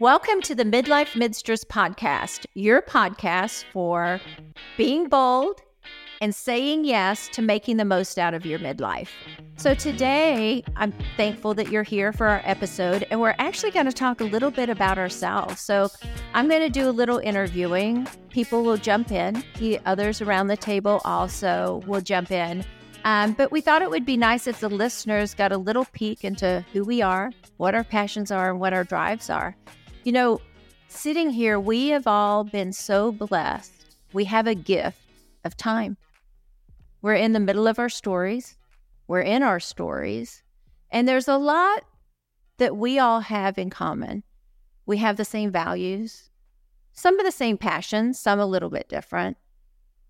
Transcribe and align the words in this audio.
Welcome 0.00 0.42
to 0.42 0.54
the 0.54 0.62
Midlife 0.62 1.14
Midsters 1.14 1.64
podcast, 1.64 2.46
your 2.54 2.80
podcast 2.80 3.64
for 3.72 4.20
being 4.76 5.08
bold 5.08 5.60
and 6.20 6.32
saying 6.32 6.84
yes 6.84 7.28
to 7.30 7.42
making 7.42 7.78
the 7.78 7.84
most 7.84 8.16
out 8.16 8.32
of 8.32 8.46
your 8.46 8.60
midlife. 8.60 9.08
So, 9.56 9.74
today 9.74 10.62
I'm 10.76 10.94
thankful 11.16 11.52
that 11.54 11.72
you're 11.72 11.82
here 11.82 12.12
for 12.12 12.28
our 12.28 12.42
episode, 12.44 13.08
and 13.10 13.20
we're 13.20 13.34
actually 13.40 13.72
going 13.72 13.86
to 13.86 13.92
talk 13.92 14.20
a 14.20 14.24
little 14.24 14.52
bit 14.52 14.70
about 14.70 14.98
ourselves. 14.98 15.60
So, 15.60 15.88
I'm 16.32 16.48
going 16.48 16.62
to 16.62 16.70
do 16.70 16.88
a 16.88 16.92
little 16.92 17.18
interviewing. 17.18 18.06
People 18.30 18.62
will 18.62 18.76
jump 18.76 19.10
in, 19.10 19.42
the 19.58 19.80
others 19.84 20.22
around 20.22 20.46
the 20.46 20.56
table 20.56 21.00
also 21.04 21.82
will 21.88 22.02
jump 22.02 22.30
in. 22.30 22.64
Um, 23.04 23.32
but 23.32 23.50
we 23.50 23.60
thought 23.60 23.82
it 23.82 23.90
would 23.90 24.06
be 24.06 24.16
nice 24.16 24.46
if 24.46 24.60
the 24.60 24.68
listeners 24.68 25.34
got 25.34 25.50
a 25.50 25.58
little 25.58 25.86
peek 25.86 26.24
into 26.24 26.64
who 26.72 26.84
we 26.84 27.02
are, 27.02 27.32
what 27.56 27.74
our 27.74 27.84
passions 27.84 28.30
are, 28.30 28.50
and 28.50 28.60
what 28.60 28.72
our 28.72 28.84
drives 28.84 29.28
are. 29.28 29.56
You 30.08 30.12
know, 30.12 30.40
sitting 30.88 31.28
here, 31.28 31.60
we 31.60 31.88
have 31.88 32.06
all 32.06 32.42
been 32.42 32.72
so 32.72 33.12
blessed. 33.12 33.94
We 34.14 34.24
have 34.24 34.46
a 34.46 34.54
gift 34.54 35.02
of 35.44 35.54
time. 35.54 35.98
We're 37.02 37.12
in 37.12 37.34
the 37.34 37.40
middle 37.40 37.66
of 37.66 37.78
our 37.78 37.90
stories, 37.90 38.56
we're 39.06 39.20
in 39.20 39.42
our 39.42 39.60
stories, 39.60 40.42
and 40.90 41.06
there's 41.06 41.28
a 41.28 41.36
lot 41.36 41.84
that 42.56 42.74
we 42.74 42.98
all 42.98 43.20
have 43.20 43.58
in 43.58 43.68
common. 43.68 44.22
We 44.86 44.96
have 44.96 45.18
the 45.18 45.26
same 45.26 45.52
values, 45.52 46.30
some 46.94 47.20
of 47.20 47.26
the 47.26 47.30
same 47.30 47.58
passions, 47.58 48.18
some 48.18 48.40
a 48.40 48.46
little 48.46 48.70
bit 48.70 48.88
different. 48.88 49.36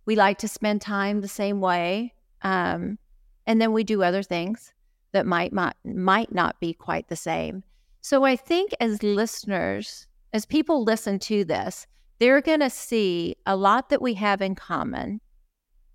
We 0.06 0.14
like 0.14 0.38
to 0.38 0.46
spend 0.46 0.80
time 0.80 1.22
the 1.22 1.26
same 1.26 1.60
way. 1.60 2.14
Um, 2.42 3.00
and 3.48 3.60
then 3.60 3.72
we 3.72 3.82
do 3.82 4.04
other 4.04 4.22
things 4.22 4.74
that 5.10 5.26
might, 5.26 5.52
might 5.52 5.74
might 5.84 6.32
not 6.32 6.60
be 6.60 6.72
quite 6.72 7.08
the 7.08 7.16
same. 7.16 7.64
So 8.08 8.24
I 8.24 8.36
think 8.36 8.70
as 8.80 9.02
listeners, 9.02 10.06
as 10.32 10.46
people 10.46 10.82
listen 10.82 11.18
to 11.18 11.44
this, 11.44 11.86
they're 12.18 12.40
going 12.40 12.60
to 12.60 12.70
see 12.70 13.36
a 13.44 13.54
lot 13.54 13.90
that 13.90 14.00
we 14.00 14.14
have 14.14 14.40
in 14.40 14.54
common 14.54 15.20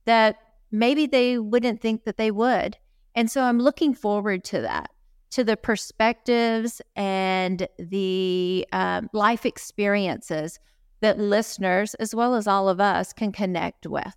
that 0.05 0.35
maybe 0.71 1.07
they 1.07 1.39
wouldn't 1.39 1.81
think 1.81 2.03
that 2.03 2.17
they 2.17 2.29
would. 2.29 2.77
And 3.15 3.31
so 3.31 3.41
I'm 3.41 3.57
looking 3.57 3.95
forward 3.95 4.43
to 4.43 4.61
that, 4.61 4.91
to 5.31 5.43
the 5.43 5.57
perspectives 5.57 6.83
and 6.95 7.67
the 7.79 8.67
um, 8.73 9.09
life 9.11 9.43
experiences 9.43 10.59
that 11.01 11.17
listeners, 11.17 11.95
as 11.95 12.13
well 12.13 12.35
as 12.35 12.45
all 12.45 12.69
of 12.69 12.79
us, 12.79 13.11
can 13.11 13.31
connect 13.31 13.87
with. 13.87 14.15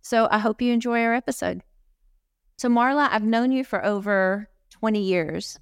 So 0.00 0.28
I 0.30 0.38
hope 0.38 0.62
you 0.62 0.72
enjoy 0.72 1.02
our 1.02 1.12
episode. 1.12 1.60
So, 2.56 2.70
Marla, 2.70 3.10
I've 3.10 3.22
known 3.22 3.52
you 3.52 3.64
for 3.64 3.84
over 3.84 4.48
20 4.70 5.02
years. 5.02 5.58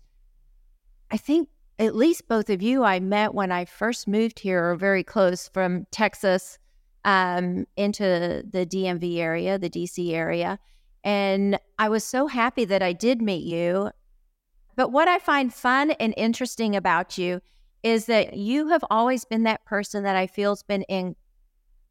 I 1.11 1.17
think 1.17 1.49
at 1.79 1.97
least 1.97 2.29
both 2.29 2.51
of 2.51 2.63
you 2.63 2.85
I 2.85 3.01
met 3.01 3.35
when 3.35 3.51
I 3.51 3.65
first 3.65 4.07
moved 4.07 4.39
here, 4.41 4.71
or 4.71 4.77
very 4.77 5.03
close 5.03 5.49
from 5.49 5.87
Texas 5.91 6.59
um, 7.05 7.67
into 7.77 8.43
the 8.51 8.67
DMV 8.67 9.17
area, 9.19 9.59
the 9.59 9.71
DC 9.71 10.13
area. 10.13 10.59
And 11.03 11.59
I 11.79 11.89
was 11.89 12.05
so 12.05 12.27
happy 12.27 12.67
that 12.67 12.83
I 12.83 12.93
did 12.93 13.23
meet 13.23 13.45
you. 13.45 13.91
But 14.77 14.93
what 14.93 15.09
I 15.09 15.19
find 15.19 15.53
fun 15.53 15.93
and 15.93 16.15
interesting 16.17 16.77
about 16.77 17.17
you 17.17 17.41
is 17.83 18.07
that 18.07 18.35
you 18.35 18.69
have 18.69 18.85
always 18.91 19.25
been 19.25 19.45
that 19.45 19.65
person 19.65 20.05
that 20.05 20.17
I 20.17 20.27
feel 20.27 20.51
has 20.53 20.63
been 20.63 20.83
in 20.83 21.17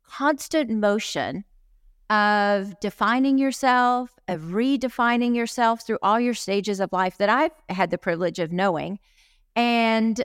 constant 0.07 0.69
motion 0.69 1.43
of 2.09 2.79
defining 2.79 3.37
yourself, 3.37 4.11
of 4.27 4.41
redefining 4.41 5.35
yourself 5.35 5.85
through 5.85 5.99
all 6.01 6.19
your 6.19 6.33
stages 6.33 6.79
of 6.79 6.91
life 6.91 7.17
that 7.17 7.29
I've 7.29 7.51
had 7.69 7.91
the 7.91 7.97
privilege 7.97 8.39
of 8.39 8.51
knowing. 8.51 8.99
And 9.55 10.23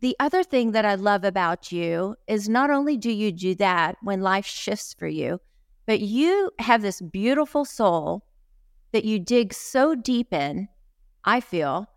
the 0.00 0.16
other 0.18 0.42
thing 0.42 0.72
that 0.72 0.84
I 0.84 0.94
love 0.94 1.24
about 1.24 1.70
you 1.70 2.16
is 2.26 2.48
not 2.48 2.70
only 2.70 2.96
do 2.96 3.10
you 3.10 3.30
do 3.30 3.54
that 3.56 3.96
when 4.02 4.20
life 4.20 4.46
shifts 4.46 4.94
for 4.98 5.06
you, 5.06 5.40
but 5.86 6.00
you 6.00 6.50
have 6.58 6.82
this 6.82 7.00
beautiful 7.00 7.64
soul 7.64 8.24
that 8.92 9.04
you 9.04 9.18
dig 9.18 9.52
so 9.52 9.94
deep 9.94 10.32
in, 10.32 10.68
I 11.24 11.40
feel, 11.40 11.88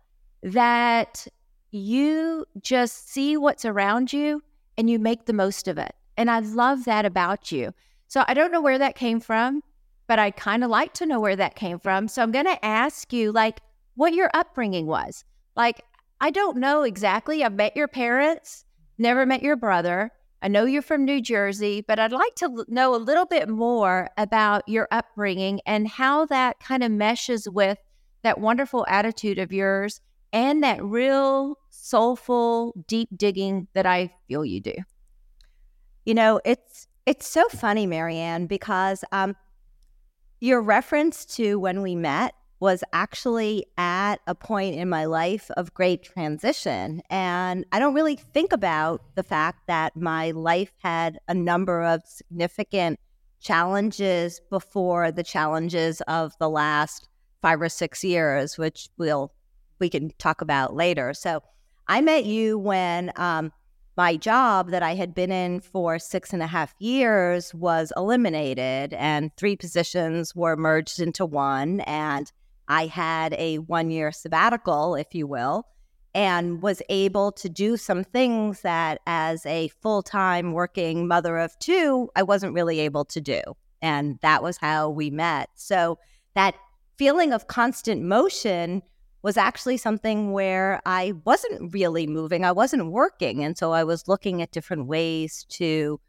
that 0.42 1.26
you 1.70 2.46
just 2.60 3.10
see 3.10 3.36
what's 3.36 3.64
around 3.64 4.12
you 4.12 4.42
and 4.78 4.90
you 4.90 4.98
make 4.98 5.26
the 5.26 5.32
most 5.32 5.68
of 5.68 5.78
it. 5.78 5.94
And 6.16 6.30
I 6.30 6.40
love 6.40 6.84
that 6.84 7.04
about 7.04 7.50
you. 7.50 7.72
So 8.08 8.24
I 8.26 8.34
don't 8.34 8.52
know 8.52 8.60
where 8.60 8.78
that 8.78 8.94
came 8.96 9.20
from, 9.20 9.62
but 10.06 10.18
I 10.18 10.30
kind 10.30 10.62
of 10.62 10.70
like 10.70 10.94
to 10.94 11.06
know 11.06 11.20
where 11.20 11.36
that 11.36 11.56
came 11.56 11.78
from. 11.78 12.08
So 12.08 12.22
I'm 12.22 12.32
going 12.32 12.46
to 12.46 12.64
ask 12.64 13.12
you, 13.12 13.32
like, 13.32 13.60
what 13.94 14.14
your 14.14 14.30
upbringing 14.34 14.86
was. 14.86 15.24
Like, 15.56 15.82
I 16.20 16.30
don't 16.30 16.58
know 16.58 16.82
exactly. 16.82 17.42
I've 17.42 17.54
met 17.54 17.76
your 17.76 17.88
parents, 17.88 18.64
never 18.98 19.26
met 19.26 19.42
your 19.42 19.56
brother. 19.56 20.12
I 20.42 20.48
know 20.48 20.64
you're 20.64 20.82
from 20.82 21.04
New 21.04 21.20
Jersey, 21.20 21.84
but 21.86 21.98
I'd 21.98 22.12
like 22.12 22.34
to 22.36 22.64
know 22.68 22.94
a 22.94 22.96
little 22.96 23.26
bit 23.26 23.48
more 23.48 24.08
about 24.16 24.68
your 24.68 24.86
upbringing 24.90 25.60
and 25.66 25.88
how 25.88 26.26
that 26.26 26.60
kind 26.60 26.84
of 26.84 26.92
meshes 26.92 27.48
with 27.48 27.78
that 28.22 28.38
wonderful 28.38 28.86
attitude 28.88 29.38
of 29.38 29.52
yours 29.52 30.00
and 30.32 30.62
that 30.62 30.84
real 30.84 31.56
soulful, 31.70 32.74
deep 32.86 33.08
digging 33.16 33.66
that 33.74 33.86
I 33.86 34.12
feel 34.28 34.44
you 34.44 34.60
do. 34.60 34.74
You 36.04 36.14
know, 36.14 36.40
it's 36.44 36.86
it's 37.06 37.26
so 37.26 37.48
funny, 37.48 37.86
Marianne, 37.86 38.46
because 38.46 39.04
um, 39.12 39.36
your 40.40 40.60
reference 40.60 41.24
to 41.36 41.58
when 41.58 41.80
we 41.80 41.94
met 41.94 42.34
was 42.58 42.82
actually 42.92 43.66
at 43.78 44.16
a 44.26 44.34
point 44.34 44.74
in 44.74 44.88
my 44.88 45.04
life 45.04 45.50
of 45.56 45.72
great 45.74 46.02
transition. 46.02 47.02
And 47.10 47.64
I 47.70 47.78
don't 47.78 47.94
really 47.94 48.16
think 48.16 48.52
about 48.52 49.02
the 49.14 49.22
fact 49.22 49.66
that 49.66 49.94
my 49.94 50.32
life 50.32 50.72
had 50.82 51.18
a 51.28 51.34
number 51.34 51.82
of 51.82 52.00
significant 52.06 52.98
challenges 53.40 54.40
before 54.50 55.12
the 55.12 55.22
challenges 55.22 56.00
of 56.02 56.32
the 56.40 56.48
last 56.48 57.08
five 57.42 57.60
or 57.60 57.68
six 57.68 58.02
years, 58.02 58.58
which 58.58 58.88
we'll 58.96 59.32
we 59.78 59.90
can 59.90 60.10
talk 60.18 60.40
about 60.40 60.74
later. 60.74 61.12
So 61.12 61.42
I 61.86 62.00
met 62.00 62.24
you 62.24 62.58
when 62.58 63.12
um, 63.16 63.52
my 63.96 64.16
job 64.16 64.70
that 64.70 64.82
I 64.82 64.94
had 64.94 65.14
been 65.14 65.32
in 65.32 65.60
for 65.60 65.98
six 65.98 66.32
and 66.32 66.42
a 66.42 66.46
half 66.46 66.74
years 66.78 67.54
was 67.54 67.92
eliminated, 67.96 68.92
and 68.92 69.34
three 69.36 69.56
positions 69.56 70.34
were 70.34 70.56
merged 70.56 71.00
into 71.00 71.24
one. 71.24 71.80
And 71.80 72.30
I 72.68 72.86
had 72.86 73.34
a 73.34 73.58
one 73.58 73.90
year 73.90 74.12
sabbatical, 74.12 74.96
if 74.96 75.14
you 75.14 75.26
will, 75.26 75.66
and 76.14 76.60
was 76.62 76.82
able 76.90 77.32
to 77.32 77.48
do 77.48 77.76
some 77.76 78.04
things 78.04 78.60
that, 78.60 79.00
as 79.06 79.46
a 79.46 79.68
full 79.68 80.02
time 80.02 80.52
working 80.52 81.08
mother 81.08 81.38
of 81.38 81.58
two, 81.58 82.10
I 82.14 82.22
wasn't 82.22 82.54
really 82.54 82.80
able 82.80 83.06
to 83.06 83.20
do. 83.20 83.40
And 83.80 84.18
that 84.20 84.42
was 84.42 84.58
how 84.58 84.90
we 84.90 85.10
met. 85.10 85.48
So, 85.54 85.98
that 86.34 86.54
feeling 86.98 87.32
of 87.32 87.46
constant 87.46 88.02
motion 88.02 88.82
was 89.22 89.36
actually 89.36 89.76
something 89.76 90.32
where 90.32 90.80
I 90.86 91.14
wasn't 91.24 91.72
really 91.74 92.06
moving, 92.06 92.44
I 92.44 92.52
wasn't 92.52 92.90
working. 92.92 93.42
And 93.42 93.56
so 93.56 93.72
I 93.72 93.84
was 93.84 94.08
looking 94.08 94.42
at 94.42 94.52
different 94.52 94.86
ways 94.86 95.44
to 95.50 96.00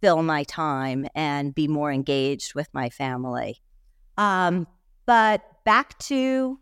fill 0.00 0.22
my 0.22 0.44
time 0.44 1.06
and 1.14 1.54
be 1.54 1.68
more 1.68 1.92
engaged 1.92 2.54
with 2.54 2.68
my 2.72 2.90
family. 2.90 3.60
Um, 4.16 4.66
but 5.06 5.42
back 5.64 5.98
to 6.00 6.58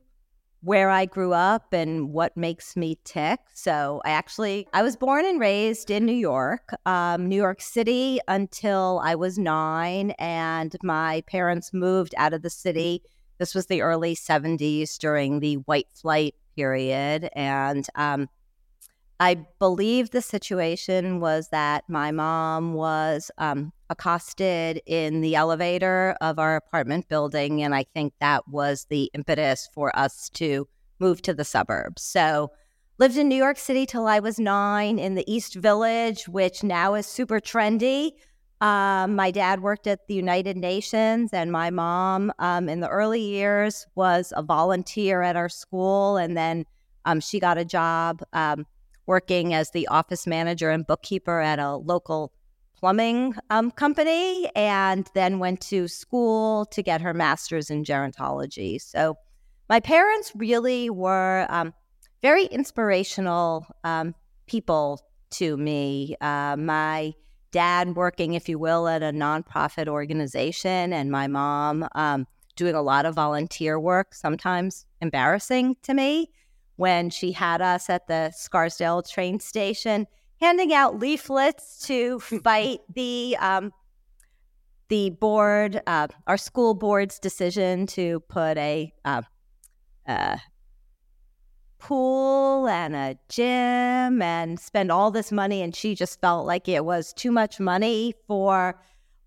where 0.63 0.91
I 0.91 1.07
grew 1.07 1.33
up 1.33 1.73
and 1.73 2.13
what 2.13 2.37
makes 2.37 2.77
me 2.77 2.99
tick. 3.05 3.41
So 3.55 4.03
I 4.05 4.11
actually 4.11 4.67
I 4.75 4.83
was 4.83 4.97
born 4.97 5.25
and 5.25 5.41
raised 5.41 5.91
in 5.91 6.05
New 6.05 6.13
York, 6.13 6.71
um, 6.85 7.29
New 7.29 7.37
York 7.37 7.63
City 7.63 8.21
until 8.29 9.01
I 9.03 9.15
was 9.15 9.39
nine, 9.39 10.11
and 10.19 10.77
my 10.83 11.23
parents 11.27 11.73
moved 11.73 12.15
out 12.19 12.35
of 12.35 12.43
the 12.43 12.51
city. 12.51 13.03
This 13.41 13.57
was 13.57 13.67
the 13.67 13.83
early 13.83 14.15
'70s 14.15 14.99
during 14.99 15.41
the 15.41 15.55
white 15.57 15.89
flight 15.95 16.37
period, 16.55 17.29
and 17.35 17.85
um, 17.97 18.29
I 19.21 19.47
believe 19.59 20.11
the 20.11 20.23
situation 20.23 21.21
was 21.21 21.49
that 21.49 21.85
my 21.89 22.11
mom 22.11 22.73
was 22.73 23.31
um, 23.37 23.71
accosted 23.91 24.81
in 24.87 25.21
the 25.21 25.35
elevator 25.35 26.17
of 26.23 26.39
our 26.39 26.57
apartment 26.57 27.07
building. 27.09 27.63
And 27.63 27.75
I 27.75 27.85
think 27.95 28.15
that 28.21 28.49
was 28.49 28.87
the 28.89 29.11
impetus 29.13 29.69
for 29.75 29.95
us 29.95 30.31
to 30.35 30.67
move 31.01 31.21
to 31.23 31.35
the 31.35 31.45
suburbs. 31.45 32.01
So, 32.01 32.51
lived 32.99 33.19
in 33.19 33.29
New 33.29 33.37
York 33.37 33.59
City 33.59 33.85
till 33.85 34.07
I 34.07 34.21
was 34.21 34.39
nine 34.39 34.99
in 34.99 35.17
the 35.17 35.31
East 35.31 35.55
Village, 35.55 36.27
which 36.27 36.63
now 36.63 36.95
is 36.95 37.07
super 37.07 37.41
trendy. 37.41 38.13
Um, 38.61 39.17
my 39.17 39.31
dad 39.31 39.63
worked 39.63 39.87
at 39.87 40.07
the 40.07 40.15
United 40.15 40.57
Nations, 40.57 41.31
and 41.33 41.51
my 41.51 41.71
mom, 41.71 42.33
um, 42.39 42.69
in 42.69 42.81
the 42.81 42.89
early 42.89 43.23
years, 43.23 43.87
was 43.95 44.33
a 44.37 44.43
volunteer 44.43 45.23
at 45.23 45.35
our 45.35 45.49
school. 45.49 46.19
And 46.19 46.37
then 46.37 46.67
um, 47.07 47.21
she 47.21 47.41
got 47.41 47.57
a 47.57 47.65
job 47.65 48.23
um, 48.35 48.67
working 49.07 49.55
as 49.55 49.71
the 49.71 49.89
office 49.89 50.27
manager 50.27 50.71
and 50.71 50.87
bookkeeper 50.87 51.41
at 51.41 51.59
a 51.59 51.77
local 51.77 52.33
plumbing 52.77 53.35
um, 53.51 53.71
company 53.71 54.51
and 54.55 55.09
then 55.15 55.39
went 55.39 55.61
to 55.61 55.89
school 55.89 56.65
to 56.67 56.83
get 56.83 57.01
her 57.01 57.15
master's 57.15 57.71
in 57.71 57.85
gerontology. 57.85 58.81
So 58.81 59.17
my 59.69 59.81
parents 59.81 60.33
really 60.35 60.91
were 60.91 61.47
um, 61.51 61.75
very 62.23 62.45
inspirational 62.45 63.67
people 64.47 65.01
to 65.31 65.57
me. 65.57 66.17
Uh, 66.21 66.57
my 66.57 67.15
dad 67.53 67.97
working, 67.97 68.35
if 68.35 68.49
you 68.49 68.59
will, 68.59 68.89
at 68.89 69.03
a 69.03 69.13
nonprofit 69.13 69.89
organization, 69.89 70.93
and 70.93 71.11
my 71.11 71.27
mom 71.27 71.89
um, 71.95 72.27
doing 72.57 72.75
a 72.75 72.83
lot 72.83 73.07
of 73.07 73.15
volunteer 73.15 73.79
work, 73.79 74.15
sometimes 74.15 74.87
embarrassing 75.01 75.77
to 75.83 75.95
me, 75.95 76.31
when 76.77 77.11
she 77.11 77.33
had 77.33 77.61
us 77.61 77.91
at 77.91 78.07
the 78.07 78.31
Scarsdale 78.31 79.03
train 79.03 79.39
station 79.41 80.07
handing 80.41 80.73
out 80.73 80.99
leaflets 80.99 81.87
to 81.87 82.19
fight 82.43 82.81
the 82.95 83.37
um, 83.39 83.73
the 84.89 85.11
board, 85.11 85.81
uh, 85.87 86.09
our 86.27 86.37
school 86.37 86.75
board's 86.75 87.19
decision 87.19 87.87
to 87.87 88.21
put 88.29 88.59
a 88.59 88.93
uh, 89.05 89.23
uh, 90.07 90.37
pool 91.81 92.69
and 92.69 92.95
a 92.95 93.17
gym 93.29 94.23
and 94.23 94.61
spend 94.61 94.93
all 94.93 95.11
this 95.11 95.33
money. 95.33 95.63
And 95.63 95.75
she 95.75 95.95
just 95.95 96.21
felt 96.21 96.47
like 96.47 96.69
it 96.69 96.85
was 96.85 97.13
too 97.13 97.33
much 97.33 97.59
money 97.59 98.15
for 98.27 98.81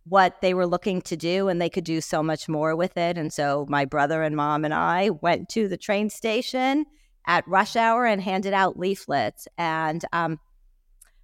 what 0.05 0.41
they 0.41 0.53
were 0.53 0.67
looking 0.67 1.01
to 1.01 1.15
do 1.15 1.47
and 1.47 1.61
they 1.61 1.69
could 1.69 1.83
do 1.83 2.01
so 2.01 2.21
much 2.21 2.47
more 2.47 2.75
with 2.75 2.97
it. 2.97 3.17
And 3.17 3.31
so 3.31 3.65
my 3.69 3.85
brother 3.85 4.21
and 4.21 4.35
mom 4.35 4.65
and 4.65 4.73
I 4.73 5.09
went 5.09 5.49
to 5.49 5.67
the 5.67 5.77
train 5.77 6.09
station 6.09 6.85
at 7.25 7.47
rush 7.47 7.75
hour 7.75 8.05
and 8.05 8.21
handed 8.21 8.53
out 8.53 8.77
leaflets. 8.77 9.47
And 9.57 10.03
um, 10.11 10.39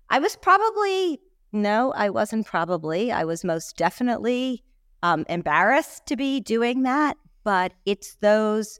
I 0.09 0.19
was 0.19 0.35
probably, 0.35 1.19
no, 1.51 1.91
I 1.93 2.09
wasn't 2.09 2.45
probably, 2.45 3.11
I 3.11 3.25
was 3.25 3.43
most 3.43 3.75
definitely 3.75 4.63
um, 5.03 5.25
embarrassed 5.29 6.05
to 6.07 6.15
be 6.15 6.39
doing 6.39 6.83
that. 6.83 7.17
But 7.43 7.73
it's 7.85 8.15
those 8.15 8.79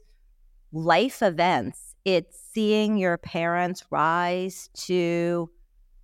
life 0.72 1.22
events 1.22 1.89
it's 2.04 2.38
seeing 2.52 2.96
your 2.96 3.18
parents 3.18 3.84
rise 3.90 4.70
to 4.74 5.50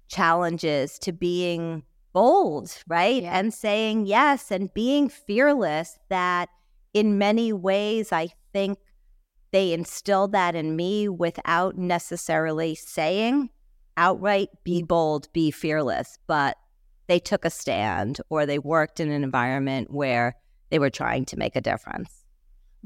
challenges, 0.08 0.98
to 1.00 1.12
being 1.12 1.82
bold, 2.12 2.82
right? 2.86 3.22
Yeah. 3.22 3.38
And 3.38 3.52
saying 3.52 4.06
yes 4.06 4.50
and 4.50 4.72
being 4.72 5.08
fearless 5.08 5.98
that 6.08 6.48
in 6.94 7.18
many 7.18 7.52
ways, 7.52 8.12
I 8.12 8.28
think 8.52 8.78
they 9.52 9.72
instilled 9.72 10.32
that 10.32 10.54
in 10.54 10.76
me 10.76 11.08
without 11.08 11.76
necessarily 11.76 12.74
saying 12.74 13.50
outright, 13.96 14.48
be 14.64 14.82
mm. 14.82 14.88
bold, 14.88 15.32
be 15.32 15.50
fearless. 15.50 16.18
But 16.26 16.56
they 17.06 17.18
took 17.18 17.44
a 17.44 17.50
stand 17.50 18.20
or 18.28 18.46
they 18.46 18.58
worked 18.58 19.00
in 19.00 19.10
an 19.10 19.22
environment 19.22 19.90
where 19.90 20.36
they 20.70 20.78
were 20.78 20.90
trying 20.90 21.24
to 21.26 21.36
make 21.36 21.56
a 21.56 21.60
difference. 21.60 22.24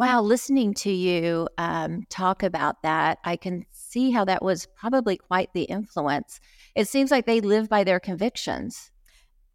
Wow, 0.00 0.22
listening 0.22 0.72
to 0.76 0.90
you 0.90 1.46
um, 1.58 2.04
talk 2.08 2.42
about 2.42 2.82
that, 2.84 3.18
I 3.22 3.36
can 3.36 3.66
see 3.70 4.10
how 4.10 4.24
that 4.24 4.42
was 4.42 4.66
probably 4.74 5.18
quite 5.18 5.52
the 5.52 5.64
influence. 5.64 6.40
It 6.74 6.88
seems 6.88 7.10
like 7.10 7.26
they 7.26 7.42
live 7.42 7.68
by 7.68 7.84
their 7.84 8.00
convictions. 8.00 8.90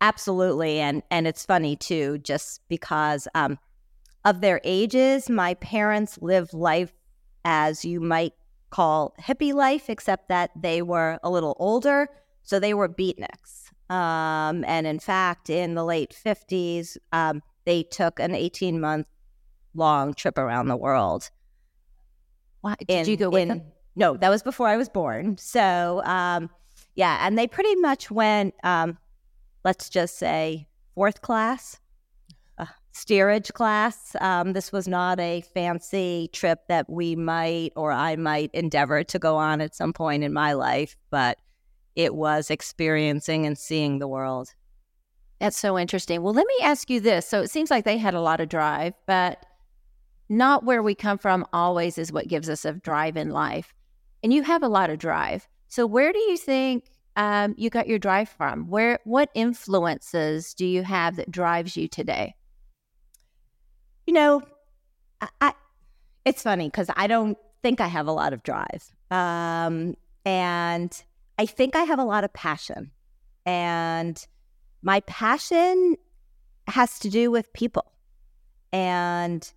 Absolutely, 0.01 0.79
and 0.79 1.01
and 1.09 1.25
it's 1.25 1.43
funny 1.43 1.75
too, 1.75 2.19
just 2.19 2.61
because 2.69 3.27
um, 3.33 3.57
of 4.23 4.41
their 4.41 4.61
ages. 4.63 5.31
My 5.31 5.55
parents 5.55 6.19
lived 6.21 6.53
life 6.53 6.93
as 7.43 7.83
you 7.83 7.99
might 7.99 8.33
call 8.69 9.15
hippie 9.19 9.51
life, 9.51 9.89
except 9.89 10.29
that 10.29 10.51
they 10.55 10.83
were 10.83 11.17
a 11.23 11.29
little 11.31 11.55
older, 11.57 12.07
so 12.43 12.59
they 12.59 12.75
were 12.75 12.87
beatniks. 12.87 13.71
Um, 13.89 14.63
and 14.65 14.85
in 14.85 14.99
fact, 14.99 15.49
in 15.49 15.73
the 15.73 15.83
late 15.83 16.13
fifties, 16.13 16.99
um, 17.11 17.41
they 17.65 17.81
took 17.81 18.19
an 18.19 18.35
eighteen 18.35 18.79
month 18.79 19.07
long 19.75 20.13
trip 20.13 20.37
around 20.37 20.67
the 20.67 20.77
world. 20.77 21.29
Why 22.61 22.75
did 22.79 22.89
in, 22.89 23.05
you 23.07 23.17
go 23.17 23.35
in? 23.35 23.63
No, 23.95 24.17
that 24.17 24.29
was 24.29 24.41
before 24.43 24.67
I 24.67 24.77
was 24.77 24.89
born. 24.89 25.37
So, 25.37 26.01
um, 26.03 26.49
yeah, 26.95 27.25
and 27.25 27.37
they 27.37 27.47
pretty 27.47 27.75
much 27.75 28.09
went, 28.09 28.55
um, 28.63 28.97
let's 29.63 29.89
just 29.89 30.17
say, 30.17 30.67
fourth 30.95 31.21
class, 31.21 31.79
uh, 32.57 32.65
steerage 32.91 33.53
class. 33.53 34.15
Um, 34.19 34.53
this 34.53 34.71
was 34.71 34.87
not 34.87 35.19
a 35.19 35.41
fancy 35.53 36.29
trip 36.33 36.61
that 36.67 36.89
we 36.89 37.15
might 37.15 37.71
or 37.75 37.91
I 37.91 38.15
might 38.15 38.51
endeavor 38.53 39.03
to 39.03 39.19
go 39.19 39.37
on 39.37 39.61
at 39.61 39.75
some 39.75 39.93
point 39.93 40.23
in 40.23 40.33
my 40.33 40.53
life, 40.53 40.97
but 41.09 41.37
it 41.95 42.15
was 42.15 42.49
experiencing 42.49 43.45
and 43.45 43.57
seeing 43.57 43.99
the 43.99 44.07
world. 44.07 44.53
That's 45.39 45.57
so 45.57 45.77
interesting. 45.77 46.21
Well, 46.21 46.33
let 46.33 46.47
me 46.47 46.55
ask 46.63 46.89
you 46.89 46.99
this. 46.99 47.27
So 47.27 47.41
it 47.41 47.49
seems 47.49 47.69
like 47.69 47.85
they 47.85 47.97
had 47.97 48.13
a 48.13 48.21
lot 48.21 48.39
of 48.39 48.49
drive, 48.49 48.93
but 49.05 49.45
not 50.29 50.63
where 50.63 50.81
we 50.81 50.95
come 50.95 51.17
from 51.17 51.45
always 51.53 51.97
is 51.97 52.11
what 52.11 52.27
gives 52.27 52.49
us 52.49 52.65
a 52.65 52.73
drive 52.73 53.17
in 53.17 53.29
life. 53.29 53.73
And 54.23 54.33
you 54.33 54.43
have 54.43 54.63
a 54.63 54.67
lot 54.67 54.89
of 54.89 54.97
drive. 54.97 55.47
So 55.67 55.85
where 55.85 56.11
do 56.11 56.19
you 56.19 56.37
think 56.37 56.85
um, 57.15 57.53
you 57.57 57.69
got 57.69 57.87
your 57.87 57.99
drive 57.99 58.29
from? 58.29 58.67
Where 58.67 58.99
what 59.03 59.29
influences 59.33 60.53
do 60.53 60.65
you 60.65 60.83
have 60.83 61.15
that 61.15 61.31
drives 61.31 61.77
you 61.77 61.87
today? 61.87 62.35
You 64.07 64.13
know, 64.13 64.41
I, 65.21 65.27
I 65.41 65.53
it's 66.25 66.41
funny 66.41 66.67
because 66.67 66.89
I 66.95 67.07
don't 67.07 67.37
think 67.61 67.81
I 67.81 67.87
have 67.87 68.07
a 68.07 68.11
lot 68.11 68.33
of 68.33 68.43
drive, 68.43 68.91
um, 69.11 69.95
and 70.25 71.03
I 71.37 71.45
think 71.45 71.75
I 71.75 71.83
have 71.83 71.99
a 71.99 72.03
lot 72.03 72.23
of 72.23 72.33
passion, 72.33 72.91
and 73.45 74.25
my 74.81 74.99
passion 75.01 75.95
has 76.67 76.99
to 76.99 77.09
do 77.09 77.31
with 77.31 77.51
people, 77.53 77.91
and 78.71 79.51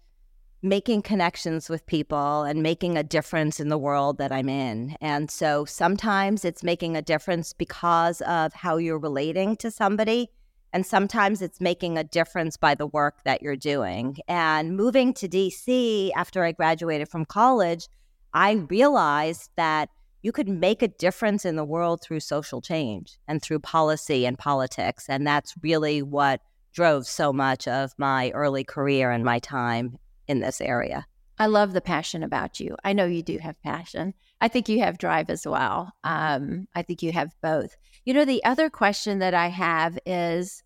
making 0.62 1.02
connections 1.02 1.68
with 1.68 1.86
people 1.86 2.42
and 2.42 2.62
making 2.62 2.98
a 2.98 3.02
difference 3.02 3.60
in 3.60 3.68
the 3.68 3.78
world 3.78 4.18
that 4.18 4.32
I'm 4.32 4.48
in. 4.48 4.96
And 5.00 5.30
so 5.30 5.64
sometimes 5.64 6.44
it's 6.44 6.64
making 6.64 6.96
a 6.96 7.02
difference 7.02 7.52
because 7.52 8.20
of 8.22 8.52
how 8.54 8.76
you're 8.76 8.98
relating 8.98 9.56
to 9.56 9.70
somebody. 9.70 10.30
And 10.72 10.84
sometimes 10.84 11.40
it's 11.42 11.60
making 11.60 11.96
a 11.96 12.04
difference 12.04 12.56
by 12.56 12.74
the 12.74 12.88
work 12.88 13.22
that 13.24 13.40
you're 13.40 13.56
doing. 13.56 14.18
And 14.26 14.76
moving 14.76 15.14
to 15.14 15.28
DC 15.28 16.10
after 16.16 16.44
I 16.44 16.52
graduated 16.52 17.08
from 17.08 17.24
college, 17.24 17.88
I 18.34 18.52
realized 18.68 19.50
that 19.56 19.90
you 20.22 20.32
could 20.32 20.48
make 20.48 20.82
a 20.82 20.88
difference 20.88 21.44
in 21.44 21.54
the 21.54 21.64
world 21.64 22.02
through 22.02 22.20
social 22.20 22.60
change 22.60 23.16
and 23.28 23.40
through 23.40 23.60
policy 23.60 24.26
and 24.26 24.36
politics. 24.36 25.06
And 25.08 25.24
that's 25.24 25.54
really 25.62 26.02
what 26.02 26.40
drove 26.72 27.06
so 27.06 27.32
much 27.32 27.68
of 27.68 27.92
my 27.96 28.30
early 28.32 28.64
career 28.64 29.12
and 29.12 29.24
my 29.24 29.38
time 29.38 29.98
in 30.28 30.40
this 30.40 30.60
area. 30.60 31.06
I 31.40 31.46
love 31.46 31.72
the 31.72 31.80
passion 31.80 32.22
about 32.22 32.58
you. 32.58 32.76
I 32.84 32.92
know 32.92 33.06
you 33.06 33.22
do 33.22 33.38
have 33.38 33.62
passion. 33.62 34.12
I 34.40 34.48
think 34.48 34.68
you 34.68 34.80
have 34.80 34.98
drive 34.98 35.30
as 35.30 35.46
well. 35.46 35.92
Um, 36.02 36.66
I 36.74 36.82
think 36.82 37.02
you 37.02 37.12
have 37.12 37.32
both. 37.40 37.76
You 38.04 38.14
know, 38.14 38.24
the 38.24 38.42
other 38.44 38.68
question 38.68 39.20
that 39.20 39.34
I 39.34 39.48
have 39.48 39.98
is 40.04 40.62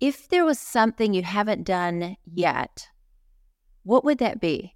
if 0.00 0.28
there 0.28 0.44
was 0.44 0.58
something 0.58 1.14
you 1.14 1.22
haven't 1.22 1.64
done 1.64 2.16
yet, 2.24 2.88
what 3.84 4.04
would 4.04 4.18
that 4.18 4.40
be? 4.40 4.74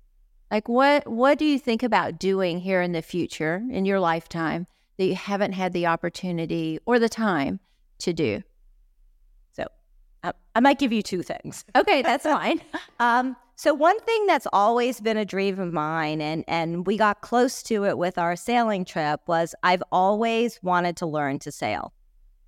Like 0.50 0.68
what 0.68 1.08
what 1.08 1.38
do 1.38 1.44
you 1.44 1.58
think 1.58 1.82
about 1.82 2.18
doing 2.18 2.58
here 2.58 2.82
in 2.82 2.92
the 2.92 3.02
future 3.02 3.62
in 3.70 3.84
your 3.84 4.00
lifetime 4.00 4.66
that 4.98 5.06
you 5.06 5.14
haven't 5.14 5.52
had 5.52 5.72
the 5.72 5.86
opportunity 5.86 6.78
or 6.84 6.98
the 6.98 7.08
time 7.08 7.58
to 8.00 8.12
do? 8.12 8.42
I 10.54 10.60
might 10.60 10.78
give 10.78 10.92
you 10.92 11.02
two 11.02 11.22
things. 11.22 11.64
Okay, 11.74 12.02
that's 12.02 12.24
fine. 12.24 12.60
um, 13.00 13.36
so 13.56 13.74
one 13.74 13.98
thing 14.00 14.26
that's 14.26 14.46
always 14.52 15.00
been 15.00 15.16
a 15.16 15.24
dream 15.24 15.58
of 15.58 15.72
mine, 15.72 16.20
and 16.20 16.44
and 16.48 16.86
we 16.86 16.96
got 16.96 17.20
close 17.20 17.62
to 17.64 17.84
it 17.84 17.98
with 17.98 18.18
our 18.18 18.36
sailing 18.36 18.84
trip, 18.84 19.20
was 19.26 19.54
I've 19.62 19.82
always 19.92 20.60
wanted 20.62 20.96
to 20.98 21.06
learn 21.06 21.38
to 21.40 21.52
sail. 21.52 21.92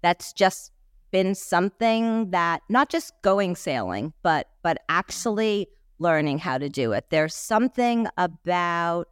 That's 0.03 0.33
just 0.33 0.73
been 1.11 1.35
something 1.35 2.31
that 2.31 2.63
not 2.69 2.89
just 2.89 3.13
going 3.23 3.57
sailing, 3.57 4.13
but 4.23 4.49
but 4.63 4.79
actually 4.89 5.69
learning 5.99 6.39
how 6.39 6.59
to 6.59 6.69
do 6.69 6.93
it. 6.93 7.07
There's 7.11 7.35
something 7.35 8.09
about 8.17 9.09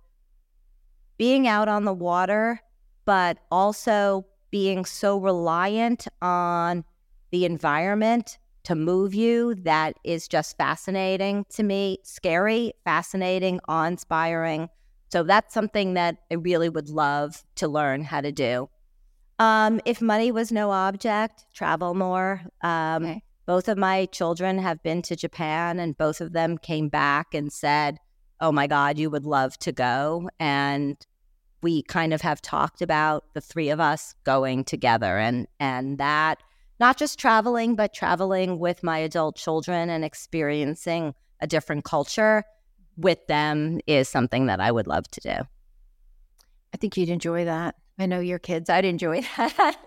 being 1.16 1.46
out 1.46 1.68
on 1.68 1.84
the 1.84 1.94
water, 1.94 2.60
but 3.04 3.38
also 3.50 4.26
being 4.50 4.84
so 4.84 5.16
reliant 5.16 6.08
on 6.20 6.84
the 7.30 7.44
environment 7.44 8.38
to 8.64 8.74
move 8.74 9.14
you 9.14 9.54
that 9.56 9.96
is 10.04 10.28
just 10.28 10.56
fascinating 10.56 11.44
to 11.50 11.62
me, 11.62 11.98
scary, 12.04 12.72
fascinating, 12.84 13.60
awe 13.68 13.84
inspiring. 13.84 14.68
So 15.10 15.22
that's 15.22 15.52
something 15.52 15.94
that 15.94 16.18
I 16.30 16.34
really 16.34 16.68
would 16.68 16.88
love 16.88 17.44
to 17.56 17.68
learn 17.68 18.04
how 18.04 18.20
to 18.20 18.32
do. 18.32 18.68
Um, 19.38 19.80
if 19.84 20.00
money 20.00 20.30
was 20.30 20.52
no 20.52 20.70
object, 20.70 21.44
travel 21.52 21.94
more. 21.94 22.42
Um, 22.62 23.04
okay. 23.04 23.22
Both 23.44 23.68
of 23.68 23.76
my 23.76 24.06
children 24.06 24.58
have 24.58 24.82
been 24.82 25.02
to 25.02 25.16
Japan, 25.16 25.80
and 25.80 25.98
both 25.98 26.20
of 26.20 26.32
them 26.32 26.58
came 26.58 26.88
back 26.88 27.34
and 27.34 27.52
said, 27.52 27.98
Oh 28.40 28.52
my 28.52 28.66
God, 28.66 28.98
you 28.98 29.10
would 29.10 29.26
love 29.26 29.58
to 29.58 29.72
go. 29.72 30.30
And 30.38 30.96
we 31.60 31.82
kind 31.82 32.14
of 32.14 32.20
have 32.22 32.40
talked 32.40 32.82
about 32.82 33.24
the 33.34 33.40
three 33.40 33.68
of 33.70 33.80
us 33.80 34.14
going 34.24 34.64
together. 34.64 35.18
And, 35.18 35.46
and 35.60 35.98
that 35.98 36.42
not 36.82 36.96
just 36.96 37.16
traveling, 37.16 37.76
but 37.76 37.94
traveling 37.94 38.58
with 38.58 38.82
my 38.82 38.98
adult 38.98 39.36
children 39.36 39.88
and 39.88 40.04
experiencing 40.04 41.14
a 41.40 41.46
different 41.46 41.84
culture 41.84 42.42
with 42.96 43.24
them 43.28 43.78
is 43.86 44.08
something 44.08 44.46
that 44.46 44.58
I 44.58 44.72
would 44.72 44.88
love 44.88 45.06
to 45.12 45.20
do. 45.20 45.46
I 46.74 46.76
think 46.76 46.96
you'd 46.96 47.08
enjoy 47.08 47.44
that. 47.44 47.76
I 48.00 48.06
know 48.06 48.18
your 48.18 48.40
kids. 48.40 48.68
I'd 48.68 48.84
enjoy 48.84 49.20
that. 49.36 49.78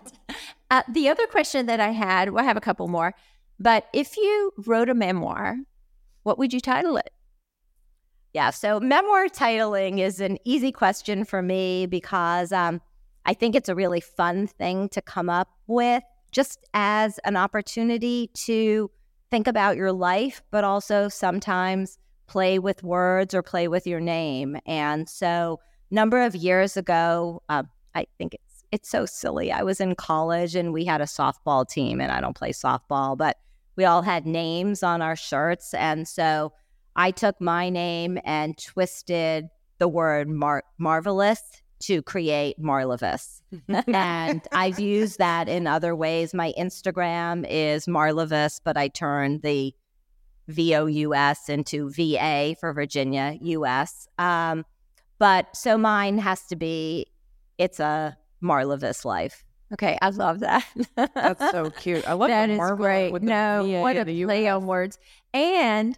uh, 0.71 0.83
the 0.87 1.09
other 1.09 1.27
question 1.27 1.65
that 1.65 1.81
I 1.81 1.89
had, 1.89 2.29
well, 2.29 2.45
I 2.45 2.47
have 2.47 2.55
a 2.55 2.61
couple 2.61 2.87
more, 2.87 3.13
but 3.59 3.89
if 3.91 4.15
you 4.15 4.53
wrote 4.65 4.87
a 4.87 4.93
memoir, 4.93 5.57
what 6.23 6.37
would 6.37 6.53
you 6.53 6.61
title 6.61 6.95
it? 6.95 7.11
Yeah, 8.31 8.51
so 8.51 8.79
memoir 8.79 9.27
titling 9.27 9.99
is 9.99 10.21
an 10.21 10.37
easy 10.45 10.71
question 10.71 11.25
for 11.25 11.41
me 11.41 11.87
because 11.87 12.53
um, 12.53 12.79
I 13.25 13.33
think 13.33 13.53
it's 13.53 13.67
a 13.67 13.75
really 13.75 13.99
fun 13.99 14.47
thing 14.47 14.87
to 14.89 15.01
come 15.01 15.29
up 15.29 15.49
with 15.67 16.03
just 16.35 16.59
as 16.73 17.17
an 17.19 17.37
opportunity 17.37 18.29
to 18.33 18.91
think 19.31 19.47
about 19.47 19.77
your 19.77 19.93
life, 19.93 20.43
but 20.51 20.65
also 20.65 21.07
sometimes 21.07 21.97
play 22.27 22.59
with 22.59 22.83
words 22.83 23.33
or 23.33 23.41
play 23.41 23.69
with 23.69 23.87
your 23.87 24.01
name. 24.01 24.57
And 24.65 25.07
so, 25.07 25.61
number 25.91 26.21
of 26.21 26.35
years 26.35 26.75
ago, 26.75 27.41
uh, 27.47 27.63
I 27.95 28.05
think 28.17 28.33
it's 28.33 28.63
it's 28.73 28.89
so 28.89 29.05
silly. 29.05 29.49
I 29.49 29.63
was 29.63 29.79
in 29.79 29.95
college 29.95 30.55
and 30.55 30.73
we 30.73 30.83
had 30.83 30.99
a 30.99 31.05
softball 31.05 31.65
team, 31.65 32.01
and 32.01 32.11
I 32.11 32.19
don't 32.19 32.35
play 32.35 32.51
softball, 32.51 33.17
but 33.17 33.37
we 33.77 33.85
all 33.85 34.01
had 34.01 34.25
names 34.25 34.83
on 34.83 35.01
our 35.01 35.15
shirts, 35.15 35.73
and 35.73 36.05
so 36.05 36.51
I 36.97 37.11
took 37.11 37.39
my 37.39 37.69
name 37.69 38.19
and 38.25 38.57
twisted 38.57 39.47
the 39.77 39.87
word 39.87 40.27
mar- 40.27 40.63
marvelous 40.77 41.41
to 41.79 42.01
create 42.01 42.59
Marlavous. 42.59 43.41
and 43.87 44.41
I've 44.51 44.79
used 44.79 45.19
that 45.19 45.47
in 45.49 45.67
other 45.67 45.95
ways. 45.95 46.33
My 46.33 46.53
Instagram 46.57 47.45
is 47.49 47.85
Marlavous, 47.85 48.59
but 48.63 48.77
I 48.77 48.87
turned 48.87 49.41
the 49.41 49.73
V 50.47 50.75
O 50.75 50.85
U 50.85 51.15
S 51.15 51.49
into 51.49 51.89
VA 51.89 52.55
for 52.59 52.71
Virginia 52.73 53.37
US. 53.41 54.07
Um, 54.17 54.65
but 55.17 55.55
so 55.55 55.77
mine 55.77 56.17
has 56.19 56.43
to 56.47 56.55
be, 56.55 57.07
it's 57.57 57.79
a 57.79 58.17
Marlavous 58.43 59.05
life. 59.05 59.43
Okay, 59.73 59.97
I 60.01 60.09
love 60.09 60.41
that. 60.41 60.65
That's 60.95 61.51
so 61.51 61.71
cute. 61.71 62.07
I 62.07 62.13
love 62.13 62.29
that 62.29 62.49
is 62.49 62.57
Marvel 62.57 62.77
great. 62.77 63.11
with 63.11 63.23
the 63.23 63.27
No, 63.27 63.81
what 63.81 63.97
a 63.97 64.03
the 64.03 64.23
play 64.25 64.47
on 64.47 64.67
words. 64.67 64.99
And 65.33 65.97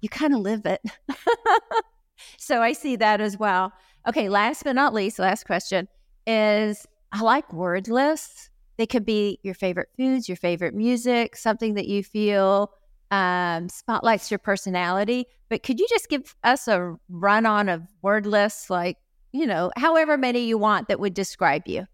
you 0.00 0.08
kind 0.08 0.34
of 0.34 0.40
live 0.40 0.64
it. 0.64 0.80
so 2.38 2.62
I 2.62 2.72
see 2.72 2.96
that 2.96 3.20
as 3.20 3.36
well. 3.36 3.72
Okay, 4.06 4.28
last 4.28 4.64
but 4.64 4.74
not 4.74 4.94
least, 4.94 5.18
last 5.18 5.46
question 5.46 5.88
is 6.26 6.86
I 7.12 7.22
like 7.22 7.52
word 7.52 7.88
lists. 7.88 8.50
They 8.76 8.86
could 8.86 9.04
be 9.04 9.38
your 9.42 9.54
favorite 9.54 9.88
foods, 9.96 10.28
your 10.28 10.36
favorite 10.36 10.74
music, 10.74 11.36
something 11.36 11.74
that 11.74 11.86
you 11.86 12.04
feel 12.04 12.70
um, 13.10 13.68
spotlights 13.68 14.30
your 14.30 14.38
personality. 14.38 15.26
But 15.48 15.62
could 15.62 15.80
you 15.80 15.86
just 15.88 16.08
give 16.08 16.34
us 16.44 16.68
a 16.68 16.94
run 17.08 17.46
on 17.46 17.68
of 17.68 17.82
word 18.02 18.26
lists, 18.26 18.70
like, 18.70 18.98
you 19.32 19.46
know, 19.46 19.72
however 19.76 20.16
many 20.16 20.40
you 20.40 20.58
want 20.58 20.88
that 20.88 21.00
would 21.00 21.14
describe 21.14 21.62
you? 21.66 21.86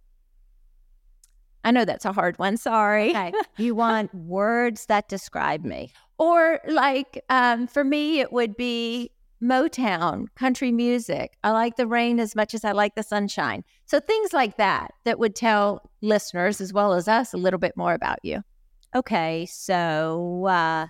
I 1.65 1.71
know 1.71 1.85
that's 1.87 2.05
a 2.05 2.13
hard 2.13 2.39
one. 2.39 2.59
Sorry. 2.59 3.11
Okay. 3.11 3.33
you 3.57 3.75
want 3.75 4.15
words 4.15 4.87
that 4.87 5.09
describe 5.09 5.65
me. 5.65 5.93
Or 6.19 6.61
like 6.69 7.25
um, 7.31 7.67
for 7.67 7.83
me, 7.83 8.21
it 8.21 8.33
would 8.33 8.57
be 8.57 9.11
Motown, 9.43 10.27
country 10.37 10.73
music. 10.73 11.37
I 11.45 11.51
like 11.51 11.77
the 11.77 11.87
rain 11.87 12.19
as 12.19 12.35
much 12.35 12.55
as 12.55 12.65
I 12.65 12.73
like 12.73 12.95
the 12.95 13.03
sunshine. 13.03 13.65
So 13.87 14.01
things 14.01 14.33
like 14.33 14.57
that 14.57 14.93
that 15.05 15.19
would 15.19 15.35
tell 15.35 15.91
listeners 16.01 16.61
as 16.61 16.73
well 16.73 16.93
as 16.95 17.09
us 17.09 17.35
a 17.35 17.37
little 17.37 17.59
bit 17.59 17.77
more 17.77 17.95
about 17.95 18.19
you. 18.23 18.43
Okay, 18.95 19.47
so 19.47 20.47
uh, 20.47 20.87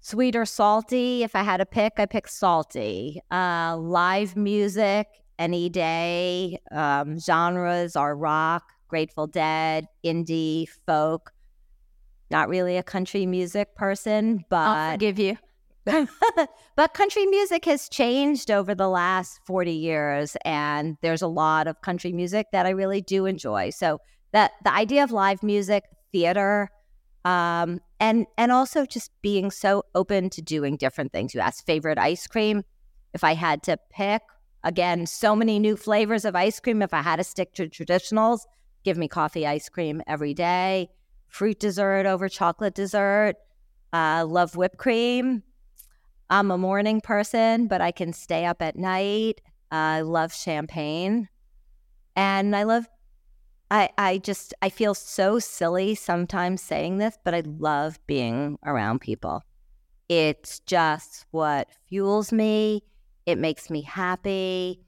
sweet 0.00 0.36
or 0.36 0.44
salty? 0.44 1.22
If 1.22 1.36
I 1.36 1.42
had 1.42 1.58
to 1.58 1.66
pick, 1.66 1.94
I 1.96 2.06
pick 2.06 2.28
salty. 2.28 3.20
Uh, 3.30 3.76
live 3.78 4.36
music 4.36 5.06
any 5.38 5.68
day. 5.68 6.58
Um, 6.72 7.18
genres 7.18 7.96
are 7.96 8.16
rock, 8.16 8.64
Grateful 8.88 9.26
Dead, 9.26 9.86
indie, 10.04 10.68
folk. 10.86 11.32
Not 12.30 12.48
really 12.48 12.76
a 12.76 12.82
country 12.82 13.26
music 13.26 13.74
person, 13.76 14.44
but 14.50 14.56
I'll 14.56 14.92
forgive 14.92 15.18
you. 15.18 15.36
but 16.76 16.94
country 16.94 17.26
music 17.26 17.64
has 17.66 17.88
changed 17.88 18.50
over 18.50 18.74
the 18.74 18.88
last 18.88 19.40
40 19.46 19.72
years 19.72 20.36
and 20.44 20.96
there's 21.02 21.22
a 21.22 21.26
lot 21.26 21.66
of 21.66 21.80
country 21.82 22.12
music 22.12 22.46
that 22.52 22.66
I 22.66 22.70
really 22.70 23.00
do 23.00 23.26
enjoy. 23.26 23.70
So 23.70 24.00
that 24.32 24.52
the 24.64 24.72
idea 24.72 25.04
of 25.04 25.12
live 25.12 25.42
music, 25.42 25.84
theater, 26.10 26.70
um, 27.24 27.80
and 28.00 28.26
and 28.36 28.52
also 28.52 28.84
just 28.84 29.10
being 29.22 29.50
so 29.50 29.84
open 29.94 30.30
to 30.30 30.42
doing 30.42 30.76
different 30.76 31.12
things. 31.12 31.34
You 31.34 31.40
asked 31.40 31.66
favorite 31.66 31.98
ice 31.98 32.26
cream. 32.26 32.64
If 33.12 33.22
I 33.22 33.34
had 33.34 33.62
to 33.64 33.78
pick, 33.90 34.22
again, 34.64 35.06
so 35.06 35.36
many 35.36 35.58
new 35.58 35.76
flavors 35.76 36.24
of 36.24 36.34
ice 36.34 36.58
cream. 36.60 36.82
If 36.82 36.92
I 36.92 37.02
had 37.02 37.16
to 37.16 37.24
stick 37.24 37.54
to 37.54 37.68
traditionals, 37.68 38.40
give 38.82 38.98
me 38.98 39.06
coffee 39.06 39.46
ice 39.46 39.68
cream 39.68 40.02
every 40.06 40.34
day, 40.34 40.90
fruit 41.28 41.60
dessert 41.60 42.06
over 42.06 42.28
chocolate 42.28 42.74
dessert. 42.74 43.36
Uh, 43.92 44.24
love 44.26 44.56
whipped 44.56 44.78
cream. 44.78 45.44
I'm 46.30 46.50
a 46.50 46.58
morning 46.58 47.00
person, 47.00 47.66
but 47.66 47.80
I 47.80 47.90
can 47.90 48.12
stay 48.12 48.44
up 48.44 48.62
at 48.62 48.76
night. 48.76 49.40
I 49.70 50.00
love 50.00 50.32
champagne. 50.32 51.28
And 52.16 52.54
I 52.54 52.62
love 52.62 52.86
I 53.70 53.90
I 53.98 54.18
just 54.18 54.54
I 54.62 54.68
feel 54.68 54.94
so 54.94 55.38
silly 55.38 55.94
sometimes 55.94 56.62
saying 56.62 56.98
this, 56.98 57.18
but 57.24 57.34
I 57.34 57.42
love 57.44 57.98
being 58.06 58.58
around 58.64 59.00
people. 59.00 59.42
It's 60.08 60.60
just 60.60 61.26
what 61.30 61.68
fuels 61.88 62.32
me. 62.32 62.82
It 63.26 63.38
makes 63.38 63.70
me 63.70 63.82
happy. 63.82 64.80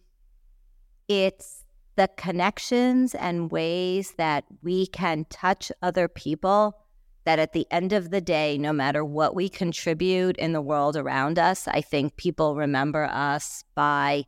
It's 1.09 1.65
the 1.97 2.09
connections 2.17 3.15
and 3.15 3.51
ways 3.51 4.13
that 4.19 4.45
we 4.63 4.87
can 4.87 5.25
touch 5.31 5.73
other 5.81 6.09
people 6.09 6.79
that 7.27 7.39
at 7.39 7.53
the 7.53 7.67
end 7.71 7.93
of 7.93 8.11
the 8.11 8.21
day, 8.21 8.57
no 8.57 8.73
matter 8.73 9.05
what 9.05 9.35
we 9.35 9.49
contribute 9.49 10.37
in 10.39 10.53
the 10.53 10.63
world 10.63 10.97
around 10.97 11.39
us, 11.39 11.69
I 11.69 11.83
think 11.83 12.17
people 12.17 12.55
remember 12.55 13.05
us 13.05 13.65
by 13.75 14.25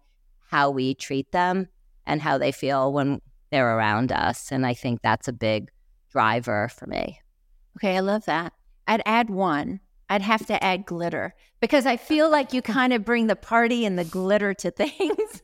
how 0.48 0.70
we 0.70 0.94
treat 0.94 1.30
them 1.32 1.68
and 2.06 2.20
how 2.20 2.36
they 2.36 2.52
feel 2.52 2.92
when 2.92 3.22
they're 3.50 3.76
around 3.76 4.12
us. 4.12 4.50
And 4.50 4.66
I 4.66 4.74
think 4.74 5.00
that's 5.00 5.28
a 5.28 5.32
big 5.32 5.70
driver 6.10 6.68
for 6.68 6.86
me. 6.86 7.20
Okay, 7.76 7.96
I 7.96 8.00
love 8.00 8.24
that. 8.26 8.52
I'd 8.88 9.02
add 9.06 9.30
one. 9.30 9.80
I'd 10.08 10.22
have 10.22 10.46
to 10.46 10.62
add 10.64 10.86
glitter 10.86 11.34
because 11.60 11.86
I 11.86 11.96
feel 11.96 12.30
like 12.30 12.52
you 12.52 12.62
kind 12.62 12.92
of 12.92 13.04
bring 13.04 13.26
the 13.26 13.36
party 13.36 13.84
and 13.84 13.98
the 13.98 14.04
glitter 14.04 14.54
to 14.54 14.70
things. 14.82 15.42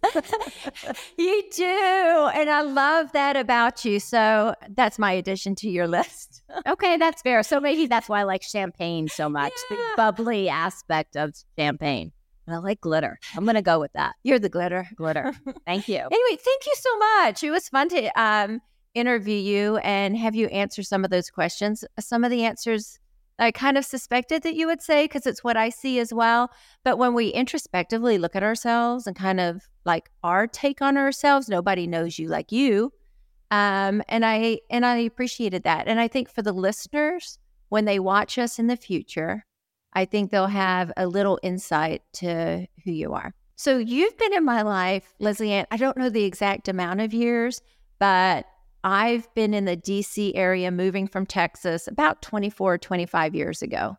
you 1.18 1.42
do. 1.54 2.30
And 2.34 2.48
I 2.50 2.62
love 2.62 3.12
that 3.12 3.36
about 3.36 3.84
you. 3.84 4.00
So 4.00 4.54
that's 4.70 4.98
my 4.98 5.12
addition 5.12 5.54
to 5.56 5.68
your 5.68 5.86
list. 5.88 6.42
Okay, 6.68 6.96
that's 6.98 7.20
fair. 7.20 7.42
So 7.42 7.58
maybe 7.58 7.86
that's 7.86 8.08
why 8.08 8.20
I 8.20 8.22
like 8.22 8.42
champagne 8.42 9.08
so 9.08 9.28
much 9.28 9.52
the 9.68 9.76
bubbly 9.96 10.48
aspect 10.48 11.16
of 11.16 11.34
champagne. 11.58 12.12
And 12.46 12.54
I 12.54 12.58
like 12.60 12.80
glitter. 12.80 13.18
I'm 13.36 13.42
going 13.44 13.56
to 13.56 13.62
go 13.62 13.80
with 13.80 13.92
that. 13.94 14.14
You're 14.22 14.38
the 14.38 14.48
glitter. 14.48 14.86
Glitter. 14.94 15.32
Thank 15.66 15.88
you. 15.88 15.96
Anyway, 16.12 16.40
thank 16.40 16.66
you 16.66 16.74
so 16.76 16.98
much. 16.98 17.42
It 17.42 17.50
was 17.50 17.68
fun 17.68 17.88
to 17.88 18.20
um, 18.20 18.60
interview 18.94 19.36
you 19.36 19.76
and 19.78 20.16
have 20.16 20.36
you 20.36 20.46
answer 20.48 20.84
some 20.84 21.04
of 21.04 21.10
those 21.10 21.28
questions. 21.28 21.84
Some 21.98 22.22
of 22.22 22.30
the 22.30 22.44
answers 22.44 23.00
I 23.38 23.50
kind 23.50 23.76
of 23.76 23.84
suspected 23.84 24.42
that 24.44 24.54
you 24.54 24.66
would 24.66 24.80
say 24.80 25.04
because 25.04 25.26
it's 25.26 25.42
what 25.42 25.56
I 25.56 25.68
see 25.68 25.98
as 25.98 26.14
well. 26.14 26.50
But 26.84 26.98
when 26.98 27.14
we 27.14 27.28
introspectively 27.28 28.16
look 28.18 28.36
at 28.36 28.42
ourselves 28.44 29.06
and 29.06 29.16
kind 29.16 29.40
of 29.40 29.68
like 29.84 30.10
our 30.22 30.46
take 30.46 30.80
on 30.80 30.96
ourselves, 30.96 31.48
nobody 31.48 31.86
knows 31.86 32.18
you 32.18 32.28
like 32.28 32.52
you. 32.52 32.92
Um, 33.50 34.02
and 34.08 34.24
I 34.24 34.60
and 34.70 34.86
I 34.86 34.98
appreciated 34.98 35.64
that. 35.64 35.88
And 35.88 36.00
I 36.00 36.08
think 36.08 36.30
for 36.30 36.42
the 36.42 36.52
listeners, 36.52 37.38
when 37.68 37.84
they 37.84 37.98
watch 37.98 38.38
us 38.38 38.58
in 38.58 38.68
the 38.68 38.76
future, 38.76 39.44
I 39.92 40.04
think 40.04 40.30
they'll 40.30 40.46
have 40.46 40.92
a 40.96 41.06
little 41.06 41.38
insight 41.42 42.02
to 42.14 42.66
who 42.84 42.92
you 42.92 43.14
are. 43.14 43.34
So 43.56 43.78
you've 43.78 44.16
been 44.18 44.34
in 44.34 44.44
my 44.44 44.62
life, 44.62 45.14
Leslie 45.20 45.52
Ann. 45.52 45.66
I 45.70 45.76
don't 45.76 45.96
know 45.96 46.10
the 46.10 46.24
exact 46.24 46.68
amount 46.68 47.00
of 47.00 47.14
years, 47.14 47.62
but 47.98 48.46
I've 48.86 49.34
been 49.34 49.54
in 49.54 49.64
the 49.64 49.78
DC 49.78 50.32
area 50.34 50.70
moving 50.70 51.08
from 51.08 51.24
Texas 51.24 51.88
about 51.88 52.20
24, 52.20 52.76
25 52.76 53.34
years 53.34 53.62
ago. 53.62 53.96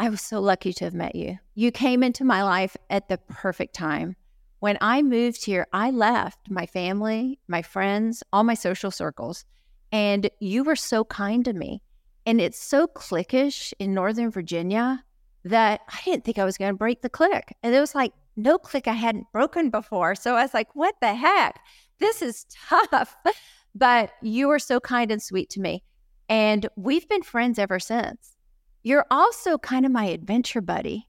I 0.00 0.08
was 0.08 0.20
so 0.20 0.40
lucky 0.40 0.72
to 0.72 0.84
have 0.84 0.94
met 0.94 1.14
you. 1.14 1.38
You 1.54 1.70
came 1.70 2.02
into 2.02 2.24
my 2.24 2.42
life 2.42 2.76
at 2.90 3.08
the 3.08 3.18
perfect 3.18 3.72
time. 3.72 4.16
When 4.58 4.76
I 4.80 5.00
moved 5.00 5.44
here, 5.44 5.68
I 5.72 5.92
left 5.92 6.50
my 6.50 6.66
family, 6.66 7.38
my 7.46 7.62
friends, 7.62 8.24
all 8.32 8.42
my 8.42 8.54
social 8.54 8.90
circles, 8.90 9.44
and 9.92 10.28
you 10.40 10.64
were 10.64 10.74
so 10.74 11.04
kind 11.04 11.44
to 11.44 11.52
me. 11.52 11.82
And 12.26 12.40
it's 12.40 12.60
so 12.60 12.88
cliquish 12.88 13.72
in 13.78 13.94
Northern 13.94 14.32
Virginia 14.32 15.04
that 15.44 15.82
I 15.88 16.00
didn't 16.04 16.24
think 16.24 16.40
I 16.40 16.44
was 16.44 16.58
going 16.58 16.72
to 16.72 16.76
break 16.76 17.02
the 17.02 17.08
clique. 17.08 17.54
And 17.62 17.72
it 17.72 17.78
was 17.78 17.94
like 17.94 18.12
no 18.34 18.58
clique 18.58 18.88
I 18.88 18.92
hadn't 18.92 19.30
broken 19.32 19.70
before. 19.70 20.16
So 20.16 20.34
I 20.34 20.42
was 20.42 20.52
like, 20.52 20.74
what 20.74 20.96
the 21.00 21.14
heck? 21.14 21.60
This 21.98 22.22
is 22.22 22.46
tough. 22.68 23.16
but 23.74 24.10
you 24.22 24.48
were 24.48 24.58
so 24.58 24.80
kind 24.80 25.10
and 25.10 25.22
sweet 25.22 25.50
to 25.50 25.60
me. 25.60 25.82
And 26.28 26.68
we've 26.76 27.08
been 27.08 27.22
friends 27.22 27.58
ever 27.58 27.78
since. 27.78 28.36
You're 28.82 29.06
also 29.10 29.58
kind 29.58 29.84
of 29.84 29.92
my 29.92 30.06
adventure 30.06 30.60
buddy, 30.60 31.08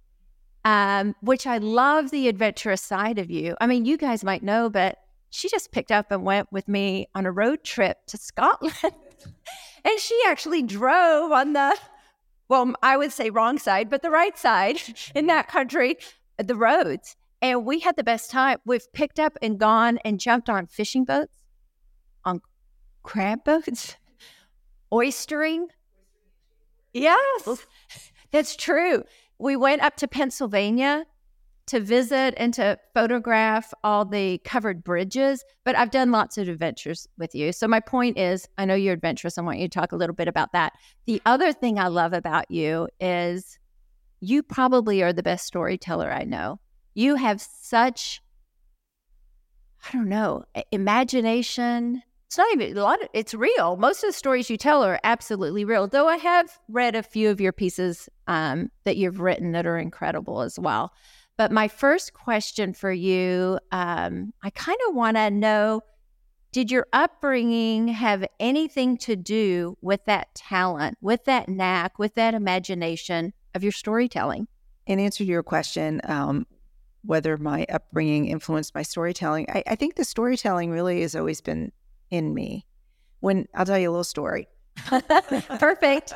um, 0.65 1.15
which 1.21 1.47
I 1.47 1.59
love 1.59 2.11
the 2.11 2.27
adventurous 2.27 2.81
side 2.81 3.19
of 3.19 3.31
you. 3.31 3.55
I 3.61 3.67
mean, 3.67 3.85
you 3.85 3.97
guys 3.97 4.23
might 4.23 4.43
know, 4.43 4.69
but 4.69 4.97
she 5.29 5.49
just 5.49 5.71
picked 5.71 5.91
up 5.91 6.11
and 6.11 6.23
went 6.23 6.51
with 6.51 6.67
me 6.67 7.07
on 7.15 7.25
a 7.25 7.31
road 7.31 7.63
trip 7.63 7.97
to 8.07 8.17
Scotland. 8.17 8.73
and 8.83 9.99
she 9.99 10.19
actually 10.27 10.63
drove 10.63 11.31
on 11.31 11.53
the, 11.53 11.77
well, 12.49 12.73
I 12.81 12.97
would 12.97 13.11
say 13.11 13.29
wrong 13.29 13.57
side, 13.57 13.89
but 13.89 14.01
the 14.01 14.11
right 14.11 14.37
side 14.37 14.77
in 15.15 15.27
that 15.27 15.47
country, 15.47 15.97
the 16.37 16.55
roads. 16.55 17.15
And 17.41 17.65
we 17.65 17.79
had 17.79 17.95
the 17.95 18.03
best 18.03 18.31
time. 18.31 18.57
We've 18.65 18.91
picked 18.93 19.19
up 19.19 19.37
and 19.41 19.59
gone 19.59 19.99
and 20.03 20.19
jumped 20.19 20.49
on 20.49 20.67
fishing 20.67 21.05
boats, 21.05 21.37
on 22.25 22.41
crab 23.03 23.43
boats, 23.43 23.95
oystering. 24.91 25.67
Yes, 26.93 27.65
that's 28.31 28.55
true. 28.55 29.03
We 29.37 29.55
went 29.55 29.83
up 29.83 29.97
to 29.97 30.07
Pennsylvania 30.07 31.05
to 31.67 31.79
visit 31.81 32.33
and 32.37 32.53
to 32.53 32.79
photograph 32.93 33.73
all 33.83 34.05
the 34.05 34.39
covered 34.39 34.83
bridges, 34.83 35.43
but 35.65 35.75
I've 35.75 35.91
done 35.91 36.11
lots 36.11 36.37
of 36.37 36.47
adventures 36.47 37.07
with 37.17 37.35
you. 37.35 37.51
So 37.51 37.67
my 37.67 37.81
point 37.81 38.17
is, 38.17 38.47
I 38.57 38.65
know 38.65 38.73
you're 38.73 38.93
adventurous. 38.93 39.37
I 39.37 39.41
want 39.41 39.59
you 39.59 39.67
to 39.67 39.79
talk 39.79 39.91
a 39.91 39.97
little 39.97 40.15
bit 40.15 40.29
about 40.29 40.53
that. 40.53 40.73
The 41.05 41.21
other 41.25 41.51
thing 41.51 41.77
I 41.77 41.87
love 41.87 42.13
about 42.13 42.49
you 42.49 42.87
is 42.99 43.59
you 44.21 44.43
probably 44.43 45.03
are 45.03 45.13
the 45.13 45.23
best 45.23 45.45
storyteller 45.45 46.11
I 46.11 46.23
know. 46.23 46.59
You 46.97 47.13
have 47.13 47.39
such 47.39 48.23
I 49.87 49.91
don't 49.93 50.09
know, 50.09 50.45
imagination. 50.71 52.01
It's 52.25 52.39
not 52.39 52.51
even 52.53 52.75
a 52.75 52.81
lot 52.81 53.03
of, 53.03 53.07
it's 53.13 53.35
real. 53.35 53.77
Most 53.77 54.03
of 54.03 54.09
the 54.09 54.13
stories 54.13 54.49
you 54.49 54.57
tell 54.57 54.83
are 54.83 54.99
absolutely 55.03 55.63
real. 55.63 55.87
Though 55.87 56.07
I 56.07 56.17
have 56.17 56.57
read 56.67 56.95
a 56.95 57.03
few 57.03 57.29
of 57.29 57.39
your 57.39 57.53
pieces 57.53 58.09
um, 58.25 58.71
that 58.83 58.97
you've 58.97 59.19
written 59.19 59.51
that 59.51 59.67
are 59.67 59.77
incredible 59.77 60.41
as 60.41 60.57
well. 60.57 60.91
But 61.37 61.51
my 61.51 61.67
first 61.67 62.13
question 62.13 62.73
for 62.73 62.91
you, 62.91 63.59
um, 63.71 64.33
I 64.43 64.49
kind 64.49 64.79
of 64.89 64.95
want 64.95 65.17
to 65.17 65.29
know 65.29 65.81
did 66.51 66.71
your 66.71 66.87
upbringing 66.93 67.89
have 67.89 68.25
anything 68.39 68.97
to 68.97 69.15
do 69.15 69.77
with 69.81 70.03
that 70.05 70.33
talent, 70.33 70.97
with 70.99 71.25
that 71.25 71.47
knack, 71.47 71.99
with 71.99 72.15
that 72.15 72.33
imagination 72.33 73.33
of 73.53 73.61
your 73.61 73.71
storytelling? 73.71 74.47
In 74.87 74.99
answer 74.99 75.23
to 75.23 75.29
your 75.29 75.43
question, 75.43 76.01
um, 76.05 76.47
whether 77.03 77.37
my 77.37 77.65
upbringing 77.69 78.27
influenced 78.27 78.75
my 78.75 78.81
storytelling, 78.81 79.47
I, 79.49 79.63
I 79.67 79.75
think 79.75 79.95
the 79.95 80.05
storytelling 80.05 80.71
really 80.71 81.01
has 81.01 81.15
always 81.15 81.41
been 81.41 81.71
in 82.09 82.33
me. 82.33 82.65
When 83.19 83.47
I'll 83.53 83.65
tell 83.65 83.79
you 83.79 83.89
a 83.89 83.91
little 83.91 84.03
story. 84.03 84.47
Perfect. 84.85 86.13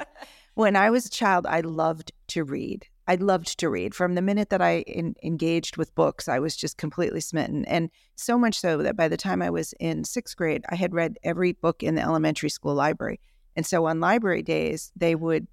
when 0.54 0.76
I 0.76 0.90
was 0.90 1.06
a 1.06 1.10
child, 1.10 1.46
I 1.48 1.62
loved 1.62 2.12
to 2.28 2.44
read. 2.44 2.86
I 3.08 3.16
loved 3.16 3.60
to 3.60 3.70
read. 3.70 3.96
From 3.96 4.16
the 4.16 4.22
minute 4.22 4.50
that 4.52 4.62
I 4.62 4.82
in, 4.82 5.16
engaged 5.24 5.76
with 5.76 5.96
books, 5.96 6.28
I 6.28 6.40
was 6.40 6.56
just 6.56 6.78
completely 6.78 7.20
smitten. 7.20 7.66
And 7.66 7.90
so 8.16 8.38
much 8.38 8.60
so 8.60 8.78
that 8.78 8.96
by 8.96 9.08
the 9.08 9.18
time 9.18 9.42
I 9.42 9.50
was 9.50 9.74
in 9.80 10.04
sixth 10.04 10.38
grade, 10.38 10.64
I 10.70 10.76
had 10.76 10.94
read 10.94 11.18
every 11.24 11.54
book 11.54 11.84
in 11.84 11.96
the 11.96 12.02
elementary 12.02 12.50
school 12.50 12.76
library. 12.76 13.20
And 13.56 13.66
so 13.66 13.86
on 13.86 14.00
library 14.00 14.44
days, 14.44 14.92
they 14.96 15.16
would, 15.16 15.48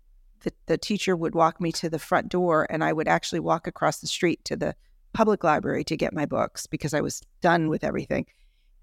the, 0.45 0.53
the 0.67 0.79
teacher 0.79 1.17
would 1.17 1.35
walk 1.35 1.61
me 1.61 1.73
to 1.73 1.91
the 1.91 1.99
front 1.99 2.29
door, 2.29 2.67
and 2.71 2.85
I 2.85 2.93
would 2.93 3.09
actually 3.09 3.41
walk 3.41 3.67
across 3.67 3.99
the 3.99 4.07
street 4.07 4.45
to 4.45 4.57
the 4.57 4.77
public 5.13 5.45
library 5.45 5.85
to 5.85 5.97
get 5.97 6.13
my 6.13 6.27
books 6.27 6.67
because 6.67 6.95
I 6.95 7.01
was 7.01 7.23
done 7.41 7.69
with 7.69 7.85
everything. 7.85 8.27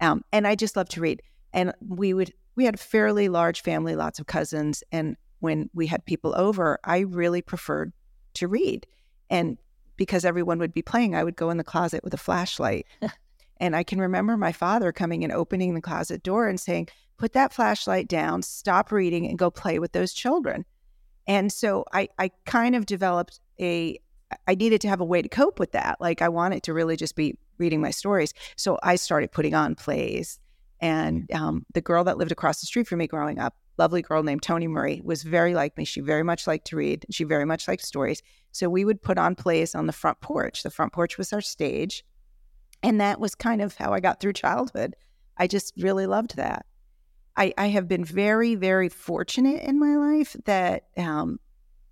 Um, 0.00 0.24
and 0.32 0.46
I 0.46 0.54
just 0.54 0.76
loved 0.76 0.90
to 0.92 1.00
read. 1.00 1.22
And 1.52 1.72
we 1.86 2.12
would, 2.12 2.32
we 2.54 2.64
had 2.64 2.74
a 2.74 2.78
fairly 2.78 3.28
large 3.28 3.62
family, 3.62 3.96
lots 3.96 4.18
of 4.18 4.26
cousins. 4.26 4.82
And 4.92 5.16
when 5.40 5.70
we 5.74 5.86
had 5.86 6.04
people 6.04 6.34
over, 6.36 6.78
I 6.84 7.00
really 7.00 7.42
preferred 7.42 7.92
to 8.34 8.48
read. 8.48 8.86
And 9.30 9.56
because 9.96 10.24
everyone 10.24 10.58
would 10.58 10.74
be 10.74 10.82
playing, 10.82 11.14
I 11.14 11.24
would 11.24 11.36
go 11.36 11.50
in 11.50 11.56
the 11.56 11.64
closet 11.64 12.04
with 12.04 12.14
a 12.14 12.18
flashlight. 12.18 12.86
and 13.58 13.74
I 13.74 13.82
can 13.82 14.00
remember 14.00 14.36
my 14.36 14.52
father 14.52 14.92
coming 14.92 15.24
and 15.24 15.32
opening 15.32 15.74
the 15.74 15.80
closet 15.80 16.22
door 16.22 16.46
and 16.46 16.60
saying, 16.60 16.88
Put 17.18 17.32
that 17.32 17.54
flashlight 17.54 18.08
down, 18.08 18.42
stop 18.42 18.92
reading, 18.92 19.26
and 19.26 19.38
go 19.38 19.50
play 19.50 19.78
with 19.78 19.92
those 19.92 20.12
children. 20.12 20.66
And 21.26 21.50
so 21.50 21.86
I, 21.92 22.10
I 22.18 22.30
kind 22.44 22.76
of 22.76 22.84
developed 22.84 23.40
a, 23.58 23.98
I 24.46 24.54
needed 24.54 24.80
to 24.82 24.88
have 24.88 25.00
a 25.00 25.04
way 25.04 25.22
to 25.22 25.28
cope 25.28 25.58
with 25.58 25.72
that. 25.72 26.00
Like 26.00 26.22
I 26.22 26.28
wanted 26.28 26.62
to 26.64 26.74
really 26.74 26.96
just 26.96 27.14
be 27.16 27.38
reading 27.58 27.80
my 27.80 27.90
stories. 27.90 28.34
So 28.56 28.78
I 28.82 28.96
started 28.96 29.32
putting 29.32 29.54
on 29.54 29.74
plays. 29.74 30.40
And 30.80 31.30
um, 31.32 31.64
the 31.72 31.80
girl 31.80 32.04
that 32.04 32.18
lived 32.18 32.32
across 32.32 32.60
the 32.60 32.66
street 32.66 32.86
from 32.86 32.98
me 32.98 33.06
growing 33.06 33.38
up 33.38 33.54
lovely 33.78 34.02
girl 34.02 34.22
named 34.22 34.42
Tony 34.42 34.66
Murray 34.66 35.00
was 35.04 35.22
very 35.22 35.54
like 35.54 35.76
me. 35.76 35.84
She 35.84 36.00
very 36.00 36.22
much 36.22 36.46
liked 36.46 36.66
to 36.68 36.76
read. 36.76 37.04
She 37.10 37.24
very 37.24 37.44
much 37.44 37.68
liked 37.68 37.84
stories. 37.84 38.22
So 38.52 38.68
we 38.68 38.84
would 38.84 39.02
put 39.02 39.18
on 39.18 39.34
plays 39.34 39.74
on 39.74 39.86
the 39.86 39.92
front 39.92 40.20
porch. 40.20 40.62
The 40.62 40.70
front 40.70 40.92
porch 40.92 41.18
was 41.18 41.32
our 41.32 41.40
stage. 41.40 42.04
And 42.82 43.00
that 43.00 43.20
was 43.20 43.34
kind 43.34 43.60
of 43.60 43.76
how 43.76 43.92
I 43.92 44.00
got 44.00 44.20
through 44.20 44.34
childhood. 44.34 44.96
I 45.36 45.46
just 45.46 45.74
really 45.76 46.06
loved 46.06 46.36
that. 46.36 46.66
I, 47.36 47.52
I 47.58 47.66
have 47.68 47.86
been 47.86 48.04
very, 48.04 48.54
very 48.54 48.88
fortunate 48.88 49.62
in 49.62 49.78
my 49.78 49.96
life 49.96 50.34
that 50.46 50.84
um, 50.96 51.38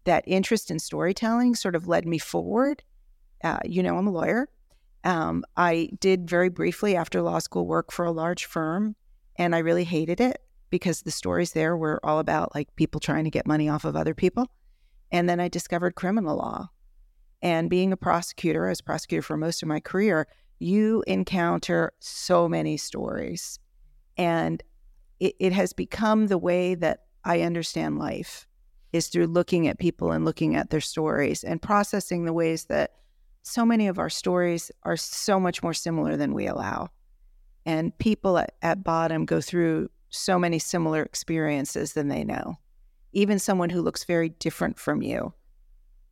that 0.04 0.24
interest 0.26 0.70
in 0.70 0.78
storytelling 0.78 1.54
sort 1.54 1.74
of 1.74 1.88
led 1.88 2.06
me 2.06 2.18
forward. 2.18 2.82
Uh, 3.42 3.58
you 3.64 3.82
know, 3.82 3.96
I'm 3.96 4.06
a 4.06 4.12
lawyer. 4.12 4.48
Um, 5.04 5.44
I 5.56 5.90
did 6.00 6.28
very 6.28 6.48
briefly 6.48 6.96
after 6.96 7.20
law 7.20 7.38
school 7.38 7.66
work 7.66 7.92
for 7.92 8.04
a 8.04 8.12
large 8.12 8.46
firm, 8.46 8.96
and 9.36 9.54
I 9.54 9.58
really 9.58 9.84
hated 9.84 10.20
it 10.20 10.40
because 10.70 11.02
the 11.02 11.10
stories 11.10 11.52
there 11.52 11.76
were 11.76 12.04
all 12.04 12.18
about 12.18 12.54
like 12.54 12.74
people 12.76 13.00
trying 13.00 13.24
to 13.24 13.30
get 13.30 13.46
money 13.46 13.68
off 13.68 13.84
of 13.84 13.96
other 13.96 14.14
people. 14.14 14.50
And 15.12 15.28
then 15.28 15.40
I 15.40 15.48
discovered 15.48 15.94
criminal 15.94 16.36
law. 16.36 16.70
And 17.42 17.68
being 17.68 17.92
a 17.92 17.96
prosecutor, 17.96 18.68
as 18.68 18.80
prosecutor 18.80 19.22
for 19.22 19.36
most 19.36 19.62
of 19.62 19.68
my 19.68 19.78
career, 19.78 20.26
you 20.58 21.04
encounter 21.06 21.92
so 22.00 22.48
many 22.48 22.76
stories. 22.78 23.58
And 24.16 24.62
it, 25.20 25.34
it 25.38 25.52
has 25.52 25.72
become 25.72 26.26
the 26.26 26.38
way 26.38 26.74
that 26.74 27.04
I 27.24 27.42
understand 27.42 27.98
life 27.98 28.46
is 28.94 29.08
through 29.08 29.26
looking 29.26 29.66
at 29.66 29.80
people 29.80 30.12
and 30.12 30.24
looking 30.24 30.54
at 30.54 30.70
their 30.70 30.80
stories 30.80 31.42
and 31.42 31.60
processing 31.60 32.24
the 32.24 32.32
ways 32.32 32.66
that 32.66 32.92
so 33.42 33.66
many 33.66 33.88
of 33.88 33.98
our 33.98 34.08
stories 34.08 34.70
are 34.84 34.96
so 34.96 35.40
much 35.40 35.64
more 35.64 35.74
similar 35.74 36.16
than 36.16 36.32
we 36.32 36.46
allow. 36.46 36.88
And 37.66 37.96
people 37.98 38.38
at, 38.38 38.54
at 38.62 38.84
bottom 38.84 39.24
go 39.24 39.40
through 39.40 39.90
so 40.10 40.38
many 40.38 40.60
similar 40.60 41.02
experiences 41.02 41.94
than 41.94 42.06
they 42.06 42.22
know. 42.22 42.54
Even 43.12 43.40
someone 43.40 43.68
who 43.68 43.82
looks 43.82 44.04
very 44.04 44.28
different 44.28 44.78
from 44.78 45.02
you 45.02 45.34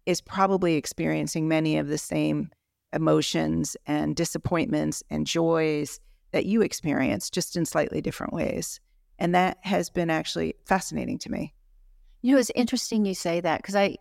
is 0.05 0.21
probably 0.21 0.75
experiencing 0.75 1.47
many 1.47 1.79
of 1.79 1.87
the 1.87 1.99
same 1.99 2.51
emotions 2.93 3.77
and 3.87 4.17
disappointments 4.17 5.05
and 5.09 5.25
joys 5.25 6.01
that 6.33 6.47
you 6.47 6.63
experience, 6.63 7.31
just 7.31 7.55
in 7.55 7.65
slightly 7.65 8.01
different 8.01 8.33
ways. 8.33 8.81
And 9.21 9.37
that 9.37 9.59
has 9.61 9.89
been 9.89 10.11
actually 10.11 10.57
fascinating 10.65 11.19
to 11.19 11.31
me. 11.31 11.55
You 12.23 12.33
know, 12.35 12.39
it's 12.39 12.51
interesting 12.55 13.05
you 13.05 13.15
say 13.15 13.41
that 13.41 13.59
because 13.59 13.77
I, 13.77 13.97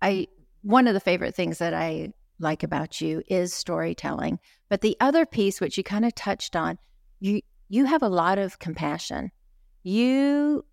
I, 0.00 0.28
one 0.62 0.86
of 0.86 0.94
the 0.94 1.00
favorite 1.00 1.34
things 1.34 1.58
that 1.58 1.74
I 1.74 2.12
like 2.38 2.62
about 2.62 3.00
you 3.00 3.22
is 3.28 3.52
storytelling. 3.52 4.38
But 4.68 4.80
the 4.80 4.96
other 5.00 5.26
piece, 5.26 5.60
which 5.60 5.76
you 5.76 5.84
kind 5.84 6.04
of 6.04 6.14
touched 6.14 6.56
on, 6.56 6.78
you 7.20 7.42
you 7.68 7.86
have 7.86 8.02
a 8.02 8.08
lot 8.08 8.38
of 8.38 8.58
compassion 8.58 9.30
you 9.84 10.64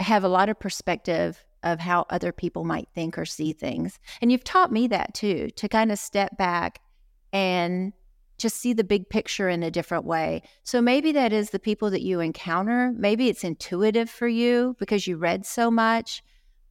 have 0.00 0.24
a 0.24 0.28
lot 0.28 0.48
of 0.48 0.58
perspective 0.58 1.44
of 1.62 1.78
how 1.78 2.04
other 2.10 2.32
people 2.32 2.64
might 2.64 2.88
think 2.94 3.16
or 3.16 3.24
see 3.24 3.52
things. 3.52 3.98
And 4.20 4.32
you've 4.32 4.42
taught 4.42 4.72
me 4.72 4.88
that 4.88 5.14
too, 5.14 5.50
to 5.56 5.68
kind 5.68 5.92
of 5.92 5.98
step 5.98 6.36
back 6.36 6.80
and 7.32 7.92
just 8.38 8.56
see 8.56 8.72
the 8.72 8.84
big 8.84 9.08
picture 9.08 9.48
in 9.48 9.62
a 9.62 9.70
different 9.70 10.04
way. 10.04 10.42
So 10.62 10.80
maybe 10.80 11.12
that 11.12 11.32
is 11.32 11.50
the 11.50 11.58
people 11.58 11.90
that 11.90 12.02
you 12.02 12.20
encounter. 12.20 12.92
Maybe 12.96 13.28
it's 13.28 13.44
intuitive 13.44 14.10
for 14.10 14.28
you 14.28 14.76
because 14.78 15.06
you 15.06 15.16
read 15.16 15.46
so 15.46 15.70
much, 15.70 16.22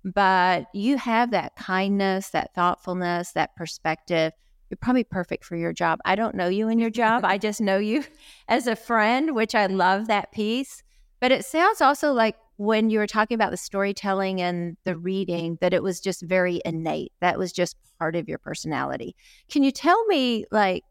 but 0.04 0.65
you 0.73 0.97
have 0.97 1.32
that 1.32 1.56
kindness, 1.56 2.30
that 2.30 2.54
thoughtfulness, 2.54 3.32
that 3.32 3.56
perspective. 3.56 4.34
You're 4.69 4.78
probably 4.78 5.04
perfect 5.04 5.45
for 5.45 5.56
your 5.56 5.71
job. 5.71 5.99
I 6.04 6.15
don't 6.15 6.36
know 6.36 6.47
you 6.47 6.67
in 6.67 6.80
your 6.80 6.89
job. 6.89 7.23
I 7.23 7.38
just 7.38 7.62
know 7.62 7.78
you 7.78 8.04
as 8.47 8.67
a 8.67 8.76
friend, 8.76 9.36
which 9.36 9.56
I 9.56 9.67
love 9.67 10.08
that 10.08 10.32
piece. 10.32 10.84
But 11.19 11.32
it 11.32 11.45
sounds 11.45 11.80
also 11.80 12.12
like 12.12 12.36
when 12.58 12.89
you 12.89 12.99
were 12.99 13.08
talking 13.08 13.36
about 13.36 13.52
the 13.52 13.58
storytelling 13.58 14.41
and 14.41 14.78
the 14.84 14.97
reading, 14.97 15.58
that 15.62 15.73
it 15.73 15.82
was 15.82 15.99
just 15.99 16.21
very 16.21 16.62
innate. 16.65 17.12
That 17.21 17.39
was 17.39 17.52
just 17.52 17.78
part 17.99 18.15
of 18.15 18.28
your 18.28 18.38
personality. 18.38 19.15
Can 19.49 19.63
you 19.63 19.71
tell 19.71 20.06
me, 20.06 20.45
like, 20.52 20.84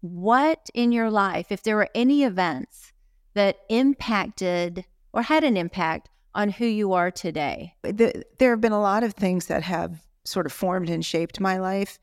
what 0.00 0.70
in 0.74 0.92
your 0.92 1.10
life, 1.10 1.50
if 1.50 1.62
there 1.62 1.76
were 1.76 1.88
any 1.94 2.24
events 2.24 2.92
that 3.34 3.58
impacted 3.68 4.84
or 5.12 5.22
had 5.22 5.44
an 5.44 5.56
impact 5.56 6.08
on 6.34 6.48
who 6.48 6.66
you 6.66 6.92
are 6.92 7.10
today? 7.10 7.74
The, 7.82 8.24
there 8.38 8.50
have 8.50 8.60
been 8.60 8.72
a 8.72 8.80
lot 8.80 9.02
of 9.02 9.14
things 9.14 9.46
that 9.46 9.62
have 9.62 10.00
sort 10.24 10.46
of 10.46 10.52
formed 10.52 10.90
and 10.90 11.04
shaped 11.04 11.40
my 11.40 11.58
life. 11.58 11.98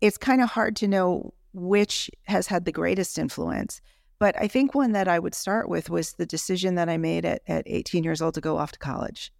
It's 0.00 0.18
kind 0.18 0.42
of 0.42 0.50
hard 0.50 0.76
to 0.76 0.88
know 0.88 1.34
which 1.52 2.10
has 2.24 2.46
had 2.46 2.64
the 2.64 2.72
greatest 2.72 3.18
influence. 3.18 3.80
But 4.18 4.36
I 4.40 4.48
think 4.48 4.74
one 4.74 4.92
that 4.92 5.08
I 5.08 5.18
would 5.18 5.34
start 5.34 5.68
with 5.68 5.90
was 5.90 6.12
the 6.12 6.26
decision 6.26 6.74
that 6.76 6.88
I 6.88 6.96
made 6.96 7.24
at, 7.24 7.42
at 7.46 7.64
18 7.66 8.04
years 8.04 8.22
old 8.22 8.34
to 8.34 8.40
go 8.40 8.56
off 8.56 8.72
to 8.72 8.78
college. 8.78 9.32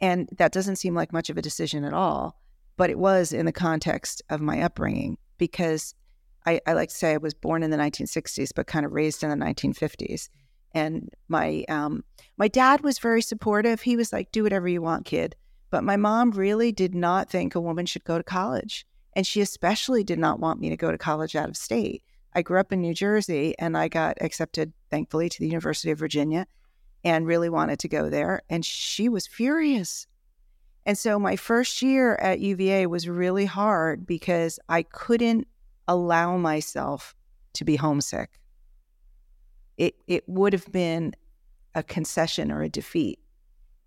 And 0.00 0.28
that 0.36 0.52
doesn't 0.52 0.76
seem 0.76 0.94
like 0.94 1.12
much 1.12 1.30
of 1.30 1.38
a 1.38 1.42
decision 1.42 1.84
at 1.84 1.94
all, 1.94 2.38
but 2.76 2.90
it 2.90 2.98
was 2.98 3.32
in 3.32 3.46
the 3.46 3.52
context 3.52 4.22
of 4.30 4.40
my 4.40 4.62
upbringing 4.62 5.18
because 5.38 5.94
I, 6.48 6.60
I 6.66 6.72
like 6.72 6.88
to 6.88 6.94
say 6.94 7.12
I 7.12 7.18
was 7.18 7.34
born 7.34 7.62
in 7.62 7.70
the 7.70 7.76
1960s, 7.76 8.52
but 8.54 8.66
kind 8.66 8.86
of 8.86 8.92
raised 8.92 9.22
in 9.22 9.28
the 9.28 9.36
1950s. 9.36 10.30
And 10.72 11.10
my 11.28 11.64
um, 11.68 12.04
my 12.38 12.48
dad 12.48 12.80
was 12.80 12.98
very 12.98 13.20
supportive. 13.20 13.82
He 13.82 13.96
was 13.96 14.12
like, 14.12 14.32
"Do 14.32 14.42
whatever 14.42 14.66
you 14.66 14.80
want, 14.80 15.04
kid." 15.04 15.36
But 15.70 15.84
my 15.84 15.96
mom 15.96 16.30
really 16.30 16.72
did 16.72 16.94
not 16.94 17.28
think 17.28 17.54
a 17.54 17.60
woman 17.60 17.84
should 17.84 18.04
go 18.04 18.16
to 18.16 18.24
college, 18.24 18.86
and 19.14 19.26
she 19.26 19.42
especially 19.42 20.04
did 20.04 20.18
not 20.18 20.40
want 20.40 20.60
me 20.60 20.70
to 20.70 20.76
go 20.76 20.90
to 20.90 20.96
college 20.96 21.36
out 21.36 21.50
of 21.50 21.56
state. 21.56 22.02
I 22.34 22.42
grew 22.42 22.60
up 22.60 22.72
in 22.72 22.80
New 22.80 22.94
Jersey, 22.94 23.54
and 23.58 23.76
I 23.76 23.88
got 23.88 24.16
accepted, 24.22 24.72
thankfully, 24.90 25.28
to 25.28 25.38
the 25.38 25.48
University 25.48 25.90
of 25.90 25.98
Virginia, 25.98 26.46
and 27.04 27.26
really 27.26 27.50
wanted 27.50 27.78
to 27.80 27.88
go 27.88 28.08
there. 28.08 28.40
And 28.48 28.64
she 28.64 29.08
was 29.10 29.26
furious. 29.26 30.06
And 30.86 30.96
so 30.96 31.18
my 31.18 31.36
first 31.36 31.82
year 31.82 32.14
at 32.16 32.40
UVA 32.40 32.86
was 32.86 33.08
really 33.08 33.44
hard 33.44 34.06
because 34.06 34.58
I 34.70 34.82
couldn't 34.82 35.46
allow 35.88 36.36
myself 36.36 37.14
to 37.54 37.64
be 37.64 37.76
homesick. 37.76 38.38
It 39.76 39.96
it 40.06 40.28
would 40.28 40.52
have 40.52 40.70
been 40.70 41.14
a 41.74 41.82
concession 41.82 42.52
or 42.52 42.62
a 42.62 42.68
defeat. 42.68 43.18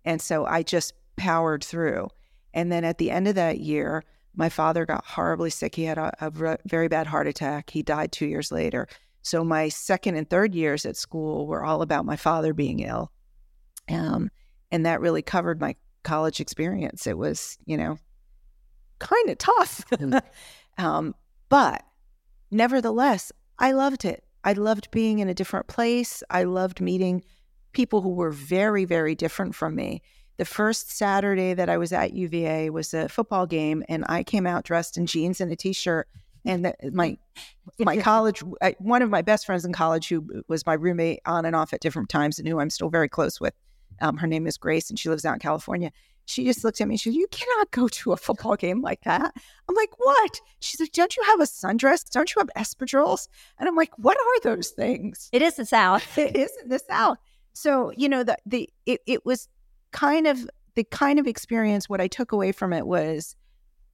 And 0.04 0.20
so 0.20 0.44
I 0.44 0.62
just 0.62 0.94
powered 1.16 1.64
through. 1.64 2.08
And 2.54 2.70
then 2.70 2.84
at 2.84 2.98
the 2.98 3.10
end 3.10 3.28
of 3.28 3.34
that 3.36 3.60
year, 3.60 4.04
my 4.34 4.48
father 4.48 4.86
got 4.86 5.04
horribly 5.04 5.50
sick. 5.50 5.74
He 5.74 5.84
had 5.84 5.98
a, 5.98 6.12
a 6.20 6.58
very 6.66 6.88
bad 6.88 7.06
heart 7.06 7.26
attack. 7.26 7.70
He 7.70 7.82
died 7.82 8.12
two 8.12 8.26
years 8.26 8.50
later. 8.50 8.88
So 9.22 9.44
my 9.44 9.68
second 9.68 10.16
and 10.16 10.28
third 10.28 10.54
years 10.54 10.84
at 10.84 10.96
school 10.96 11.46
were 11.46 11.64
all 11.64 11.82
about 11.82 12.04
my 12.04 12.16
father 12.16 12.52
being 12.52 12.80
ill. 12.80 13.12
Um, 13.88 14.30
and 14.70 14.86
that 14.86 15.00
really 15.00 15.22
covered 15.22 15.60
my 15.60 15.76
college 16.02 16.40
experience. 16.40 17.06
It 17.06 17.18
was, 17.18 17.58
you 17.66 17.76
know, 17.76 17.98
kind 18.98 19.30
of 19.30 19.38
tough. 19.38 19.84
um, 20.78 21.14
but 21.48 21.84
nevertheless, 22.52 23.32
I 23.58 23.72
loved 23.72 24.04
it. 24.04 24.24
I 24.44 24.52
loved 24.52 24.90
being 24.90 25.18
in 25.20 25.28
a 25.28 25.34
different 25.34 25.66
place. 25.66 26.22
I 26.30 26.44
loved 26.44 26.80
meeting 26.80 27.24
people 27.72 28.02
who 28.02 28.10
were 28.10 28.30
very, 28.30 28.84
very 28.84 29.14
different 29.14 29.54
from 29.54 29.74
me. 29.74 30.02
The 30.36 30.44
first 30.44 30.90
Saturday 30.90 31.54
that 31.54 31.68
I 31.68 31.78
was 31.78 31.92
at 31.92 32.12
UVA 32.12 32.70
was 32.70 32.92
a 32.94 33.08
football 33.08 33.46
game, 33.46 33.84
and 33.88 34.04
I 34.08 34.24
came 34.24 34.46
out 34.46 34.64
dressed 34.64 34.96
in 34.96 35.06
jeans 35.06 35.40
and 35.40 35.52
a 35.52 35.56
t-shirt. 35.56 36.08
And 36.44 36.64
the, 36.64 36.74
my 36.92 37.16
my 37.78 37.96
college, 38.00 38.42
I, 38.60 38.74
one 38.78 39.02
of 39.02 39.10
my 39.10 39.22
best 39.22 39.46
friends 39.46 39.64
in 39.64 39.72
college, 39.72 40.08
who 40.08 40.42
was 40.48 40.66
my 40.66 40.74
roommate 40.74 41.20
on 41.24 41.44
and 41.44 41.54
off 41.54 41.72
at 41.72 41.80
different 41.80 42.08
times, 42.08 42.38
and 42.38 42.48
who 42.48 42.58
I'm 42.58 42.70
still 42.70 42.90
very 42.90 43.08
close 43.08 43.40
with, 43.40 43.54
um, 44.00 44.16
her 44.16 44.26
name 44.26 44.46
is 44.46 44.56
Grace, 44.56 44.90
and 44.90 44.98
she 44.98 45.08
lives 45.08 45.24
out 45.24 45.34
in 45.34 45.40
California 45.40 45.92
she 46.26 46.44
just 46.44 46.64
looked 46.64 46.80
at 46.80 46.88
me. 46.88 46.96
She 46.96 47.10
said, 47.10 47.16
You 47.16 47.26
cannot 47.30 47.70
go 47.70 47.88
to 47.88 48.12
a 48.12 48.16
football 48.16 48.56
game 48.56 48.80
like 48.80 49.02
that. 49.02 49.34
I'm 49.68 49.74
like, 49.74 49.90
What? 49.98 50.40
She's 50.60 50.80
like, 50.80 50.92
Don't 50.92 51.16
you 51.16 51.22
have 51.24 51.40
a 51.40 51.44
sundress? 51.44 52.08
Don't 52.10 52.34
you 52.34 52.40
have 52.40 52.50
espadrilles? 52.56 53.28
And 53.58 53.68
I'm 53.68 53.76
like, 53.76 53.92
What 53.98 54.16
are 54.16 54.40
those 54.42 54.70
things? 54.70 55.28
It 55.32 55.42
is 55.42 55.56
the 55.56 55.66
South. 55.66 56.06
it 56.18 56.36
is 56.36 56.50
the 56.66 56.78
South. 56.78 57.18
So, 57.52 57.92
you 57.96 58.08
know, 58.08 58.24
the, 58.24 58.36
the 58.46 58.68
it, 58.86 59.00
it 59.06 59.26
was 59.26 59.48
kind 59.92 60.26
of 60.26 60.48
the 60.74 60.84
kind 60.84 61.18
of 61.18 61.26
experience, 61.26 61.88
what 61.88 62.00
I 62.00 62.08
took 62.08 62.32
away 62.32 62.52
from 62.52 62.72
it 62.72 62.86
was 62.86 63.36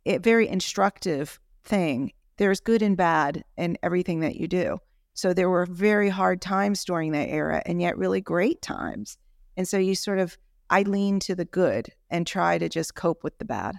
a 0.06 0.18
very 0.18 0.48
instructive 0.48 1.40
thing. 1.64 2.12
There's 2.36 2.60
good 2.60 2.82
and 2.82 2.96
bad 2.96 3.44
in 3.56 3.76
everything 3.82 4.20
that 4.20 4.36
you 4.36 4.46
do. 4.46 4.78
So 5.14 5.34
there 5.34 5.50
were 5.50 5.66
very 5.66 6.08
hard 6.08 6.40
times 6.40 6.84
during 6.84 7.10
that 7.12 7.28
era 7.28 7.62
and 7.66 7.82
yet 7.82 7.98
really 7.98 8.20
great 8.20 8.62
times. 8.62 9.18
And 9.56 9.66
so 9.66 9.76
you 9.76 9.96
sort 9.96 10.20
of 10.20 10.38
I 10.70 10.82
lean 10.82 11.18
to 11.20 11.34
the 11.34 11.44
good 11.44 11.88
and 12.10 12.26
try 12.26 12.58
to 12.58 12.68
just 12.68 12.94
cope 12.94 13.24
with 13.24 13.38
the 13.38 13.44
bad. 13.44 13.76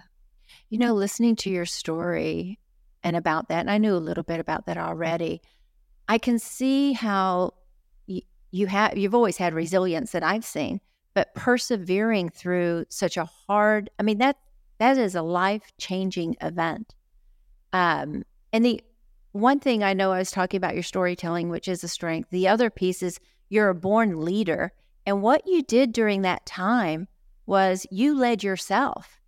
You 0.68 0.78
know, 0.78 0.94
listening 0.94 1.36
to 1.36 1.50
your 1.50 1.66
story 1.66 2.58
and 3.02 3.16
about 3.16 3.48
that, 3.48 3.60
and 3.60 3.70
I 3.70 3.78
knew 3.78 3.94
a 3.94 3.96
little 3.96 4.24
bit 4.24 4.40
about 4.40 4.66
that 4.66 4.76
already. 4.76 5.42
I 6.08 6.18
can 6.18 6.38
see 6.38 6.92
how 6.92 7.54
y- 8.08 8.22
you 8.50 8.66
have 8.66 8.96
you've 8.96 9.14
always 9.14 9.36
had 9.36 9.54
resilience 9.54 10.12
that 10.12 10.22
I've 10.22 10.44
seen, 10.44 10.80
but 11.14 11.34
persevering 11.34 12.30
through 12.30 12.86
such 12.88 13.16
a 13.16 13.24
hard, 13.24 13.90
I 13.98 14.02
mean 14.02 14.18
that 14.18 14.36
that 14.78 14.98
is 14.98 15.14
a 15.14 15.22
life-changing 15.22 16.36
event. 16.40 16.94
Um, 17.72 18.24
and 18.52 18.64
the 18.64 18.82
one 19.32 19.60
thing 19.60 19.84
I 19.84 19.92
know 19.92 20.12
I 20.12 20.18
was 20.18 20.30
talking 20.30 20.58
about 20.58 20.74
your 20.74 20.82
storytelling, 20.82 21.50
which 21.50 21.68
is 21.68 21.84
a 21.84 21.88
strength. 21.88 22.30
The 22.30 22.48
other 22.48 22.70
piece 22.70 23.02
is 23.02 23.20
you're 23.48 23.68
a 23.68 23.74
born 23.74 24.20
leader 24.20 24.72
and 25.06 25.22
what 25.22 25.46
you 25.46 25.62
did 25.62 25.92
during 25.92 26.22
that 26.22 26.46
time 26.46 27.08
was 27.46 27.86
you 27.90 28.16
led 28.16 28.42
yourself 28.42 29.20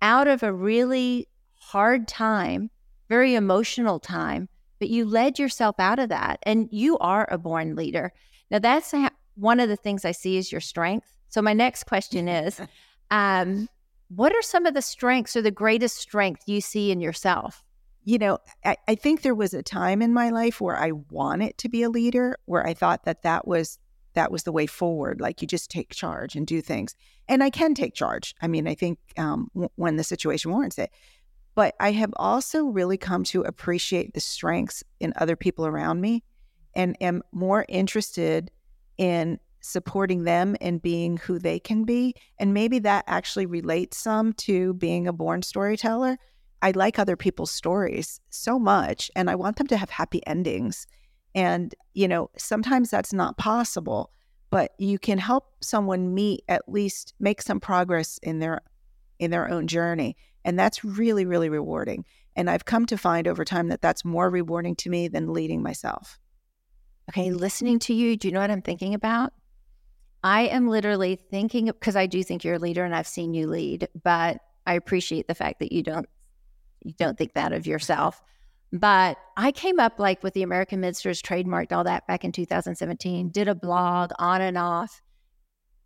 out 0.00 0.26
of 0.26 0.42
a 0.42 0.52
really 0.52 1.28
hard 1.54 2.08
time, 2.08 2.70
very 3.08 3.34
emotional 3.34 4.00
time, 4.00 4.48
but 4.78 4.88
you 4.88 5.04
led 5.04 5.38
yourself 5.38 5.76
out 5.78 5.98
of 5.98 6.08
that. 6.08 6.40
And 6.42 6.68
you 6.72 6.98
are 6.98 7.28
a 7.30 7.38
born 7.38 7.76
leader. 7.76 8.12
Now, 8.50 8.58
that's 8.58 8.92
one 9.36 9.60
of 9.60 9.68
the 9.68 9.76
things 9.76 10.04
I 10.04 10.12
see 10.12 10.38
as 10.38 10.50
your 10.50 10.60
strength. 10.60 11.16
So, 11.28 11.40
my 11.40 11.52
next 11.52 11.84
question 11.84 12.28
is 12.28 12.60
um, 13.10 13.68
what 14.08 14.34
are 14.34 14.42
some 14.42 14.66
of 14.66 14.74
the 14.74 14.82
strengths 14.82 15.36
or 15.36 15.42
the 15.42 15.50
greatest 15.50 15.96
strength 15.96 16.42
you 16.46 16.60
see 16.60 16.90
in 16.90 17.00
yourself? 17.00 17.62
You 18.04 18.18
know, 18.18 18.38
I, 18.64 18.76
I 18.88 18.94
think 18.96 19.22
there 19.22 19.34
was 19.34 19.54
a 19.54 19.62
time 19.62 20.02
in 20.02 20.12
my 20.12 20.30
life 20.30 20.60
where 20.60 20.76
I 20.76 20.90
wanted 20.92 21.56
to 21.58 21.68
be 21.68 21.82
a 21.82 21.90
leader, 21.90 22.36
where 22.46 22.66
I 22.66 22.74
thought 22.74 23.04
that 23.04 23.22
that 23.22 23.46
was 23.46 23.78
that 24.14 24.30
was 24.30 24.42
the 24.42 24.52
way 24.52 24.66
forward. 24.66 25.20
Like 25.20 25.42
you 25.42 25.48
just 25.48 25.70
take 25.70 25.90
charge 25.90 26.36
and 26.36 26.46
do 26.46 26.60
things. 26.60 26.94
And 27.28 27.42
I 27.42 27.50
can 27.50 27.74
take 27.74 27.94
charge. 27.94 28.34
I 28.42 28.48
mean, 28.48 28.66
I 28.66 28.74
think 28.74 28.98
um, 29.16 29.48
w- 29.54 29.70
when 29.76 29.96
the 29.96 30.04
situation 30.04 30.50
warrants 30.50 30.78
it. 30.78 30.90
But 31.54 31.74
I 31.80 31.92
have 31.92 32.12
also 32.16 32.64
really 32.64 32.96
come 32.96 33.24
to 33.24 33.42
appreciate 33.42 34.14
the 34.14 34.20
strengths 34.20 34.82
in 35.00 35.12
other 35.16 35.36
people 35.36 35.66
around 35.66 36.00
me 36.00 36.24
and 36.74 36.96
am 37.00 37.22
more 37.32 37.66
interested 37.68 38.50
in 38.96 39.38
supporting 39.60 40.24
them 40.24 40.56
and 40.60 40.82
being 40.82 41.16
who 41.16 41.38
they 41.38 41.58
can 41.58 41.84
be. 41.84 42.14
And 42.38 42.54
maybe 42.54 42.78
that 42.80 43.04
actually 43.06 43.46
relates 43.46 43.98
some 43.98 44.32
to 44.34 44.74
being 44.74 45.06
a 45.06 45.12
born 45.12 45.42
storyteller. 45.42 46.18
I 46.62 46.70
like 46.72 46.98
other 46.98 47.16
people's 47.16 47.50
stories 47.50 48.20
so 48.30 48.58
much 48.58 49.10
and 49.14 49.28
I 49.28 49.34
want 49.34 49.56
them 49.56 49.66
to 49.68 49.76
have 49.76 49.90
happy 49.90 50.26
endings. 50.26 50.86
And, 51.34 51.74
you 51.94 52.08
know, 52.08 52.30
sometimes 52.36 52.90
that's 52.90 53.12
not 53.12 53.38
possible, 53.38 54.10
but 54.50 54.72
you 54.78 54.98
can 54.98 55.18
help 55.18 55.46
someone 55.62 56.14
meet 56.14 56.44
at 56.48 56.68
least 56.68 57.14
make 57.18 57.40
some 57.42 57.60
progress 57.60 58.18
in 58.22 58.38
their 58.38 58.60
in 59.18 59.30
their 59.30 59.48
own 59.48 59.66
journey. 59.66 60.16
And 60.44 60.58
that's 60.58 60.84
really 60.84 61.24
really 61.24 61.48
rewarding. 61.48 62.04
And 62.36 62.48
I've 62.48 62.64
come 62.64 62.86
to 62.86 62.98
find 62.98 63.28
over 63.28 63.44
time 63.44 63.68
that 63.68 63.82
that's 63.82 64.04
more 64.04 64.28
rewarding 64.30 64.76
to 64.76 64.90
me 64.90 65.08
than 65.08 65.32
leading 65.32 65.62
myself. 65.62 66.18
Okay, 67.10 67.30
listening 67.30 67.78
to 67.80 67.94
you, 67.94 68.16
do 68.16 68.28
you 68.28 68.32
know 68.32 68.40
what 68.40 68.50
I'm 68.50 68.62
thinking 68.62 68.94
about? 68.94 69.32
I 70.24 70.42
am 70.42 70.68
literally 70.68 71.16
thinking 71.16 71.66
because 71.66 71.96
I 71.96 72.06
do 72.06 72.22
think 72.22 72.44
you're 72.44 72.54
a 72.54 72.58
leader 72.58 72.84
and 72.84 72.94
I've 72.94 73.08
seen 73.08 73.34
you 73.34 73.48
lead, 73.48 73.88
but 74.02 74.38
I 74.66 74.74
appreciate 74.74 75.26
the 75.26 75.34
fact 75.34 75.58
that 75.60 75.72
you 75.72 75.82
don't 75.82 76.08
you 76.84 76.92
don't 76.98 77.16
think 77.16 77.34
that 77.34 77.52
of 77.52 77.66
yourself. 77.66 78.20
But 78.72 79.18
I 79.36 79.52
came 79.52 79.78
up 79.78 79.98
like 79.98 80.22
with 80.22 80.32
the 80.32 80.42
American 80.42 80.80
Midsters 80.80 81.20
trademarked 81.20 81.72
all 81.72 81.84
that 81.84 82.06
back 82.06 82.24
in 82.24 82.32
2017, 82.32 83.28
did 83.28 83.46
a 83.46 83.54
blog 83.54 84.12
on 84.18 84.40
and 84.40 84.56
off. 84.56 85.02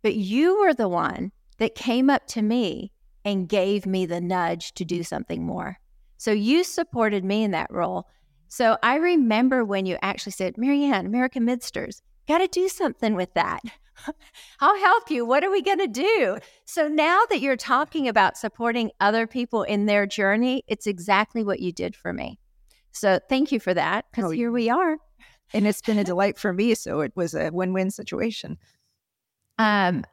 But 0.01 0.15
you 0.15 0.59
were 0.61 0.73
the 0.73 0.87
one 0.87 1.31
that 1.57 1.75
came 1.75 2.09
up 2.09 2.25
to 2.27 2.41
me 2.41 2.93
and 3.25 3.49
gave 3.49 3.85
me 3.85 4.05
the 4.05 4.21
nudge 4.21 4.73
to 4.75 4.85
do 4.85 5.03
something 5.03 5.43
more. 5.45 5.77
So 6.17 6.31
you 6.31 6.63
supported 6.63 7.25
me 7.25 7.43
in 7.43 7.51
that 7.51 7.71
role. 7.71 8.07
So 8.47 8.77
I 8.81 8.95
remember 8.95 9.65
when 9.65 9.85
you 9.85 9.97
actually 10.01 10.31
said, 10.31 10.57
Marianne, 10.57 11.05
American 11.05 11.45
Midsters, 11.45 12.01
got 12.25 12.37
to 12.37 12.47
do 12.47 12.69
something 12.69 13.15
with 13.15 13.33
that. 13.33 13.59
I'll 14.61 14.79
help 14.79 15.11
you. 15.11 15.25
What 15.25 15.43
are 15.43 15.51
we 15.51 15.61
going 15.61 15.79
to 15.79 15.87
do? 15.87 16.37
So 16.63 16.87
now 16.87 17.23
that 17.29 17.41
you're 17.41 17.57
talking 17.57 18.07
about 18.07 18.37
supporting 18.37 18.91
other 19.01 19.27
people 19.27 19.63
in 19.63 19.87
their 19.87 20.05
journey, 20.05 20.63
it's 20.67 20.87
exactly 20.87 21.43
what 21.43 21.59
you 21.59 21.73
did 21.73 21.95
for 21.95 22.13
me. 22.13 22.39
So 22.97 23.19
thank 23.29 23.51
you 23.51 23.59
for 23.59 23.73
that 23.73 24.05
because 24.11 24.25
oh, 24.25 24.29
here 24.31 24.51
we 24.51 24.69
are. 24.69 24.97
And 25.53 25.67
it's 25.67 25.81
been 25.81 25.99
a 25.99 26.03
delight 26.03 26.37
for 26.37 26.51
me. 26.51 26.73
So 26.75 27.01
it 27.01 27.13
was 27.15 27.33
a 27.33 27.51
win 27.51 27.73
win 27.73 27.91
situation. 27.91 28.57
Um, 29.57 30.03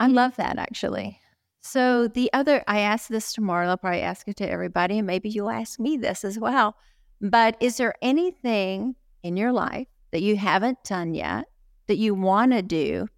I 0.00 0.08
love 0.08 0.36
that 0.36 0.58
actually. 0.58 1.20
So 1.60 2.08
the 2.08 2.30
other, 2.34 2.62
I 2.68 2.80
asked 2.80 3.08
this 3.08 3.32
tomorrow. 3.32 3.68
I'll 3.68 3.78
probably 3.78 4.02
ask 4.02 4.28
it 4.28 4.36
to 4.36 4.50
everybody, 4.50 4.98
and 4.98 5.06
maybe 5.06 5.30
you'll 5.30 5.48
ask 5.48 5.80
me 5.80 5.96
this 5.96 6.22
as 6.22 6.38
well. 6.38 6.76
But 7.22 7.56
is 7.58 7.78
there 7.78 7.94
anything 8.02 8.96
in 9.22 9.38
your 9.38 9.50
life 9.50 9.86
that 10.10 10.20
you 10.20 10.36
haven't 10.36 10.84
done 10.84 11.14
yet 11.14 11.46
that 11.86 11.96
you 11.96 12.14
want 12.14 12.52
to 12.52 12.60
do? 12.60 13.08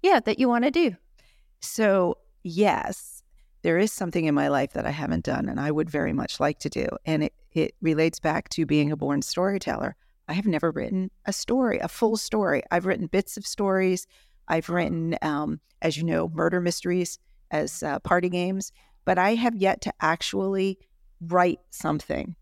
Yeah, 0.00 0.20
that 0.20 0.38
you 0.38 0.48
want 0.48 0.64
to 0.64 0.70
do. 0.70 0.96
So, 1.60 2.16
yes, 2.42 3.11
there 3.62 3.78
is 3.78 3.92
something 3.92 4.24
in 4.24 4.34
my 4.34 4.48
life 4.48 4.72
that 4.72 4.86
I 4.86 4.90
haven't 4.90 5.24
done 5.24 5.48
and 5.48 5.58
I 5.58 5.70
would 5.70 5.88
very 5.88 6.12
much 6.12 6.40
like 6.40 6.58
to 6.60 6.68
do. 6.68 6.86
And 7.06 7.24
it, 7.24 7.32
it 7.52 7.74
relates 7.80 8.18
back 8.18 8.48
to 8.50 8.66
being 8.66 8.92
a 8.92 8.96
born 8.96 9.22
storyteller. 9.22 9.96
I 10.28 10.34
have 10.34 10.46
never 10.46 10.70
written 10.70 11.10
a 11.26 11.32
story, 11.32 11.78
a 11.78 11.88
full 11.88 12.16
story. 12.16 12.62
I've 12.70 12.86
written 12.86 13.06
bits 13.06 13.36
of 13.36 13.46
stories. 13.46 14.06
I've 14.48 14.68
written, 14.68 15.16
um, 15.22 15.60
as 15.80 15.96
you 15.96 16.04
know, 16.04 16.28
murder 16.28 16.60
mysteries 16.60 17.18
as 17.50 17.82
uh, 17.82 17.98
party 18.00 18.28
games, 18.28 18.72
but 19.04 19.18
I 19.18 19.34
have 19.34 19.54
yet 19.54 19.80
to 19.82 19.92
actually 20.00 20.78
write 21.20 21.60
something. 21.70 22.34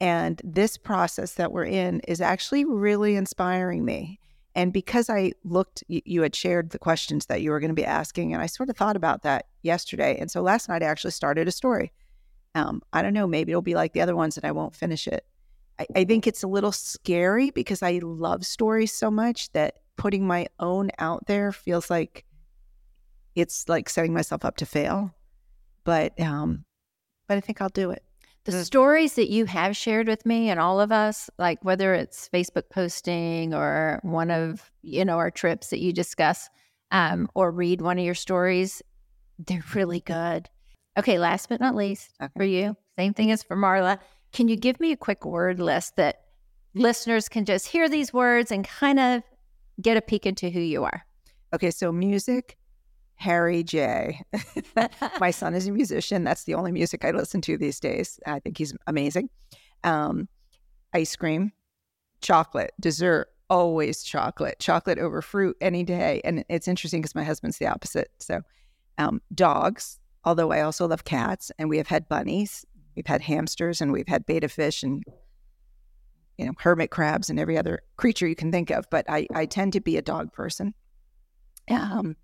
And 0.00 0.40
this 0.44 0.76
process 0.76 1.34
that 1.34 1.52
we're 1.52 1.64
in 1.64 2.00
is 2.00 2.20
actually 2.20 2.64
really 2.64 3.14
inspiring 3.14 3.84
me. 3.84 4.18
And 4.54 4.72
because 4.72 5.08
I 5.08 5.32
looked, 5.44 5.82
you, 5.88 6.22
had 6.22 6.34
shared 6.34 6.70
the 6.70 6.78
questions 6.78 7.26
that 7.26 7.40
you 7.40 7.50
were 7.50 7.60
going 7.60 7.70
to 7.70 7.74
be 7.74 7.84
asking, 7.86 8.34
and 8.34 8.42
I 8.42 8.46
sort 8.46 8.68
of 8.68 8.76
thought 8.76 8.96
about 8.96 9.22
that 9.22 9.46
yesterday. 9.62 10.18
And 10.18 10.30
so 10.30 10.42
last 10.42 10.68
night 10.68 10.82
I 10.82 10.86
actually 10.86 11.12
started 11.12 11.48
a 11.48 11.52
story. 11.52 11.92
Um, 12.54 12.82
I 12.92 13.00
don't 13.00 13.14
know, 13.14 13.26
maybe 13.26 13.52
it'll 13.52 13.62
be 13.62 13.74
like 13.74 13.94
the 13.94 14.02
other 14.02 14.14
ones 14.14 14.36
and 14.36 14.44
I 14.44 14.52
won't 14.52 14.76
finish 14.76 15.08
it. 15.08 15.24
I, 15.78 15.86
I 15.96 16.04
think 16.04 16.26
it's 16.26 16.42
a 16.42 16.48
little 16.48 16.72
scary 16.72 17.50
because 17.50 17.82
I 17.82 18.00
love 18.02 18.44
stories 18.44 18.92
so 18.92 19.10
much 19.10 19.50
that 19.52 19.78
putting 19.96 20.26
my 20.26 20.46
own 20.58 20.90
out 20.98 21.26
there 21.26 21.50
feels 21.52 21.88
like 21.88 22.26
it's 23.34 23.68
like 23.68 23.88
setting 23.88 24.12
myself 24.12 24.44
up 24.44 24.56
to 24.58 24.66
fail. 24.66 25.14
But 25.84 26.18
um, 26.20 26.64
but 27.26 27.38
I 27.38 27.40
think 27.40 27.62
I'll 27.62 27.70
do 27.70 27.90
it. 27.90 28.04
The 28.44 28.64
stories 28.64 29.14
that 29.14 29.30
you 29.30 29.44
have 29.46 29.76
shared 29.76 30.08
with 30.08 30.26
me 30.26 30.50
and 30.50 30.58
all 30.58 30.80
of 30.80 30.90
us, 30.90 31.30
like 31.38 31.64
whether 31.64 31.94
it's 31.94 32.28
Facebook 32.28 32.70
posting 32.70 33.54
or 33.54 34.00
one 34.02 34.30
of 34.30 34.70
you 34.82 35.04
know 35.04 35.16
our 35.18 35.30
trips 35.30 35.70
that 35.70 35.80
you 35.80 35.92
discuss, 35.92 36.48
um, 36.90 37.28
or 37.34 37.50
read 37.52 37.80
one 37.80 37.98
of 37.98 38.04
your 38.04 38.14
stories, 38.14 38.82
they're 39.38 39.64
really 39.74 40.00
good. 40.00 40.48
Okay, 40.98 41.18
last 41.18 41.48
but 41.48 41.60
not 41.60 41.74
least, 41.76 42.10
Okay. 42.20 42.32
for 42.36 42.44
you, 42.44 42.76
same 42.98 43.14
thing 43.14 43.30
as 43.30 43.42
for 43.42 43.56
Marla. 43.56 43.98
Can 44.32 44.48
you 44.48 44.56
give 44.56 44.80
me 44.80 44.92
a 44.92 44.96
quick 44.96 45.24
word 45.24 45.60
list 45.60 45.96
that 45.96 46.22
listeners 46.74 47.28
can 47.28 47.44
just 47.44 47.68
hear 47.68 47.88
these 47.88 48.12
words 48.12 48.50
and 48.50 48.66
kind 48.66 48.98
of 48.98 49.22
get 49.80 49.96
a 49.96 50.02
peek 50.02 50.26
into 50.26 50.50
who 50.50 50.60
you 50.60 50.84
are? 50.84 51.04
Okay, 51.54 51.70
so 51.70 51.92
music, 51.92 52.58
Harry 53.16 53.62
J. 53.62 54.20
My 55.20 55.30
son 55.32 55.54
is 55.54 55.68
a 55.68 55.72
musician. 55.72 56.24
That's 56.24 56.44
the 56.44 56.54
only 56.54 56.72
music 56.72 57.04
I 57.04 57.12
listen 57.12 57.40
to 57.42 57.56
these 57.56 57.78
days. 57.78 58.18
I 58.26 58.40
think 58.40 58.58
he's 58.58 58.74
amazing. 58.86 59.30
Um, 59.84 60.28
ice 60.92 61.14
cream, 61.16 61.52
chocolate, 62.20 62.72
dessert, 62.80 63.28
always 63.48 64.02
chocolate, 64.02 64.58
chocolate 64.58 64.98
over 64.98 65.22
fruit 65.22 65.56
any 65.60 65.84
day. 65.84 66.20
And 66.24 66.44
it's 66.48 66.68
interesting 66.68 67.00
because 67.00 67.14
my 67.14 67.24
husband's 67.24 67.58
the 67.58 67.66
opposite. 67.66 68.10
So, 68.18 68.40
um, 68.98 69.20
dogs, 69.34 69.98
although 70.24 70.50
I 70.50 70.62
also 70.62 70.86
love 70.86 71.04
cats, 71.04 71.52
and 71.58 71.68
we 71.68 71.76
have 71.78 71.88
had 71.88 72.08
bunnies, 72.08 72.64
we've 72.96 73.06
had 73.06 73.22
hamsters, 73.22 73.80
and 73.80 73.92
we've 73.92 74.08
had 74.08 74.26
betta 74.26 74.48
fish 74.48 74.82
and 74.82 75.02
you 76.38 76.46
know 76.46 76.52
hermit 76.58 76.90
crabs 76.90 77.28
and 77.28 77.38
every 77.38 77.58
other 77.58 77.82
creature 77.96 78.26
you 78.26 78.34
can 78.34 78.50
think 78.50 78.70
of. 78.70 78.86
But 78.90 79.04
I, 79.08 79.26
I 79.34 79.46
tend 79.46 79.74
to 79.74 79.80
be 79.80 79.96
a 79.96 80.02
dog 80.02 80.32
person. 80.32 80.74
Um, 81.70 82.16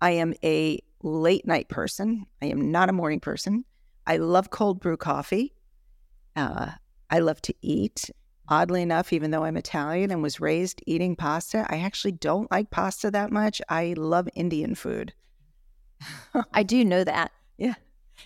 I 0.00 0.12
am 0.12 0.34
a 0.42 0.80
late 1.02 1.46
night 1.46 1.68
person. 1.68 2.26
I 2.42 2.46
am 2.46 2.70
not 2.70 2.88
a 2.88 2.92
morning 2.92 3.20
person. 3.20 3.64
I 4.06 4.16
love 4.16 4.50
cold 4.50 4.80
brew 4.80 4.96
coffee. 4.96 5.54
Uh, 6.36 6.70
I 7.10 7.18
love 7.20 7.40
to 7.42 7.54
eat. 7.62 8.10
Oddly 8.50 8.80
enough, 8.80 9.12
even 9.12 9.30
though 9.30 9.44
I'm 9.44 9.58
Italian 9.58 10.10
and 10.10 10.22
was 10.22 10.40
raised 10.40 10.82
eating 10.86 11.16
pasta, 11.16 11.66
I 11.68 11.78
actually 11.80 12.12
don't 12.12 12.50
like 12.50 12.70
pasta 12.70 13.10
that 13.10 13.30
much. 13.30 13.60
I 13.68 13.94
love 13.96 14.28
Indian 14.34 14.74
food. 14.74 15.12
I 16.54 16.62
do 16.62 16.84
know 16.84 17.04
that. 17.04 17.32
Yeah. 17.58 17.74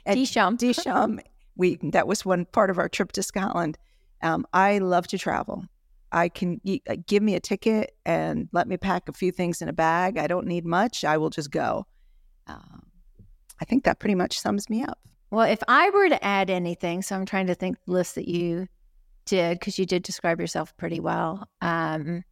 Dishoom. 0.06 0.58
Dishoom, 0.58 1.20
we 1.56 1.78
that 1.82 2.06
was 2.06 2.24
one 2.24 2.44
part 2.44 2.70
of 2.70 2.78
our 2.78 2.88
trip 2.88 3.12
to 3.12 3.22
Scotland. 3.22 3.78
Um, 4.22 4.46
I 4.52 4.78
love 4.78 5.08
to 5.08 5.18
travel. 5.18 5.64
I 6.12 6.28
can 6.28 6.60
uh, 6.88 6.96
give 7.06 7.22
me 7.22 7.34
a 7.34 7.40
ticket 7.40 7.96
and 8.04 8.48
let 8.52 8.68
me 8.68 8.76
pack 8.76 9.08
a 9.08 9.12
few 9.12 9.32
things 9.32 9.62
in 9.62 9.68
a 9.68 9.72
bag. 9.72 10.18
I 10.18 10.26
don't 10.26 10.46
need 10.46 10.64
much. 10.64 11.04
I 11.04 11.16
will 11.16 11.30
just 11.30 11.50
go. 11.50 11.86
Um, 12.46 12.82
I 13.60 13.64
think 13.64 13.84
that 13.84 13.98
pretty 13.98 14.14
much 14.14 14.38
sums 14.38 14.68
me 14.68 14.82
up. 14.82 14.98
Well, 15.30 15.48
if 15.48 15.62
I 15.66 15.88
were 15.90 16.10
to 16.10 16.22
add 16.22 16.50
anything, 16.50 17.00
so 17.00 17.16
I'm 17.16 17.24
trying 17.24 17.46
to 17.46 17.54
think 17.54 17.78
the 17.86 17.92
list 17.92 18.16
that 18.16 18.28
you 18.28 18.66
did 19.24 19.58
because 19.58 19.78
you 19.78 19.86
did 19.86 20.02
describe 20.02 20.40
yourself 20.40 20.76
pretty 20.76 21.00
well. 21.00 21.48
Um, 21.60 22.24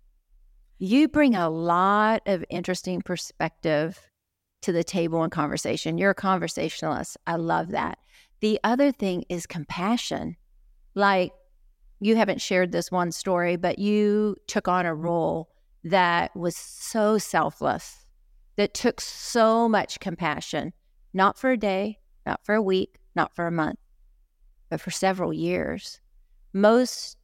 you 0.79 1.09
bring 1.09 1.35
a 1.35 1.49
lot 1.49 2.23
of 2.27 2.45
interesting 2.51 3.01
perspective 3.01 3.99
to 4.63 4.73
the 4.73 4.85
table 4.85 5.23
and 5.23 5.33
conversation. 5.33 5.97
You're 5.97 6.11
a 6.11 6.15
conversationalist. 6.15 7.17
I 7.27 7.37
love 7.37 7.69
that. 7.71 7.99
The 8.41 8.61
other 8.65 8.93
thing 8.93 9.25
is 9.29 9.47
compassion. 9.47 10.37
Like 10.95 11.33
you 12.01 12.17
haven't 12.17 12.41
shared 12.41 12.73
this 12.73 12.91
one 12.91 13.13
story, 13.13 13.57
but 13.57 13.79
you 13.79 14.37
took 14.47 14.69
on 14.69 14.87
a 14.87 14.91
mm-hmm. 14.91 15.03
role 15.03 15.51
that 15.85 16.35
was 16.37 16.57
so 16.57 17.19
selfless, 17.19 18.07
that 18.57 18.75
took 18.75 19.01
so 19.01 19.69
much 19.69 20.01
compassion, 20.01 20.73
not 21.15 21.39
for 21.39 21.51
a 21.51 21.57
day, 21.57 21.99
not 22.27 22.45
for 22.45 22.55
a 22.55 22.63
week, 22.63 22.99
not 23.15 23.35
for 23.35 23.47
a 23.47 23.53
month, 23.53 23.79
but 24.69 24.81
for 24.81 24.91
several 24.91 25.33
years. 25.33 26.01
Most 26.53 27.17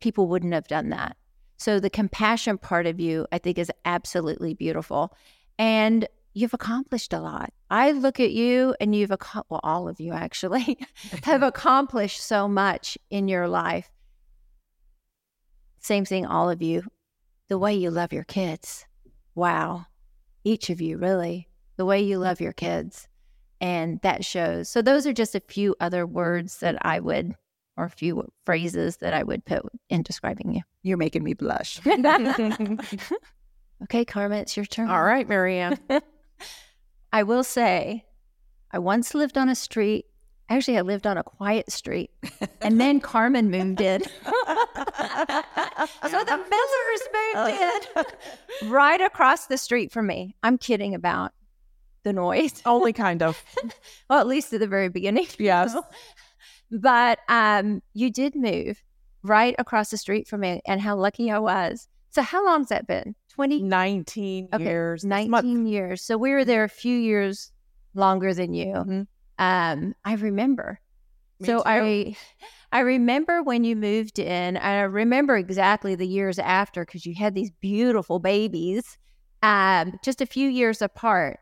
people 0.00 0.28
wouldn't 0.28 0.54
have 0.54 0.68
done 0.68 0.90
that. 0.90 1.16
So 1.56 1.80
the 1.80 1.90
compassion 1.90 2.58
part 2.58 2.86
of 2.86 3.00
you, 3.00 3.26
I 3.32 3.38
think, 3.38 3.58
is 3.58 3.72
absolutely 3.84 4.54
beautiful. 4.54 5.16
And 5.58 6.06
you've 6.34 6.54
accomplished 6.54 7.12
a 7.12 7.20
lot. 7.20 7.52
I 7.70 7.92
look 7.92 8.20
at 8.20 8.30
you 8.32 8.74
and 8.78 8.94
you've, 8.94 9.10
ac- 9.10 9.40
well, 9.48 9.60
all 9.62 9.88
of 9.88 10.00
you 10.00 10.12
actually 10.12 10.78
have 11.22 11.42
accomplished 11.42 12.20
so 12.20 12.46
much 12.46 12.98
in 13.10 13.26
your 13.26 13.48
life. 13.48 13.90
Same 15.86 16.04
thing, 16.04 16.26
all 16.26 16.50
of 16.50 16.62
you. 16.62 16.82
The 17.48 17.58
way 17.58 17.72
you 17.72 17.92
love 17.92 18.12
your 18.12 18.24
kids. 18.24 18.86
Wow. 19.36 19.86
Each 20.42 20.68
of 20.68 20.80
you, 20.80 20.98
really. 20.98 21.48
The 21.76 21.84
way 21.84 22.00
you 22.02 22.18
love 22.18 22.40
your 22.40 22.52
kids. 22.52 23.06
And 23.60 24.00
that 24.02 24.24
shows. 24.24 24.68
So, 24.68 24.82
those 24.82 25.06
are 25.06 25.12
just 25.12 25.36
a 25.36 25.42
few 25.46 25.76
other 25.78 26.04
words 26.04 26.58
that 26.58 26.84
I 26.84 26.98
would, 26.98 27.36
or 27.76 27.84
a 27.84 27.90
few 27.90 28.28
phrases 28.44 28.96
that 28.96 29.14
I 29.14 29.22
would 29.22 29.44
put 29.44 29.62
in 29.88 30.02
describing 30.02 30.52
you. 30.52 30.62
You're 30.82 30.96
making 30.96 31.22
me 31.22 31.34
blush. 31.34 31.80
Okay, 33.82 34.04
Carmen, 34.04 34.38
it's 34.38 34.56
your 34.56 34.66
turn. 34.66 34.88
All 34.88 35.04
right, 35.04 35.28
Marianne. 35.28 35.78
I 37.12 37.22
will 37.22 37.44
say, 37.44 38.06
I 38.72 38.78
once 38.78 39.14
lived 39.14 39.36
on 39.36 39.48
a 39.48 39.54
street. 39.54 40.06
Actually, 40.48 40.78
I 40.78 40.82
lived 40.82 41.06
on 41.06 41.18
a 41.18 41.22
quiet 41.24 41.70
street, 41.72 42.10
and 42.60 42.80
then 42.80 43.00
Carmen 43.00 43.50
moved 43.50 43.80
in. 43.80 44.02
so 44.02 44.08
the 46.24 46.40
Millers 46.50 47.02
moved 47.34 47.86
in 48.62 48.70
right 48.70 49.00
across 49.00 49.46
the 49.46 49.58
street 49.58 49.92
from 49.92 50.06
me. 50.06 50.36
I'm 50.42 50.58
kidding 50.58 50.94
about 50.94 51.32
the 52.04 52.12
noise. 52.12 52.62
Only 52.64 52.92
kind 52.92 53.22
of. 53.22 53.42
Well, 54.08 54.20
at 54.20 54.26
least 54.28 54.52
at 54.52 54.60
the 54.60 54.68
very 54.68 54.88
beginning. 54.88 55.26
Yes. 55.38 55.74
But 56.70 57.20
um, 57.28 57.80
you 57.94 58.10
did 58.10 58.34
move 58.34 58.82
right 59.22 59.54
across 59.58 59.90
the 59.90 59.96
street 59.96 60.26
from 60.26 60.40
me, 60.40 60.60
and 60.66 60.80
how 60.80 60.96
lucky 60.96 61.30
I 61.30 61.38
was. 61.38 61.86
So, 62.10 62.22
how 62.22 62.44
long's 62.44 62.68
that 62.70 62.86
been? 62.88 63.14
20, 63.34 63.62
19 63.62 64.48
Okay, 64.52 64.64
years. 64.64 65.02
this 65.02 65.08
19 65.08 65.30
month. 65.30 65.68
years. 65.68 66.02
So 66.02 66.16
we 66.18 66.32
were 66.32 66.44
there 66.44 66.64
a 66.64 66.68
few 66.68 66.96
years 66.96 67.52
longer 67.94 68.34
than 68.34 68.52
you. 68.54 68.66
Mhm. 68.74 69.06
Um, 69.38 69.94
I 70.04 70.14
remember. 70.14 70.80
Me 71.40 71.46
so 71.46 71.58
too. 71.58 71.62
I 71.66 72.16
I 72.72 72.80
remember 72.80 73.42
when 73.42 73.64
you 73.64 73.76
moved 73.76 74.18
in. 74.18 74.56
I 74.56 74.80
remember 74.80 75.36
exactly 75.36 75.94
the 75.94 76.06
years 76.06 76.38
after 76.38 76.84
because 76.84 77.06
you 77.06 77.14
had 77.14 77.34
these 77.34 77.50
beautiful 77.60 78.18
babies, 78.18 78.98
um, 79.42 79.98
just 80.02 80.20
a 80.20 80.26
few 80.26 80.48
years 80.48 80.82
apart. 80.82 81.38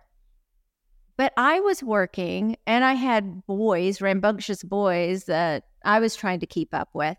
But 1.16 1.33
I 1.37 1.61
was 1.61 1.83
working 1.83 2.57
and 2.66 2.85
I 2.85 2.94
had 2.94 3.46
boys, 3.46 4.00
rambunctious 4.00 4.64
boys 4.64 5.24
that 5.24 5.64
I 5.85 6.00
was 6.00 6.16
trying 6.16 6.40
to 6.40 6.46
keep 6.46 6.74
up 6.74 6.88
with. 6.92 7.16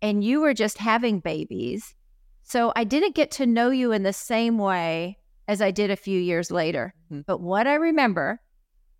And 0.00 0.24
you 0.24 0.40
were 0.40 0.54
just 0.54 0.78
having 0.78 1.20
babies. 1.20 1.94
So 2.42 2.72
I 2.74 2.84
didn't 2.84 3.14
get 3.14 3.30
to 3.32 3.46
know 3.46 3.68
you 3.70 3.92
in 3.92 4.02
the 4.02 4.12
same 4.14 4.56
way 4.56 5.18
as 5.46 5.60
I 5.60 5.70
did 5.70 5.90
a 5.90 5.96
few 5.96 6.18
years 6.18 6.50
later. 6.50 6.94
Mhm. 7.12 7.24
But 7.26 7.40
what 7.40 7.66
I 7.66 7.74
remember 7.74 8.40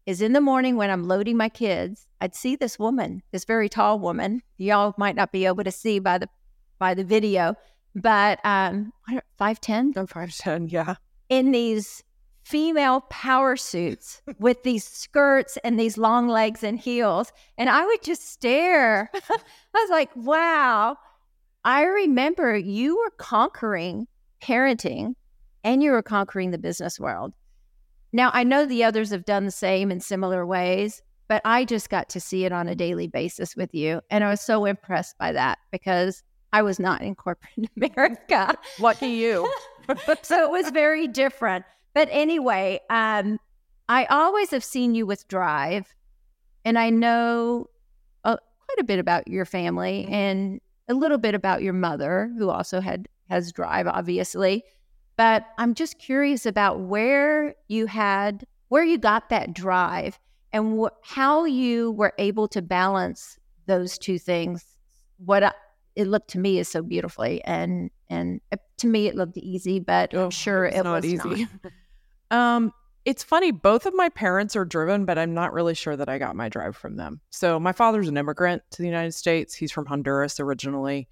is 0.08 0.22
in 0.22 0.32
the 0.32 0.40
morning 0.40 0.76
when 0.76 0.88
I'm 0.88 1.06
loading 1.06 1.36
my 1.36 1.50
kids, 1.50 2.06
I'd 2.22 2.34
see 2.34 2.56
this 2.56 2.78
woman, 2.78 3.22
this 3.30 3.44
very 3.44 3.68
tall 3.68 3.98
woman. 3.98 4.40
Y'all 4.56 4.94
might 4.96 5.14
not 5.14 5.32
be 5.32 5.44
able 5.44 5.64
to 5.64 5.70
see 5.70 5.98
by 5.98 6.16
the 6.16 6.30
by 6.78 6.94
the 6.94 7.04
video, 7.04 7.56
but 7.94 8.40
um, 8.42 8.90
five 9.36 9.60
ten 9.60 9.92
I'm 9.96 10.06
5'10, 10.06 10.72
yeah. 10.72 10.94
in 11.28 11.50
these 11.50 12.02
female 12.42 13.02
power 13.10 13.54
suits 13.54 14.22
with 14.38 14.62
these 14.62 14.82
skirts 14.82 15.58
and 15.62 15.78
these 15.78 15.98
long 15.98 16.26
legs 16.26 16.64
and 16.64 16.78
heels. 16.78 17.30
And 17.58 17.68
I 17.68 17.84
would 17.84 18.02
just 18.02 18.30
stare. 18.30 19.10
I 19.14 19.38
was 19.74 19.90
like, 19.90 20.08
wow. 20.16 20.96
I 21.66 21.82
remember 21.82 22.56
you 22.56 22.96
were 22.96 23.12
conquering 23.18 24.06
parenting 24.42 25.16
and 25.64 25.82
you 25.82 25.90
were 25.90 26.02
conquering 26.02 26.50
the 26.50 26.56
business 26.56 26.98
world. 26.98 27.34
Now, 28.12 28.30
I 28.32 28.44
know 28.44 28.64
the 28.64 28.84
others 28.84 29.10
have 29.10 29.24
done 29.24 29.44
the 29.44 29.50
same 29.50 29.90
in 29.90 30.00
similar 30.00 30.46
ways, 30.46 31.02
but 31.28 31.42
I 31.44 31.64
just 31.64 31.90
got 31.90 32.08
to 32.10 32.20
see 32.20 32.44
it 32.44 32.52
on 32.52 32.68
a 32.68 32.74
daily 32.74 33.06
basis 33.06 33.54
with 33.54 33.74
you. 33.74 34.00
And 34.10 34.24
I 34.24 34.30
was 34.30 34.40
so 34.40 34.64
impressed 34.64 35.18
by 35.18 35.32
that 35.32 35.58
because 35.70 36.22
I 36.52 36.62
was 36.62 36.78
not 36.80 37.02
in 37.02 37.14
corporate 37.14 37.70
America 37.76 38.56
Lucky 38.78 39.08
you. 39.08 39.50
so 40.22 40.44
it 40.44 40.50
was 40.50 40.70
very 40.70 41.06
different. 41.06 41.64
But 41.94 42.08
anyway, 42.10 42.80
um, 42.90 43.38
I 43.88 44.06
always 44.06 44.50
have 44.50 44.64
seen 44.64 44.94
you 44.94 45.06
with 45.06 45.26
drive, 45.28 45.94
and 46.64 46.78
I 46.78 46.90
know 46.90 47.66
uh, 48.24 48.36
quite 48.36 48.78
a 48.78 48.84
bit 48.84 48.98
about 48.98 49.28
your 49.28 49.44
family 49.44 50.06
and 50.10 50.60
a 50.88 50.94
little 50.94 51.18
bit 51.18 51.34
about 51.34 51.62
your 51.62 51.72
mother, 51.72 52.30
who 52.38 52.50
also 52.50 52.80
had 52.80 53.08
has 53.28 53.52
drive, 53.52 53.86
obviously. 53.86 54.64
But 55.18 55.46
I'm 55.58 55.74
just 55.74 55.98
curious 55.98 56.46
about 56.46 56.80
where 56.80 57.54
you 57.66 57.86
had 57.86 58.46
where 58.68 58.84
you 58.84 58.96
got 58.98 59.28
that 59.30 59.52
drive 59.52 60.18
and 60.52 60.80
wh- 60.80 60.94
how 61.02 61.44
you 61.44 61.90
were 61.92 62.12
able 62.18 62.48
to 62.48 62.62
balance 62.62 63.38
those 63.66 63.98
two 63.98 64.18
things. 64.18 64.64
What 65.18 65.42
I, 65.42 65.52
it 65.96 66.06
looked 66.06 66.28
to 66.30 66.38
me 66.38 66.58
is 66.58 66.68
so 66.68 66.80
beautifully, 66.82 67.42
and 67.44 67.90
and 68.08 68.40
uh, 68.52 68.56
to 68.78 68.86
me 68.86 69.08
it 69.08 69.16
looked 69.16 69.36
easy, 69.36 69.80
but 69.80 70.14
Oh, 70.14 70.26
I'm 70.26 70.30
sure 70.30 70.64
it's 70.66 70.76
it 70.78 70.84
not 70.84 70.92
was 71.02 71.04
easy. 71.04 71.46
not. 71.64 71.72
Um, 72.30 72.72
it's 73.06 73.22
funny. 73.24 73.52
Both 73.52 73.86
of 73.86 73.94
my 73.94 74.10
parents 74.10 74.54
are 74.54 74.66
driven, 74.66 75.06
but 75.06 75.16
I'm 75.18 75.32
not 75.32 75.54
really 75.54 75.74
sure 75.74 75.96
that 75.96 76.10
I 76.10 76.18
got 76.18 76.36
my 76.36 76.50
drive 76.50 76.76
from 76.76 76.96
them. 76.96 77.22
So 77.30 77.58
my 77.58 77.72
father's 77.72 78.06
an 78.06 78.18
immigrant 78.18 78.62
to 78.72 78.82
the 78.82 78.86
United 78.86 79.12
States. 79.12 79.54
He's 79.54 79.72
from 79.72 79.86
Honduras 79.86 80.38
originally, 80.38 81.08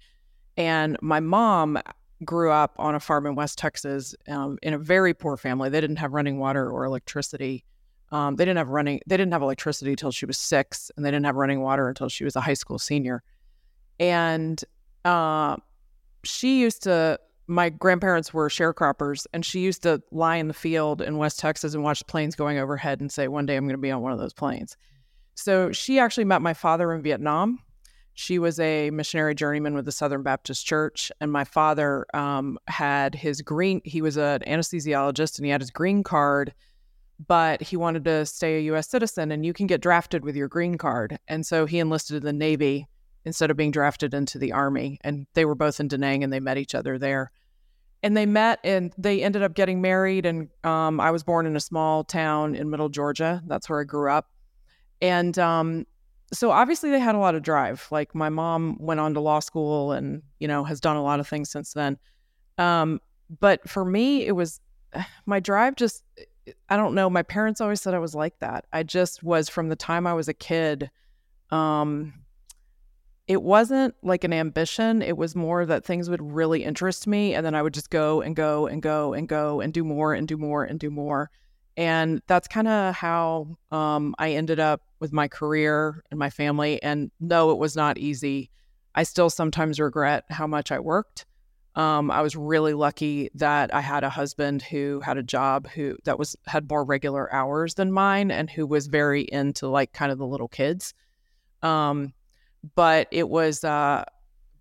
and 0.55 0.95
my 1.01 1.19
mom 1.19 1.79
grew 2.25 2.51
up 2.51 2.75
on 2.77 2.95
a 2.95 2.99
farm 2.99 3.25
in 3.25 3.35
West 3.35 3.57
Texas 3.57 4.15
um, 4.27 4.57
in 4.63 4.73
a 4.73 4.77
very 4.77 5.13
poor 5.13 5.37
family. 5.37 5.69
They 5.69 5.81
didn't 5.81 5.97
have 5.97 6.13
running 6.13 6.39
water 6.39 6.69
or 6.69 6.85
electricity. 6.85 7.63
Um, 8.11 8.35
they 8.35 8.45
didn't 8.45 8.57
have 8.57 8.69
running. 8.69 9.01
They 9.05 9.17
didn't 9.17 9.33
have 9.33 9.41
electricity 9.41 9.91
until 9.91 10.11
she 10.11 10.25
was 10.25 10.37
six, 10.37 10.91
and 10.95 11.05
they 11.05 11.11
didn't 11.11 11.25
have 11.25 11.35
running 11.35 11.61
water 11.61 11.89
until 11.89 12.09
she 12.09 12.23
was 12.23 12.35
a 12.35 12.41
high 12.41 12.53
school 12.53 12.79
senior. 12.79 13.21
And 13.99 14.63
uh, 15.03 15.57
she 16.23 16.59
used 16.59 16.83
to 16.83 17.19
my 17.47 17.69
grandparents 17.69 18.33
were 18.33 18.49
sharecroppers 18.49 19.25
and 19.33 19.45
she 19.45 19.61
used 19.61 19.81
to 19.83 20.01
lie 20.11 20.35
in 20.35 20.49
the 20.49 20.53
field 20.53 21.01
in 21.01 21.17
West 21.17 21.39
Texas 21.39 21.73
and 21.73 21.81
watch 21.81 22.05
planes 22.07 22.35
going 22.35 22.57
overhead 22.59 22.99
and 22.99 23.11
say, 23.11 23.29
one 23.29 23.45
day 23.45 23.55
I'm 23.55 23.63
going 23.63 23.73
to 23.73 23.81
be 23.81 23.89
on 23.89 24.01
one 24.01 24.11
of 24.11 24.19
those 24.19 24.33
planes. 24.33 24.75
So 25.35 25.71
she 25.71 25.97
actually 25.97 26.25
met 26.25 26.41
my 26.41 26.53
father 26.53 26.93
in 26.93 27.01
Vietnam. 27.01 27.59
She 28.19 28.39
was 28.39 28.59
a 28.59 28.89
missionary 28.89 29.35
journeyman 29.35 29.75
with 29.75 29.85
the 29.85 29.91
Southern 29.91 30.23
Baptist 30.23 30.65
Church. 30.65 31.11
And 31.21 31.31
my 31.31 31.43
father 31.43 32.07
um, 32.15 32.57
had 32.67 33.13
his 33.13 33.43
green, 33.43 33.79
he 33.85 34.01
was 34.01 34.17
an 34.17 34.39
anesthesiologist 34.39 35.37
and 35.37 35.45
he 35.45 35.51
had 35.51 35.61
his 35.61 35.69
green 35.69 36.01
card, 36.01 36.51
but 37.27 37.61
he 37.61 37.77
wanted 37.77 38.03
to 38.05 38.25
stay 38.25 38.57
a 38.57 38.73
US 38.73 38.89
citizen 38.89 39.31
and 39.31 39.45
you 39.45 39.53
can 39.53 39.67
get 39.67 39.81
drafted 39.81 40.25
with 40.25 40.35
your 40.35 40.47
green 40.47 40.79
card. 40.79 41.19
And 41.27 41.45
so 41.45 41.67
he 41.67 41.77
enlisted 41.77 42.17
in 42.17 42.23
the 42.23 42.33
Navy 42.33 42.87
instead 43.23 43.51
of 43.51 43.57
being 43.57 43.69
drafted 43.69 44.15
into 44.15 44.39
the 44.39 44.51
army. 44.51 44.97
And 45.03 45.27
they 45.35 45.45
were 45.45 45.53
both 45.53 45.79
in 45.79 45.87
Da 45.87 45.97
Nang 45.97 46.23
and 46.23 46.33
they 46.33 46.39
met 46.39 46.57
each 46.57 46.73
other 46.73 46.97
there. 46.97 47.31
And 48.01 48.17
they 48.17 48.25
met 48.25 48.59
and 48.63 48.95
they 48.97 49.21
ended 49.21 49.43
up 49.43 49.53
getting 49.53 49.79
married. 49.79 50.25
And 50.25 50.49
um, 50.63 50.99
I 50.99 51.11
was 51.11 51.21
born 51.21 51.45
in 51.45 51.55
a 51.55 51.59
small 51.59 52.03
town 52.03 52.55
in 52.55 52.71
middle 52.71 52.89
Georgia. 52.89 53.43
That's 53.45 53.69
where 53.69 53.81
I 53.81 53.83
grew 53.83 54.09
up. 54.09 54.27
And 55.03 55.37
um, 55.37 55.85
so 56.33 56.51
obviously 56.51 56.91
they 56.91 56.99
had 56.99 57.15
a 57.15 57.19
lot 57.19 57.35
of 57.35 57.43
drive. 57.43 57.87
Like 57.91 58.13
my 58.13 58.29
mom 58.29 58.77
went 58.79 58.99
on 58.99 59.13
to 59.13 59.19
law 59.19 59.39
school 59.39 59.93
and, 59.93 60.21
you 60.39 60.47
know, 60.47 60.63
has 60.63 60.81
done 60.81 60.97
a 60.97 61.03
lot 61.03 61.19
of 61.19 61.27
things 61.27 61.49
since 61.49 61.73
then. 61.73 61.97
Um, 62.57 62.99
but 63.39 63.67
for 63.69 63.85
me, 63.85 64.25
it 64.25 64.33
was 64.33 64.59
my 65.25 65.39
drive 65.39 65.75
just, 65.75 66.03
I 66.69 66.77
don't 66.77 66.95
know. 66.95 67.09
My 67.09 67.23
parents 67.23 67.61
always 67.61 67.81
said 67.81 67.93
I 67.93 67.99
was 67.99 68.15
like 68.15 68.39
that. 68.39 68.65
I 68.73 68.83
just 68.83 69.23
was 69.23 69.49
from 69.49 69.69
the 69.69 69.75
time 69.75 70.07
I 70.07 70.13
was 70.13 70.27
a 70.27 70.33
kid. 70.33 70.89
Um, 71.49 72.13
it 73.27 73.43
wasn't 73.43 73.93
like 74.01 74.23
an 74.23 74.31
ambition. 74.31 75.01
It 75.01 75.17
was 75.17 75.35
more 75.35 75.65
that 75.65 75.83
things 75.83 76.09
would 76.09 76.21
really 76.21 76.63
interest 76.63 77.07
me. 77.07 77.33
And 77.35 77.45
then 77.45 77.55
I 77.55 77.61
would 77.61 77.73
just 77.73 77.89
go 77.89 78.21
and 78.21 78.35
go 78.35 78.67
and 78.67 78.81
go 78.81 79.13
and 79.13 79.27
go 79.27 79.59
and 79.59 79.73
do 79.73 79.83
more 79.83 80.13
and 80.13 80.27
do 80.27 80.37
more 80.37 80.63
and 80.63 80.79
do 80.79 80.89
more. 80.89 81.29
And 81.77 82.21
that's 82.27 82.47
kind 82.47 82.67
of 82.67 82.95
how 82.95 83.55
um, 83.71 84.15
I 84.17 84.31
ended 84.31 84.59
up 84.59 84.81
with 84.99 85.13
my 85.13 85.27
career 85.27 86.03
and 86.09 86.19
my 86.19 86.31
family. 86.31 86.81
And 86.81 87.11
no, 87.19 87.51
it 87.51 87.59
was 87.59 87.75
not 87.75 87.99
easy. 87.99 88.49
I 88.95 89.03
still 89.03 89.29
sometimes 89.29 89.79
regret 89.79 90.25
how 90.29 90.47
much 90.47 90.71
I 90.71 90.79
worked. 90.79 91.27
Um, 91.75 92.09
I 92.09 92.23
was 92.23 92.35
really 92.35 92.73
lucky 92.73 93.29
that 93.35 93.71
I 93.71 93.81
had 93.81 94.03
a 94.03 94.09
husband 94.09 94.63
who 94.63 94.99
had 95.01 95.17
a 95.17 95.23
job 95.23 95.69
who 95.69 95.95
that 96.05 96.17
was 96.17 96.35
had 96.47 96.67
more 96.67 96.83
regular 96.83 97.31
hours 97.31 97.75
than 97.75 97.91
mine 97.91 98.31
and 98.31 98.49
who 98.49 98.65
was 98.65 98.87
very 98.87 99.21
into 99.21 99.67
like 99.67 99.93
kind 99.93 100.11
of 100.11 100.17
the 100.17 100.25
little 100.25 100.47
kids. 100.47 100.95
Um, 101.61 102.15
but 102.75 103.07
it 103.11 103.29
was 103.29 103.63
uh 103.63 104.03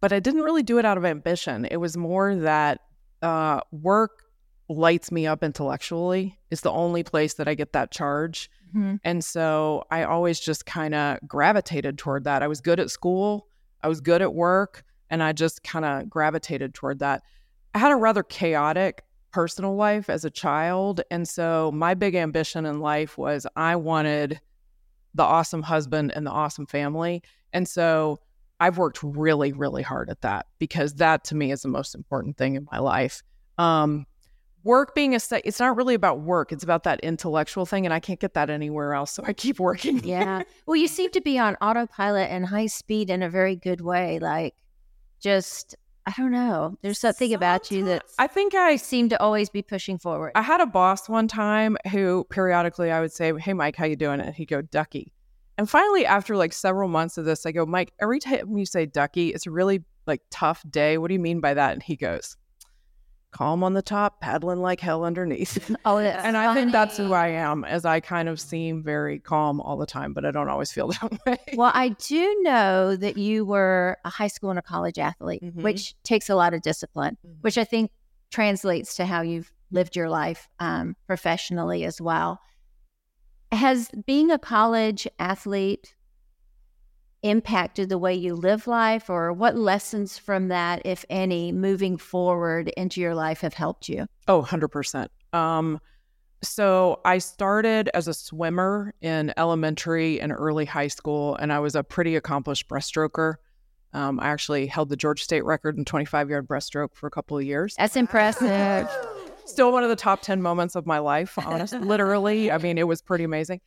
but 0.03 0.13
I 0.13 0.21
didn't 0.21 0.43
really 0.43 0.63
do 0.63 0.79
it 0.79 0.85
out 0.85 0.99
of 0.99 1.07
ambition. 1.07 1.65
It 1.65 1.79
was 1.79 1.97
more 1.97 2.37
that 2.37 2.81
uh 3.23 3.61
work 3.73 4.26
lights 4.69 5.13
me 5.13 5.27
up 5.27 5.43
intellectually. 5.43 6.39
It's 6.51 6.63
the 6.63 6.73
only 6.73 7.03
place 7.03 7.35
that 7.35 7.47
I 7.47 7.55
get 7.55 7.73
that 7.73 7.91
charge. 7.91 8.51
Mhm. 8.75 9.01
And 9.05 9.25
so 9.25 9.85
I 9.91 10.03
always 10.03 10.41
just 10.41 10.67
kind 10.67 10.95
of 10.95 11.19
gravitated 11.27 11.99
toward 11.99 12.25
that. 12.25 12.43
I 12.43 12.49
was 12.49 12.61
good 12.61 12.81
at 12.81 12.91
school, 12.91 13.47
I 13.83 13.89
was 13.89 14.01
good 14.01 14.23
at 14.23 14.35
work, 14.35 14.85
and 15.09 15.23
I 15.23 15.33
just 15.33 15.63
kind 15.63 15.85
of 15.85 16.11
gravitated 16.11 16.75
toward 16.75 16.99
that. 16.99 17.23
I 17.75 17.79
had 17.79 17.93
a 17.93 17.97
rather 17.97 18.23
chaotic 18.23 19.05
personal 19.31 19.77
life 19.77 20.09
as 20.11 20.25
a 20.25 20.31
child. 20.31 21.03
And 21.11 21.29
so 21.29 21.71
my 21.73 21.95
big 21.95 22.15
ambition 22.15 22.67
in 22.67 22.81
life 22.81 23.19
was 23.19 23.47
I 23.55 23.77
wanted 23.77 24.41
the 25.15 25.23
awesome 25.23 25.63
husband 25.63 26.13
and 26.17 26.27
the 26.27 26.31
awesome 26.31 26.67
family. 26.67 27.23
And 27.53 27.69
so 27.69 28.19
I've 28.61 28.79
worked 28.79 29.03
really, 29.03 29.53
really 29.53 29.83
hard 29.83 30.09
at 30.09 30.23
that 30.23 30.47
because 30.59 30.95
that 30.95 31.25
to 31.25 31.35
me 31.35 31.53
is 31.53 31.63
the 31.63 31.69
most 31.69 31.95
important 31.95 32.39
thing 32.39 32.55
in 32.55 32.67
my 32.73 32.79
life. 32.79 33.23
Um, 33.59 34.07
work 34.67 34.95
being 34.95 35.15
a 35.15 35.21
se- 35.21 35.43
it's 35.45 35.61
not 35.61 35.77
really 35.77 35.95
about 35.95 36.21
work 36.21 36.51
it's 36.53 36.65
about 36.65 36.83
that 36.83 36.99
intellectual 37.01 37.65
thing 37.65 37.87
and 37.87 37.95
i 37.95 38.01
can't 38.01 38.19
get 38.21 38.35
that 38.35 38.51
anywhere 38.51 38.93
else 38.95 39.13
so 39.13 39.23
i 39.27 39.33
keep 39.33 39.59
working 39.61 40.03
Yeah. 40.05 40.43
Well, 40.67 40.77
you 40.77 40.89
seem 40.89 41.11
to 41.13 41.21
be 41.21 41.39
on 41.39 41.55
autopilot 41.63 42.29
and 42.31 42.45
high 42.47 42.67
speed 42.67 43.09
in 43.11 43.23
a 43.23 43.31
very 43.31 43.55
good 43.57 43.81
way. 43.81 44.19
Like, 44.19 44.55
just, 45.21 45.77
I 46.07 46.13
don't 46.17 46.31
know. 46.33 46.77
There's 46.83 46.99
something 46.99 47.33
about 47.33 47.71
you 47.71 47.85
that 47.87 48.03
i 48.19 48.27
think 48.27 48.55
i 48.55 48.77
seem 48.77 49.09
to 49.11 49.21
always 49.21 49.49
be 49.49 49.63
pushing 49.63 49.99
forward. 49.99 50.33
i 50.35 50.43
had 50.43 50.61
a 50.61 50.67
boss 50.67 51.09
one 51.09 51.29
time 51.29 51.77
who 51.93 52.27
periodically 52.31 52.91
i 52.91 53.01
would 53.01 53.13
say 53.13 53.33
hey 53.39 53.53
mike 53.53 53.77
how 53.77 53.85
you 53.87 53.97
doing 53.97 54.21
and 54.21 54.35
he'd 54.35 54.47
go 54.47 54.63
ducky 54.63 55.13
and 55.59 55.69
finally 55.71 56.05
after 56.07 56.37
like 56.37 56.53
several 56.53 56.89
months 56.89 57.17
of 57.19 57.25
this 57.25 57.47
i 57.47 57.53
go 57.53 57.65
mike 57.67 57.93
every 58.01 58.19
time 58.21 58.57
you 58.57 58.67
say 58.67 58.85
ducky 58.87 59.31
it's 59.31 59.47
a 59.47 59.51
really 59.51 59.83
like 60.07 60.23
tough 60.31 60.63
day 60.71 60.99
what 60.99 61.09
do 61.09 61.15
you 61.15 61.21
mean 61.21 61.41
by 61.41 61.55
that 61.55 61.73
and 61.73 61.83
he 61.83 61.97
goes 61.97 62.37
calm 63.37 63.63
on 63.63 63.75
the 63.75 63.83
top 63.83 64.21
paddling 64.21 64.61
like 64.61 64.81
hell 64.81 65.05
underneath 65.05 65.71
oh, 65.85 66.01
that's 66.03 66.25
and 66.25 66.37
I 66.37 66.55
think 66.55 66.73
that's 66.73 66.97
who 66.97 67.13
I 67.13 67.29
am, 67.29 67.65
as 67.65 67.85
I 67.85 68.01
kind 68.01 68.29
of 68.29 68.41
seem 68.41 68.83
very 68.83 69.19
calm 69.19 69.61
all 69.61 69.77
the 69.77 69.85
time, 69.87 70.15
but 70.15 70.25
I 70.25 70.31
don't 70.31 70.49
always 70.49 70.73
feel 70.73 70.89
that 71.03 71.13
way. 71.27 71.39
Well, 71.55 71.73
I 71.75 71.89
do 71.91 72.41
know 72.43 72.97
that 72.97 73.17
you 73.19 73.45
were 73.45 73.99
a 74.05 74.11
high 74.11 74.29
school 74.29 74.51
and 74.51 74.59
a 74.59 74.63
college 74.63 74.99
athlete, 74.99 75.43
Mhm. 75.43 75.63
which 75.63 75.95
takes 76.03 76.31
a 76.31 76.35
lot 76.35 76.55
of 76.55 76.63
discipline, 76.63 77.19
Mhm. 77.27 77.43
which 77.43 77.59
I 77.59 77.65
think 77.65 77.91
translates 78.31 78.95
to 78.97 79.05
how 79.07 79.21
you've 79.23 79.53
lived 79.71 79.97
your 79.97 80.09
life 80.09 80.49
um, 80.61 80.97
professionally 81.07 81.85
as 81.85 82.01
well. 82.01 82.41
Has 83.53 83.91
being 84.07 84.31
a 84.31 84.39
college 84.39 85.07
athlete 85.19 85.95
impacted 87.27 87.89
the 87.89 87.99
way 87.99 88.15
you 88.15 88.35
live 88.35 88.67
life, 88.67 89.11
or 89.11 89.33
what 89.33 89.57
lessons 89.57 90.17
from 90.17 90.49
that, 90.49 90.83
if 90.85 91.05
any, 91.11 91.53
moving 91.53 91.97
forward 91.97 92.69
into 92.77 93.01
your 93.01 93.15
life 93.15 93.41
have 93.41 93.55
helped 93.55 93.89
you? 93.89 94.07
Oh, 94.29 94.43
100%. 94.43 95.09
Um, 95.33 95.81
so 96.43 97.01
I 97.05 97.19
started 97.19 97.91
as 97.95 98.09
a 98.09 98.15
swimmer 98.15 98.95
in 99.01 99.33
elementary 99.37 100.21
and 100.21 100.33
early 100.33 100.65
high 100.65 100.89
school, 100.89 101.37
and 101.37 101.53
I 101.53 101.59
was 101.59 101.75
a 101.75 101.83
pretty 101.83 102.17
accomplished 102.17 102.69
breaststroker. 102.69 103.35
Um, 103.93 104.21
I 104.21 104.29
actually 104.29 104.67
held 104.67 104.89
the 104.89 104.97
Georgia 104.97 105.25
State 105.25 105.45
record 105.45 105.79
in 105.79 105.85
25 105.85 106.31
yard 106.31 106.47
breaststroke 106.47 106.95
for 106.95 107.07
a 107.07 107.11
couple 107.11 107.39
of 107.39 107.45
years. 107.45 107.75
That's 107.79 107.97
impressive. 107.97 108.89
Still 109.47 109.73
one 109.73 109.85
of 109.85 109.89
the 109.89 109.97
top 109.97 110.23
10 110.23 110.43
moments 110.43 110.75
of 110.75 110.87
my 110.87 110.99
life, 110.99 111.39
honestly. 111.39 111.79
Literally. 111.79 112.51
I 112.51 112.59
mean, 112.59 112.79
it 112.79 112.87
was 112.87 113.01
pretty 113.01 113.25
amazing. 113.25 113.61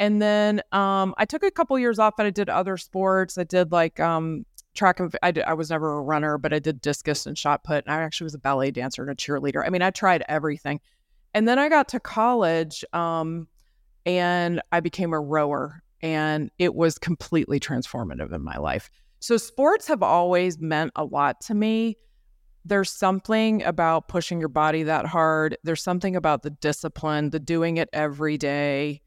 And 0.00 0.20
then 0.20 0.62
um, 0.72 1.14
I 1.18 1.26
took 1.26 1.42
a 1.42 1.50
couple 1.50 1.78
years 1.78 1.98
off, 1.98 2.14
but 2.16 2.24
I 2.24 2.30
did 2.30 2.48
other 2.48 2.78
sports. 2.78 3.36
I 3.36 3.44
did 3.44 3.70
like 3.70 4.00
um, 4.00 4.46
track 4.74 4.98
and 4.98 5.14
I, 5.22 5.30
did, 5.30 5.44
I 5.44 5.52
was 5.52 5.68
never 5.68 5.98
a 5.98 6.02
runner, 6.02 6.38
but 6.38 6.54
I 6.54 6.58
did 6.58 6.80
discus 6.80 7.26
and 7.26 7.36
shot 7.36 7.64
put. 7.64 7.84
And 7.84 7.94
I 7.94 8.00
actually 8.00 8.24
was 8.24 8.34
a 8.34 8.38
ballet 8.38 8.70
dancer 8.70 9.02
and 9.02 9.10
a 9.10 9.14
cheerleader. 9.14 9.62
I 9.64 9.68
mean, 9.68 9.82
I 9.82 9.90
tried 9.90 10.24
everything. 10.26 10.80
And 11.34 11.46
then 11.46 11.58
I 11.58 11.68
got 11.68 11.86
to 11.90 12.00
college 12.00 12.82
um, 12.94 13.46
and 14.06 14.62
I 14.72 14.80
became 14.80 15.12
a 15.12 15.20
rower, 15.20 15.82
and 16.00 16.50
it 16.58 16.74
was 16.74 16.98
completely 16.98 17.60
transformative 17.60 18.32
in 18.32 18.42
my 18.42 18.56
life. 18.56 18.90
So, 19.20 19.36
sports 19.36 19.86
have 19.86 20.02
always 20.02 20.58
meant 20.58 20.92
a 20.96 21.04
lot 21.04 21.42
to 21.42 21.54
me. 21.54 21.98
There's 22.64 22.90
something 22.90 23.62
about 23.62 24.08
pushing 24.08 24.40
your 24.40 24.48
body 24.48 24.82
that 24.84 25.04
hard, 25.06 25.58
there's 25.62 25.82
something 25.82 26.16
about 26.16 26.42
the 26.42 26.50
discipline, 26.50 27.30
the 27.30 27.38
doing 27.38 27.76
it 27.76 27.90
every 27.92 28.38
day. 28.38 29.02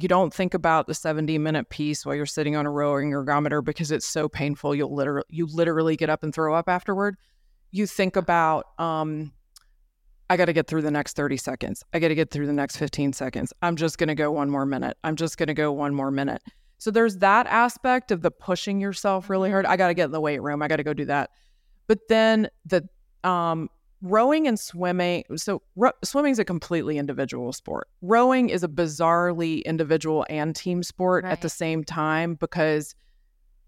You 0.00 0.08
don't 0.08 0.32
think 0.32 0.54
about 0.54 0.86
the 0.86 0.94
70 0.94 1.36
minute 1.38 1.68
piece 1.68 2.06
while 2.06 2.14
you're 2.14 2.26
sitting 2.26 2.56
on 2.56 2.66
a 2.66 2.70
rowing 2.70 3.10
ergometer 3.10 3.62
because 3.62 3.90
it's 3.90 4.06
so 4.06 4.28
painful. 4.28 4.74
You'll 4.74 4.94
literally 4.94 5.26
you 5.28 5.46
literally 5.46 5.96
get 5.96 6.08
up 6.08 6.22
and 6.22 6.34
throw 6.34 6.54
up 6.54 6.68
afterward. 6.68 7.16
You 7.70 7.86
think 7.86 8.16
about 8.16 8.66
um, 8.78 9.32
I 10.30 10.36
got 10.36 10.46
to 10.46 10.52
get 10.52 10.68
through 10.68 10.82
the 10.82 10.90
next 10.90 11.16
30 11.16 11.36
seconds. 11.36 11.84
I 11.92 11.98
got 11.98 12.08
to 12.08 12.14
get 12.14 12.30
through 12.30 12.46
the 12.46 12.52
next 12.52 12.76
15 12.76 13.12
seconds. 13.12 13.52
I'm 13.62 13.76
just 13.76 13.98
going 13.98 14.08
to 14.08 14.14
go 14.14 14.30
one 14.30 14.48
more 14.48 14.64
minute. 14.64 14.96
I'm 15.04 15.16
just 15.16 15.36
going 15.36 15.48
to 15.48 15.54
go 15.54 15.72
one 15.72 15.94
more 15.94 16.10
minute. 16.10 16.40
So 16.78 16.90
there's 16.90 17.18
that 17.18 17.46
aspect 17.48 18.10
of 18.10 18.22
the 18.22 18.30
pushing 18.30 18.80
yourself 18.80 19.28
really 19.28 19.50
hard. 19.50 19.66
I 19.66 19.76
got 19.76 19.88
to 19.88 19.94
get 19.94 20.06
in 20.06 20.12
the 20.12 20.20
weight 20.20 20.40
room. 20.40 20.62
I 20.62 20.68
got 20.68 20.76
to 20.76 20.84
go 20.84 20.94
do 20.94 21.04
that. 21.06 21.30
But 21.88 21.98
then 22.08 22.48
the 22.64 22.88
um, 23.22 23.68
rowing 24.02 24.46
and 24.46 24.58
swimming. 24.58 25.24
So 25.36 25.62
ro- 25.76 25.92
swimming 26.02 26.32
is 26.32 26.38
a 26.38 26.44
completely 26.44 26.98
individual 26.98 27.52
sport. 27.52 27.88
Rowing 28.02 28.50
is 28.50 28.62
a 28.62 28.68
bizarrely 28.68 29.64
individual 29.64 30.26
and 30.28 30.54
team 30.54 30.82
sport 30.82 31.24
at 31.24 31.42
the 31.42 31.48
same 31.48 31.84
time 31.84 32.34
because 32.34 32.94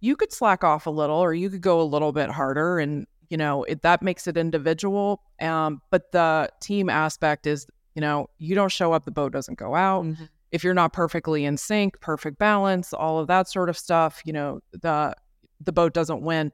you 0.00 0.16
could 0.16 0.32
slack 0.32 0.64
off 0.64 0.86
a 0.86 0.90
little 0.90 1.16
or 1.16 1.32
you 1.32 1.48
could 1.48 1.62
go 1.62 1.80
a 1.80 1.84
little 1.84 2.12
bit 2.12 2.28
harder 2.28 2.78
and 2.78 3.06
you 3.30 3.36
know 3.38 3.62
it, 3.64 3.80
that 3.80 4.02
makes 4.02 4.26
it 4.26 4.36
individual 4.36 5.22
um, 5.40 5.80
but 5.90 6.12
the 6.12 6.48
team 6.60 6.90
aspect 6.90 7.46
is 7.46 7.66
you 7.94 8.02
know 8.02 8.28
you 8.38 8.54
don't 8.54 8.70
show 8.70 8.92
up 8.92 9.06
the 9.06 9.10
boat 9.10 9.32
doesn't 9.32 9.58
go 9.58 9.74
out 9.74 10.04
if 10.50 10.62
you're 10.62 10.74
not 10.74 10.92
perfectly 10.92 11.46
in 11.46 11.56
sync 11.56 11.98
perfect 12.00 12.38
balance 12.38 12.92
all 12.92 13.18
of 13.18 13.28
that 13.28 13.48
sort 13.48 13.70
of 13.70 13.78
stuff 13.78 14.20
you 14.26 14.32
know 14.32 14.60
the 14.72 15.14
the 15.60 15.72
boat 15.72 15.94
doesn't 15.94 16.20
win 16.20 16.52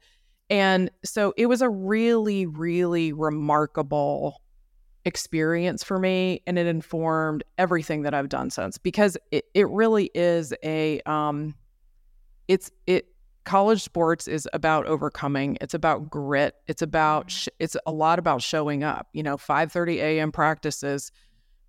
and 0.50 0.90
so 1.04 1.32
it 1.36 1.46
was 1.46 1.62
a 1.62 1.68
really 1.68 2.46
really 2.46 3.12
remarkable 3.12 4.40
experience 5.04 5.82
for 5.82 5.98
me 5.98 6.42
and 6.46 6.58
it 6.58 6.66
informed 6.66 7.42
everything 7.56 8.02
that 8.02 8.14
I've 8.14 8.28
done 8.28 8.50
since 8.50 8.78
because 8.78 9.16
it, 9.30 9.46
it 9.54 9.68
really 9.68 10.10
is 10.14 10.52
a 10.62 11.00
um 11.02 11.54
it's 12.46 12.70
it 12.86 13.06
college 13.44 13.82
sports 13.82 14.28
is 14.28 14.46
about 14.52 14.86
overcoming 14.86 15.56
it's 15.60 15.72
about 15.72 16.10
grit 16.10 16.56
it's 16.66 16.82
about 16.82 17.30
sh- 17.30 17.48
it's 17.58 17.76
a 17.86 17.92
lot 17.92 18.18
about 18.18 18.42
showing 18.42 18.84
up 18.84 19.08
you 19.14 19.22
know 19.22 19.36
5:30 19.36 19.96
a.m. 19.96 20.30
practices 20.30 21.10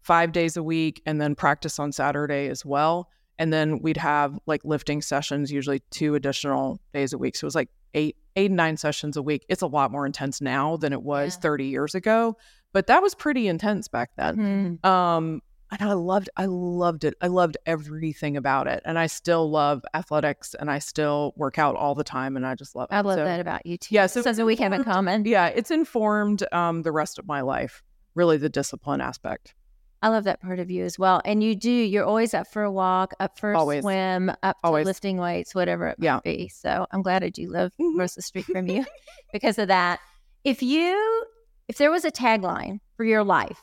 5 0.01 0.31
days 0.33 0.57
a 0.57 0.63
week 0.63 1.01
and 1.05 1.21
then 1.21 1.35
practice 1.35 1.79
on 1.79 1.91
Saturday 1.91 2.49
as 2.49 2.65
well 2.65 3.09
and 3.39 3.51
then 3.51 3.79
we'd 3.81 3.97
have 3.97 4.37
like 4.45 4.63
lifting 4.63 5.01
sessions 5.01 5.51
usually 5.51 5.79
two 5.89 6.13
additional 6.13 6.79
days 6.93 7.13
a 7.13 7.17
week 7.17 7.35
so 7.35 7.45
it 7.45 7.47
was 7.47 7.55
like 7.55 7.69
8 7.95 8.15
8 8.35 8.51
9 8.51 8.77
sessions 8.77 9.17
a 9.17 9.21
week 9.23 9.43
it's 9.49 9.63
a 9.63 9.67
lot 9.67 9.91
more 9.91 10.05
intense 10.05 10.39
now 10.41 10.77
than 10.77 10.93
it 10.93 11.01
was 11.01 11.35
Yeah. 11.35 11.41
30 11.41 11.65
years 11.65 11.95
ago 11.95 12.37
but 12.73 12.85
that 12.87 13.01
was 13.01 13.15
pretty 13.15 13.47
intense 13.47 13.87
back 13.87 14.11
then 14.17 14.79
Mhm. 14.83 14.85
um 14.87 15.41
and 15.71 15.81
I 15.87 15.93
loved 15.93 16.31
I 16.35 16.45
loved 16.47 17.03
it. 17.03 17.13
I 17.21 17.27
loved 17.27 17.55
everything 17.67 18.35
about 18.35 18.65
it. 18.65 18.81
And 18.85 18.97
I 18.97 19.05
still 19.05 19.51
love 19.51 19.83
athletics 19.93 20.55
and 20.59 20.67
I 20.71 20.79
still 20.79 21.31
work 21.35 21.59
out 21.59 21.75
all 21.75 21.93
the 21.93 22.03
time 22.03 22.35
and 22.35 22.43
I 22.43 22.55
just 22.55 22.75
love 22.75 22.87
it. 22.91 22.95
I 22.95 23.01
love 23.01 23.19
So, 23.19 23.23
that 23.23 23.39
about 23.39 23.67
you 23.67 23.77
too. 23.77 23.93
Yeah, 23.93 24.07
so 24.07 24.23
something 24.23 24.45
we 24.47 24.55
have 24.55 24.73
in 24.73 24.83
common. 24.83 25.25
Yeah, 25.25 25.45
it's 25.45 25.69
informed 25.69 26.41
um 26.51 26.81
the 26.81 26.91
rest 26.91 27.19
of 27.19 27.27
my 27.27 27.41
life. 27.41 27.83
Really 28.15 28.37
the 28.37 28.49
discipline 28.49 28.99
aspect. 28.99 29.53
I 30.01 30.07
love 30.09 30.23
that 30.23 30.41
part 30.41 30.59
of 30.59 30.71
you 30.71 30.85
as 30.85 30.97
well. 30.97 31.21
And 31.25 31.43
you 31.43 31.55
do, 31.55 31.69
you're 31.71 32.05
always 32.05 32.33
up 32.33 32.47
for 32.47 32.63
a 32.63 32.71
walk, 32.71 33.13
up 33.19 33.37
for 33.37 33.51
a 33.51 33.57
Always. 33.59 33.81
swim, 33.83 34.31
up 34.43 34.57
Always. 34.63 34.85
lifting 34.85 35.17
weights, 35.17 35.53
whatever 35.53 35.87
it 35.89 35.97
Yeah. 35.99 36.15
might 36.15 36.23
be. 36.23 36.47
So 36.47 36.87
I'm 36.91 37.01
glad 37.01 37.23
I 37.23 37.29
do 37.29 37.49
live 37.49 37.71
Mhm. 37.79 37.95
across 37.95 38.15
the 38.15 38.21
street 38.21 38.45
from 38.45 38.67
you 38.67 38.85
because 39.33 39.57
of 39.59 39.67
that. 39.67 39.99
If 40.45 40.63
you, 40.63 41.25
if 41.67 41.77
there 41.77 41.91
was 41.91 42.05
a 42.05 42.11
tagline 42.11 42.79
for 42.95 43.03
your 43.03 43.23
life, 43.25 43.61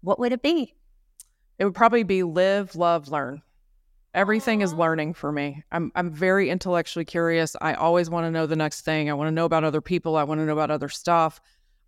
what 0.00 0.18
would 0.18 0.32
it 0.32 0.42
be? 0.42 0.74
It 1.58 1.64
would 1.64 1.74
probably 1.74 2.02
be 2.02 2.22
live, 2.24 2.74
love, 2.74 3.08
learn. 3.08 3.42
Everything 4.14 4.62
is 4.62 4.72
learning 4.72 5.14
for 5.14 5.30
me. 5.30 5.62
I'm 5.70 5.92
I'm 5.94 6.10
very 6.10 6.50
intellectually 6.50 7.04
curious. 7.04 7.54
I 7.60 7.74
always 7.74 8.08
want 8.10 8.24
to 8.26 8.30
know 8.30 8.46
the 8.46 8.56
next 8.56 8.80
thing. 8.80 9.08
I 9.10 9.12
want 9.12 9.28
to 9.28 9.32
know 9.32 9.44
about 9.44 9.64
other 9.64 9.80
people. 9.82 10.16
I 10.16 10.24
want 10.24 10.40
to 10.40 10.44
know 10.46 10.54
about 10.54 10.70
other 10.70 10.88
stuff. 10.88 11.40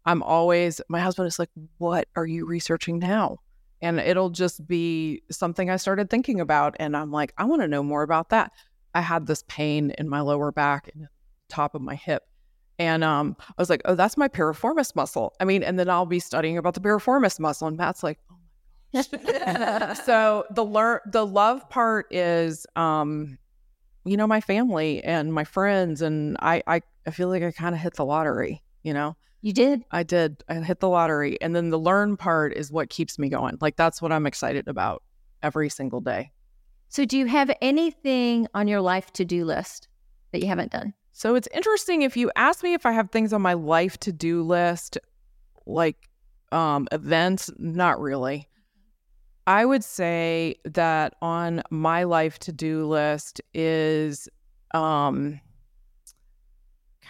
I'm 0.05 0.23
always 0.23 0.81
my 0.89 1.01
husband 1.01 1.27
is 1.29 1.39
like, 1.39 1.49
"What 1.79 2.07
are 2.15 2.27
you 2.27 2.47
researching 2.47 2.99
now?" 2.99 3.39
And 3.83 3.99
it'll 3.99 4.31
just 4.31 4.67
be 4.67 5.23
something 5.31 5.71
I 5.71 5.77
started 5.77 6.11
thinking 6.11 6.41
about 6.41 6.77
and 6.79 6.97
I'm 6.97 7.11
like, 7.11 7.33
"I 7.39 7.45
want 7.45 7.63
to 7.63 7.69
know 7.69 7.83
more 7.83 8.03
about 8.03 8.31
that." 8.31 8.53
I 8.95 9.01
had 9.01 9.27
this 9.27 9.45
pain 9.49 9.93
in 9.99 10.09
my 10.09 10.21
lower 10.21 10.53
back 10.53 10.91
and 10.95 11.09
top 11.49 11.75
of 11.75 11.83
my 11.83 11.95
hip. 11.95 12.25
And 12.79 13.05
um, 13.05 13.37
I 13.41 13.55
was 13.59 13.71
like, 13.71 13.83
"Oh, 13.85 13.95
that's 13.95 14.17
my 14.17 14.29
piriformis 14.29 14.95
muscle." 14.95 15.35
I 15.41 15.45
mean, 15.45 15.63
and 15.63 15.79
then 15.79 15.89
I'll 15.89 16.07
be 16.07 16.21
studying 16.21 16.59
about 16.59 16.75
the 16.75 16.81
piriformis 16.81 17.39
muscle 17.41 17.69
and 17.69 17.77
Matt's 17.77 18.03
like, 18.03 18.19
"Oh 18.31 18.37
my 18.93 19.03
gosh. 19.03 19.99
so 20.05 20.45
the 20.51 20.65
learn 20.65 21.01
the 21.07 21.25
love 21.25 21.69
part 21.69 22.13
is 22.13 22.67
um 22.77 23.39
you 24.05 24.17
know 24.17 24.27
my 24.27 24.41
family 24.41 25.03
and 25.05 25.33
my 25.33 25.45
friends 25.45 26.03
and 26.03 26.37
i 26.41 26.63
i, 26.67 26.81
I 27.07 27.11
feel 27.11 27.29
like 27.29 27.43
i 27.43 27.53
kind 27.53 27.75
of 27.75 27.81
hit 27.81 27.95
the 27.95 28.05
lottery 28.05 28.63
you 28.83 28.93
know 28.93 29.17
You 29.43 29.53
did. 29.53 29.85
i 29.91 30.03
did 30.03 30.43
i 30.49 30.55
hit 30.55 30.81
the 30.81 30.89
lottery 30.89 31.41
and 31.41 31.55
then 31.55 31.71
the 31.71 31.79
learn 31.79 32.17
part 32.17 32.53
is 32.55 32.71
what 32.71 32.91
keeps 32.91 33.19
me 33.19 33.29
going 33.29 33.57
like 33.61 33.77
that's 33.77 34.03
what 34.03 34.13
i'm 34.13 34.27
excited 34.27 34.69
about 34.69 35.03
every 35.43 35.69
single 35.71 36.01
day 36.01 36.31
So 36.89 37.05
do 37.05 37.17
you 37.17 37.27
have 37.27 37.51
anything 37.63 38.49
on 38.55 38.69
your 38.69 38.81
life 38.81 39.13
to 39.15 39.25
do 39.25 39.45
list 39.45 39.89
that 40.33 40.41
you 40.43 40.49
haven't 40.49 40.73
done? 40.73 40.93
so 41.13 41.35
it's 41.35 41.49
interesting 41.55 42.03
if 42.03 42.17
you 42.17 42.31
ask 42.37 42.63
me 42.63 42.75
if 42.75 42.85
i 42.85 42.93
have 42.93 43.11
things 43.11 43.33
on 43.33 43.43
my 43.43 43.55
life 43.55 43.99
to 44.01 44.13
do 44.13 44.43
list 44.43 44.99
like 45.67 45.97
um 46.53 46.87
events 46.93 47.51
not 47.59 48.01
really 48.01 48.47
I 49.47 49.65
would 49.65 49.83
say 49.83 50.55
that 50.65 51.15
on 51.23 51.63
my 51.71 52.05
life 52.05 52.39
to 52.41 52.53
do 52.53 52.87
list 52.87 53.41
is 53.53 54.29
um, 54.75 55.41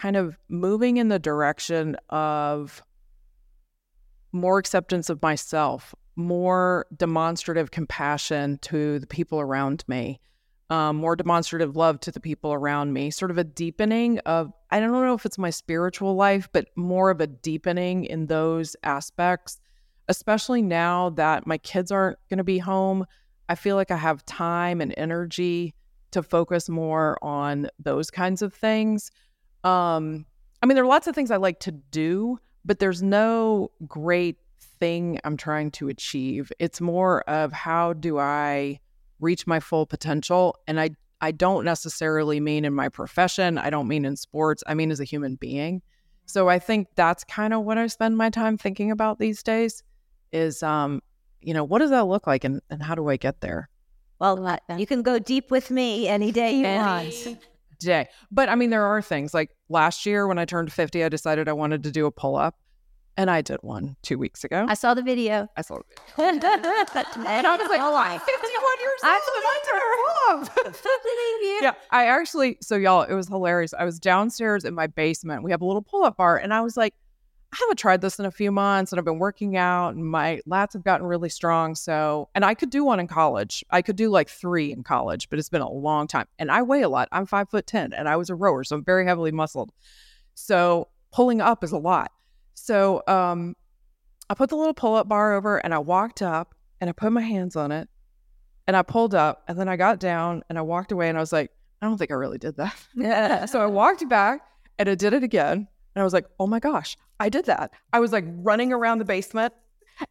kind 0.01 0.17
of 0.17 0.37
moving 0.49 0.97
in 0.97 1.09
the 1.09 1.19
direction 1.19 1.97
of 2.09 2.83
more 4.33 4.59
acceptance 4.59 5.11
of 5.11 5.21
myself, 5.23 5.95
more 6.17 6.87
demonstrative 6.97 7.71
compassion 7.71 8.59
to 8.63 8.99
the 8.99 9.07
people 9.07 9.41
around 9.41 9.85
me, 9.89 10.21
um, 10.71 10.97
more 10.97 11.17
demonstrative 11.17 11.77
love 11.77 12.01
to 12.01 12.13
the 12.13 12.21
people 12.21 12.53
around 12.53 12.93
me, 12.93 13.11
sort 13.11 13.31
of 13.31 13.39
a 13.39 13.45
deepening 13.45 14.19
of, 14.21 14.53
I 14.71 14.81
don't 14.81 14.93
know 14.93 15.15
if 15.15 15.27
it's 15.27 15.39
my 15.39 15.51
spiritual 15.51 16.15
life, 16.15 16.49
but 16.53 16.69
more 16.77 17.11
of 17.11 17.21
a 17.21 17.27
deepening 17.27 18.05
in 18.05 18.27
those 18.27 18.77
aspects 18.83 19.61
especially 20.11 20.61
now 20.61 21.11
that 21.11 21.47
my 21.47 21.57
kids 21.57 21.93
aren't 21.93 22.19
going 22.29 22.39
to 22.39 22.45
be 22.45 22.59
home, 22.59 23.07
I 23.49 23.55
feel 23.55 23.77
like 23.77 23.93
I 23.93 23.97
have 23.97 24.27
time 24.27 24.81
and 24.81 24.93
energy 24.97 25.73
to 26.11 26.21
focus 26.21 26.69
more 26.69 27.17
on 27.23 27.69
those 27.79 28.11
kinds 28.11 28.43
of 28.43 28.53
things. 28.53 29.13
Um, 29.65 30.27
I 30.63 30.67
mean, 30.67 30.75
there 30.75 30.85
are 30.85 30.89
lots 30.89 31.07
of 31.07 31.15
things 31.15 31.31
I 31.31 31.37
like 31.37 31.61
to 31.61 31.73
do, 31.73 32.39
but 32.65 32.79
there's 32.79 33.03
no 33.03 33.71
great 33.87 34.37
thing 34.79 35.19
I'm 35.25 35.37
trying 35.37 35.71
to 35.73 35.89
achieve. 35.89 36.53
It's 36.59 36.81
more 36.81 37.23
of 37.23 37.53
how 37.53 37.93
do 37.93 38.19
I 38.19 38.81
reach 39.21 39.47
my 39.47 39.61
full 39.61 39.87
potential? 39.87 40.57
And 40.67 40.81
I, 40.81 40.91
I 41.21 41.33
don't 41.33 41.65
necessarily 41.65 42.41
mean 42.41 42.65
in 42.65 42.75
my 42.75 42.89
profession, 42.89 43.59
I 43.59 43.71
don't 43.71 43.89
mean 43.89 44.05
in 44.05 44.17
sports, 44.17 44.63
I 44.67 44.75
mean 44.75 44.91
as 44.91 45.01
a 45.01 45.05
human 45.05 45.37
being. 45.37 45.83
So 46.27 46.49
I 46.49 46.59
think 46.59 46.89
that's 46.95 47.25
kind 47.25 47.53
of 47.53 47.65
what 47.65 47.77
I 47.77 47.87
spend 47.89 48.17
my 48.17 48.31
time 48.31 48.57
thinking 48.57 48.91
about 48.91 49.19
these 49.19 49.43
days 49.43 49.83
is 50.33 50.63
um 50.63 51.03
you 51.41 51.53
know 51.53 51.65
what 51.65 51.81
does 51.81 51.91
that 51.91 52.05
look 52.05 52.27
like 52.27 52.45
and, 52.45 52.61
and 52.71 52.83
how 52.83 52.95
do 52.95 53.09
i 53.09 53.17
get 53.17 53.41
there 53.41 53.69
Well, 54.21 54.37
you 54.79 54.87
can 54.87 55.03
go 55.03 55.19
deep 55.19 55.51
with 55.51 55.71
me 55.71 56.07
any 56.07 56.31
day 56.31 56.53
you 56.53 56.63
want. 56.65 57.39
Day. 57.87 58.09
But 58.31 58.49
i 58.49 58.55
mean 58.55 58.71
there 58.71 58.85
are 58.85 59.03
things 59.03 59.35
like 59.35 59.51
last 59.69 60.07
year 60.07 60.27
when 60.27 60.39
i 60.39 60.45
turned 60.45 60.73
50 60.73 61.05
i 61.05 61.09
decided 61.09 61.49
i 61.49 61.53
wanted 61.53 61.83
to 61.85 61.91
do 61.91 62.07
a 62.07 62.11
pull-up 62.13 62.55
and 63.17 63.31
i 63.31 63.41
did 63.43 63.59
one 63.63 63.97
two 64.03 64.19
weeks 64.19 64.45
ago. 64.45 64.67
I 64.69 64.75
saw 64.75 64.95
the 64.95 65.03
video. 65.03 65.49
i 65.57 65.63
saw 65.63 65.77
it 65.77 65.87
and 67.27 67.47
I 67.47 67.57
was 67.57 67.69
like, 67.69 67.81
oh, 67.81 67.95
I- 67.97 68.19
51 68.19 68.81
years 68.81 69.01
I 69.03 69.21
old 70.31 70.51
yeah 71.63 71.75
i 71.91 72.07
actually 72.07 72.59
so 72.61 72.77
y'all 72.77 73.03
it 73.03 73.15
was 73.15 73.29
hilarious. 73.29 73.75
I 73.75 73.85
was 73.85 73.99
downstairs 73.99 74.65
in 74.65 74.75
my 74.75 74.87
basement. 74.87 75.43
We 75.43 75.51
have 75.51 75.61
a 75.61 75.65
little 75.65 75.83
pull-up 75.83 76.17
bar 76.17 76.37
and 76.37 76.55
i 76.55 76.61
was 76.61 76.77
like 76.77 76.95
I 77.53 77.57
haven't 77.61 77.79
tried 77.79 78.01
this 78.01 78.19
in 78.19 78.27
a 78.27 78.31
few 78.31 78.53
months 78.53 78.93
and 78.93 78.99
I've 78.99 79.05
been 79.05 79.19
working 79.19 79.57
out 79.57 79.95
and 79.95 80.07
my 80.07 80.41
lats 80.49 80.73
have 80.75 80.85
gotten 80.85 81.07
really 81.07 81.29
strong. 81.29 81.75
So, 81.75 82.29
and 82.35 82.45
I 82.45 82.55
could 82.55 82.71
do 82.71 82.85
one 82.85 83.01
in 83.01 83.09
college. 83.09 83.65
I 83.71 83.83
could 83.83 83.97
do 83.97 84.09
like 84.09 84.29
three 84.29 84.71
in 84.71 84.85
college, 84.85 85.29
but 85.29 85.39
it's 85.39 85.49
been 85.49 85.61
a 85.61 85.71
long 85.71 86.07
time. 86.07 86.27
And 86.39 86.51
I 86.51 86.63
weigh 86.63 86.83
a 86.83 86.89
lot. 86.89 87.09
I'm 87.11 87.27
five 87.27 87.51
foot 87.51 87.67
10 87.67 87.93
and 87.93 88.09
I 88.09 88.17
was 88.17 88.31
a 88.31 88.37
rower. 88.37 88.63
So 88.63 88.77
I'm 88.77 88.85
very 88.85 89.05
heavily 89.05 89.33
muscled. 89.33 89.73
So 90.35 90.89
pulling 91.11 91.41
up 91.41 91.65
is 91.65 91.73
a 91.73 91.79
lot. 91.79 92.13
So, 92.55 93.03
um, 93.09 93.57
I 94.29 94.35
put 94.35 94.49
the 94.49 94.57
little 94.57 94.75
pull 94.75 94.95
up 94.95 95.09
bar 95.09 95.35
over 95.35 95.57
and 95.59 95.75
I 95.75 95.79
walked 95.79 96.23
up 96.23 96.55
and 96.81 96.89
I 96.89 96.93
put 96.93 97.11
my 97.11 97.21
hands 97.21 97.57
on 97.57 97.73
it 97.73 97.89
and 98.69 98.77
I 98.77 98.83
pulled 98.83 99.13
up 99.13 99.43
and 99.49 99.59
then 99.59 99.69
I 99.69 99.75
got 99.75 99.99
down 99.99 100.45
and 100.49 100.57
I 100.57 100.63
walked 100.63 100.93
away 100.93 101.09
and 101.09 101.19
I 101.19 101.21
was 101.21 101.33
like, 101.33 101.51
I 101.83 101.87
don't 101.87 101.99
think 101.99 102.13
I 102.13 102.15
really 102.15 102.39
did 102.39 102.57
that. 102.59 102.77
Yeah. 102.95 103.47
so 103.47 103.61
I 103.61 103.67
walked 103.67 104.09
back 104.09 104.43
and 104.79 104.89
I 104.89 104.95
did 104.95 105.15
it 105.15 105.25
again. 105.25 105.67
And 105.95 106.01
I 106.01 106.05
was 106.05 106.13
like, 106.13 106.27
oh 106.39 106.47
my 106.47 106.61
gosh, 106.61 106.97
I 107.21 107.29
did 107.29 107.45
that. 107.45 107.71
I 107.93 108.01
was 108.01 108.13
like 108.13 108.25
running 108.27 108.73
around 108.73 108.99
the 108.99 109.05
basement. 109.05 109.53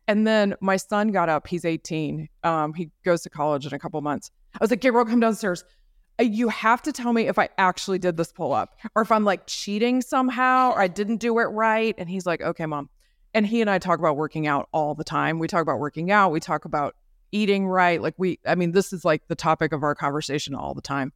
And 0.08 0.26
then 0.28 0.54
my 0.62 0.78
son 0.78 1.12
got 1.12 1.30
up. 1.30 1.48
He's 1.48 1.66
18. 1.66 2.30
Um, 2.44 2.74
he 2.76 2.92
goes 3.04 3.24
to 3.24 3.30
college 3.30 3.66
in 3.66 3.74
a 3.74 3.80
couple 3.80 4.00
months. 4.02 4.30
I 4.54 4.60
was 4.62 4.70
like, 4.70 4.82
Gabriel, 4.82 5.06
come 5.06 5.20
downstairs. 5.20 5.64
Uh, 6.20 6.24
You 6.24 6.50
have 6.50 6.84
to 6.84 6.92
tell 6.92 7.12
me 7.12 7.28
if 7.28 7.40
I 7.40 7.50
actually 7.58 7.98
did 7.98 8.16
this 8.16 8.32
pull 8.32 8.54
up 8.54 8.76
or 8.96 9.02
if 9.02 9.12
I'm 9.12 9.26
like 9.26 9.48
cheating 9.48 10.02
somehow 10.02 10.72
or 10.72 10.80
I 10.80 10.88
didn't 10.88 11.18
do 11.18 11.40
it 11.40 11.46
right. 11.46 11.96
And 11.98 12.08
he's 12.08 12.28
like, 12.28 12.42
okay, 12.42 12.68
mom. 12.68 12.90
And 13.34 13.48
he 13.48 13.62
and 13.62 13.70
I 13.70 13.80
talk 13.80 13.98
about 13.98 14.16
working 14.16 14.46
out 14.46 14.70
all 14.72 14.94
the 14.94 15.04
time. 15.04 15.40
We 15.40 15.48
talk 15.48 15.64
about 15.64 15.80
working 15.80 16.12
out. 16.12 16.32
We 16.32 16.40
talk 16.40 16.66
about 16.66 16.96
eating 17.32 17.68
right. 17.68 18.00
Like 18.02 18.16
we, 18.18 18.40
I 18.46 18.54
mean, 18.54 18.72
this 18.72 18.94
is 18.94 19.04
like 19.04 19.28
the 19.28 19.36
topic 19.36 19.72
of 19.72 19.82
our 19.82 19.96
conversation 19.96 20.54
all 20.54 20.76
the 20.76 20.82
time. 20.82 21.14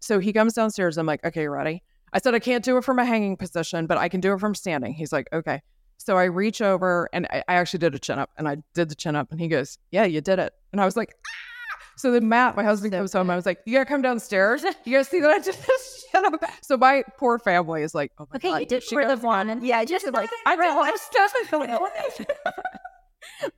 So 0.00 0.18
he 0.20 0.32
comes 0.32 0.54
downstairs. 0.54 0.96
I'm 0.96 1.06
like, 1.06 1.24
okay, 1.24 1.48
ready? 1.48 1.82
I 2.12 2.18
said, 2.18 2.34
I 2.34 2.38
can't 2.38 2.64
do 2.64 2.76
it 2.76 2.84
from 2.84 2.98
a 2.98 3.04
hanging 3.04 3.36
position, 3.36 3.86
but 3.86 3.98
I 3.98 4.08
can 4.08 4.20
do 4.20 4.32
it 4.32 4.40
from 4.40 4.54
standing. 4.54 4.94
He's 4.94 5.12
like, 5.12 5.28
okay. 5.32 5.60
So 5.98 6.16
I 6.16 6.24
reach 6.24 6.62
over 6.62 7.08
and 7.12 7.26
I, 7.30 7.42
I 7.48 7.54
actually 7.54 7.80
did 7.80 7.94
a 7.94 7.98
chin 7.98 8.18
up 8.18 8.30
and 8.36 8.48
I 8.48 8.58
did 8.74 8.88
the 8.88 8.94
chin 8.94 9.16
up 9.16 9.30
and 9.32 9.40
he 9.40 9.48
goes, 9.48 9.78
yeah, 9.90 10.04
you 10.04 10.20
did 10.20 10.38
it. 10.38 10.52
And 10.72 10.80
I 10.80 10.84
was 10.84 10.96
like, 10.96 11.14
ah! 11.26 11.30
So 11.98 12.12
then 12.12 12.28
Matt, 12.28 12.56
my 12.56 12.62
husband, 12.62 12.92
comes 12.92 13.14
home. 13.14 13.30
I 13.30 13.36
was 13.36 13.46
like, 13.46 13.58
you 13.64 13.72
gotta 13.72 13.86
come 13.86 14.02
downstairs. 14.02 14.64
You 14.84 14.98
guys 14.98 15.08
see 15.08 15.20
that 15.20 15.30
I 15.30 15.38
did 15.38 15.54
this 15.54 16.04
chin 16.12 16.24
up? 16.26 16.34
So 16.62 16.76
my 16.76 17.02
poor 17.18 17.38
family 17.38 17.82
is 17.82 17.94
like, 17.94 18.12
oh 18.18 18.26
my 18.30 18.36
Okay, 18.36 18.50
God. 18.50 18.60
you 18.60 18.66
did 18.66 18.82
she 18.82 18.94
for 18.94 19.02
goes- 19.02 19.18
the 19.20 19.26
one. 19.26 19.64
Yeah, 19.64 19.82
just 19.84 20.06
like 20.12 20.28
I 20.44 20.54
realized 20.56 21.02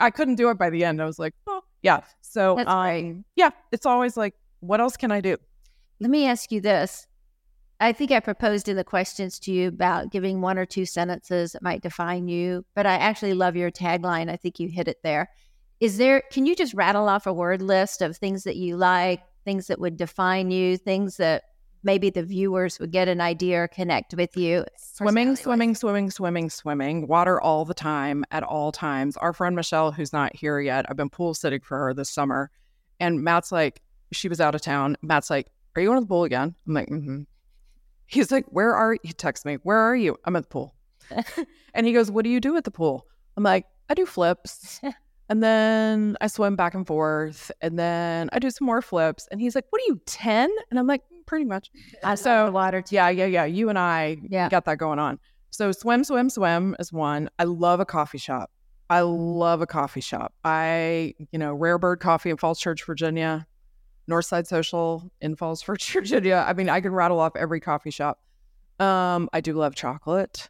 I 0.00 0.10
couldn't 0.10 0.36
do 0.36 0.50
it 0.50 0.58
by 0.58 0.70
the 0.70 0.84
end. 0.84 1.02
I 1.02 1.04
was 1.04 1.18
like, 1.18 1.34
oh, 1.48 1.62
yeah. 1.82 2.00
So, 2.20 2.54
That's 2.56 2.70
um, 2.70 3.24
yeah, 3.36 3.50
it's 3.72 3.86
always 3.86 4.16
like, 4.16 4.34
what 4.60 4.80
else 4.80 4.96
can 4.96 5.10
I 5.10 5.20
do? 5.20 5.36
Let 6.00 6.10
me 6.10 6.26
ask 6.26 6.52
you 6.52 6.60
this. 6.60 7.06
I 7.80 7.92
think 7.92 8.10
I 8.10 8.18
proposed 8.18 8.68
in 8.68 8.76
the 8.76 8.84
questions 8.84 9.38
to 9.40 9.52
you 9.52 9.68
about 9.68 10.10
giving 10.10 10.40
one 10.40 10.58
or 10.58 10.66
two 10.66 10.84
sentences 10.84 11.52
that 11.52 11.62
might 11.62 11.80
define 11.80 12.26
you, 12.26 12.64
but 12.74 12.86
I 12.86 12.94
actually 12.94 13.34
love 13.34 13.54
your 13.54 13.70
tagline. 13.70 14.28
I 14.28 14.36
think 14.36 14.58
you 14.58 14.68
hit 14.68 14.88
it 14.88 14.98
there. 15.04 15.30
Is 15.78 15.96
there, 15.96 16.24
can 16.32 16.44
you 16.44 16.56
just 16.56 16.74
rattle 16.74 17.08
off 17.08 17.26
a 17.26 17.32
word 17.32 17.62
list 17.62 18.02
of 18.02 18.16
things 18.16 18.42
that 18.44 18.56
you 18.56 18.76
like, 18.76 19.22
things 19.44 19.68
that 19.68 19.78
would 19.78 19.96
define 19.96 20.50
you, 20.50 20.76
things 20.76 21.18
that 21.18 21.44
maybe 21.84 22.10
the 22.10 22.24
viewers 22.24 22.80
would 22.80 22.90
get 22.90 23.06
an 23.06 23.20
idea 23.20 23.62
or 23.62 23.68
connect 23.68 24.12
with 24.14 24.36
you? 24.36 24.64
Swimming, 24.76 25.36
swimming, 25.36 25.76
swimming, 25.76 26.10
swimming, 26.10 26.50
swimming, 26.50 27.06
water 27.06 27.40
all 27.40 27.64
the 27.64 27.74
time 27.74 28.24
at 28.32 28.42
all 28.42 28.72
times. 28.72 29.16
Our 29.18 29.32
friend 29.32 29.54
Michelle, 29.54 29.92
who's 29.92 30.12
not 30.12 30.34
here 30.34 30.58
yet, 30.58 30.86
I've 30.88 30.96
been 30.96 31.10
pool 31.10 31.32
sitting 31.32 31.60
for 31.60 31.78
her 31.78 31.94
this 31.94 32.10
summer. 32.10 32.50
And 32.98 33.22
Matt's 33.22 33.52
like, 33.52 33.80
she 34.10 34.28
was 34.28 34.40
out 34.40 34.56
of 34.56 34.62
town. 34.62 34.96
Matt's 35.00 35.30
like, 35.30 35.46
Are 35.76 35.82
you 35.82 35.86
going 35.88 35.98
to 35.98 36.00
the 36.00 36.08
pool 36.08 36.24
again? 36.24 36.56
I'm 36.66 36.74
like, 36.74 36.88
mm-hmm. 36.88 37.22
He's 38.08 38.32
like, 38.32 38.46
Where 38.48 38.74
are 38.74 38.94
you? 38.94 39.00
He 39.04 39.12
texts 39.12 39.46
me, 39.46 39.54
Where 39.62 39.76
are 39.78 39.94
you? 39.96 40.16
I'm 40.24 40.34
at 40.36 40.42
the 40.44 40.48
pool. 40.48 40.74
and 41.74 41.86
he 41.86 41.92
goes, 41.92 42.10
What 42.10 42.24
do 42.24 42.30
you 42.30 42.40
do 42.40 42.56
at 42.56 42.64
the 42.64 42.70
pool? 42.70 43.06
I'm 43.36 43.44
like, 43.44 43.66
I 43.88 43.94
do 43.94 44.04
flips. 44.06 44.80
And 45.30 45.42
then 45.42 46.16
I 46.22 46.26
swim 46.26 46.56
back 46.56 46.72
and 46.72 46.86
forth. 46.86 47.50
And 47.60 47.78
then 47.78 48.30
I 48.32 48.38
do 48.38 48.48
some 48.48 48.64
more 48.66 48.80
flips. 48.80 49.28
And 49.30 49.38
he's 49.42 49.54
like, 49.54 49.66
What 49.68 49.82
are 49.82 49.84
you, 49.88 50.00
10? 50.06 50.48
And 50.70 50.78
I'm 50.78 50.86
like, 50.86 51.02
"Mm, 51.12 51.26
Pretty 51.26 51.44
much. 51.44 51.70
I 52.02 52.14
So, 52.14 52.50
water. 52.50 52.82
Yeah, 52.88 53.10
yeah, 53.10 53.26
yeah. 53.26 53.44
You 53.44 53.68
and 53.68 53.78
I 53.78 54.16
Yeah. 54.30 54.48
got 54.48 54.64
that 54.64 54.78
going 54.78 54.98
on. 54.98 55.18
So 55.50 55.70
swim, 55.70 56.02
swim, 56.04 56.30
swim 56.30 56.74
is 56.78 56.94
one. 56.94 57.28
I 57.38 57.44
love 57.44 57.78
a 57.78 57.84
coffee 57.84 58.16
shop. 58.16 58.50
I 58.88 59.02
love 59.02 59.60
a 59.60 59.66
coffee 59.66 60.00
shop. 60.00 60.32
I, 60.44 61.12
you 61.30 61.38
know, 61.38 61.52
Rare 61.52 61.76
Bird 61.78 62.00
Coffee 62.00 62.30
in 62.30 62.38
Falls 62.38 62.58
Church, 62.58 62.82
Virginia, 62.86 63.46
Northside 64.08 64.46
Social 64.46 65.10
in 65.20 65.36
Falls 65.36 65.62
Church, 65.62 65.92
Virginia. 65.92 66.44
I 66.46 66.52
mean, 66.52 66.68
I 66.68 66.80
can 66.80 66.92
rattle 66.92 67.20
off 67.20 67.36
every 67.36 67.60
coffee 67.60 67.90
shop. 67.90 68.20
Um, 68.78 69.28
I 69.32 69.40
do 69.40 69.54
love 69.54 69.74
chocolate. 69.74 70.48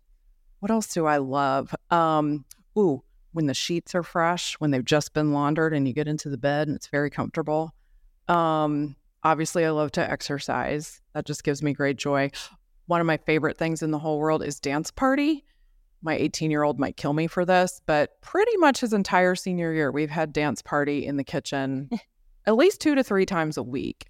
What 0.61 0.70
else 0.70 0.92
do 0.92 1.06
I 1.06 1.18
love? 1.18 1.74
Um, 1.90 2.44
ooh, 2.76 3.02
when 3.32 3.46
the 3.46 3.54
sheets 3.54 3.94
are 3.94 4.02
fresh, 4.02 4.54
when 4.54 4.70
they've 4.70 4.84
just 4.84 5.14
been 5.14 5.32
laundered 5.32 5.72
and 5.72 5.86
you 5.86 5.94
get 5.94 6.09
into 6.09 6.28
the 6.28 6.38
bed 6.38 6.68
and 6.68 6.76
it's 6.76 6.88
very 6.88 7.11
comfortable. 7.11 7.74
Um, 8.26 8.96
obviously 9.22 9.64
I 9.64 9.70
love 9.70 9.92
to 9.92 10.11
exercise. 10.11 11.00
That 11.14 11.26
just 11.26 11.44
gives 11.44 11.62
me 11.62 11.72
great 11.72 11.96
joy. 11.96 12.30
One 12.86 13.00
of 13.00 13.06
my 13.06 13.16
favorite 13.18 13.59
things 13.59 13.82
in 13.82 13.90
the 13.90 13.98
whole 13.98 14.18
world 14.18 14.42
is 14.42 14.61
dance 14.61 14.90
party. 14.90 15.44
My 16.00 16.16
18 16.16 16.50
year 16.50 16.62
old 16.62 16.78
might 16.78 16.96
kill 16.96 17.12
me 17.12 17.26
for 17.26 17.44
this, 17.44 17.80
but 17.86 18.20
pretty 18.20 18.56
much 18.59 18.80
his 18.80 18.92
entire 18.92 19.34
senior 19.34 19.72
year, 19.72 19.90
we've 19.90 20.11
had 20.11 20.32
dance 20.32 20.62
party 20.62 21.04
in 21.04 21.16
the 21.16 21.24
kitchen 21.24 21.90
at 22.49 22.57
least 22.57 22.80
two 22.80 22.94
to 22.94 23.05
three 23.05 23.26
times 23.26 23.59
a 23.59 23.62
week. 23.62 24.07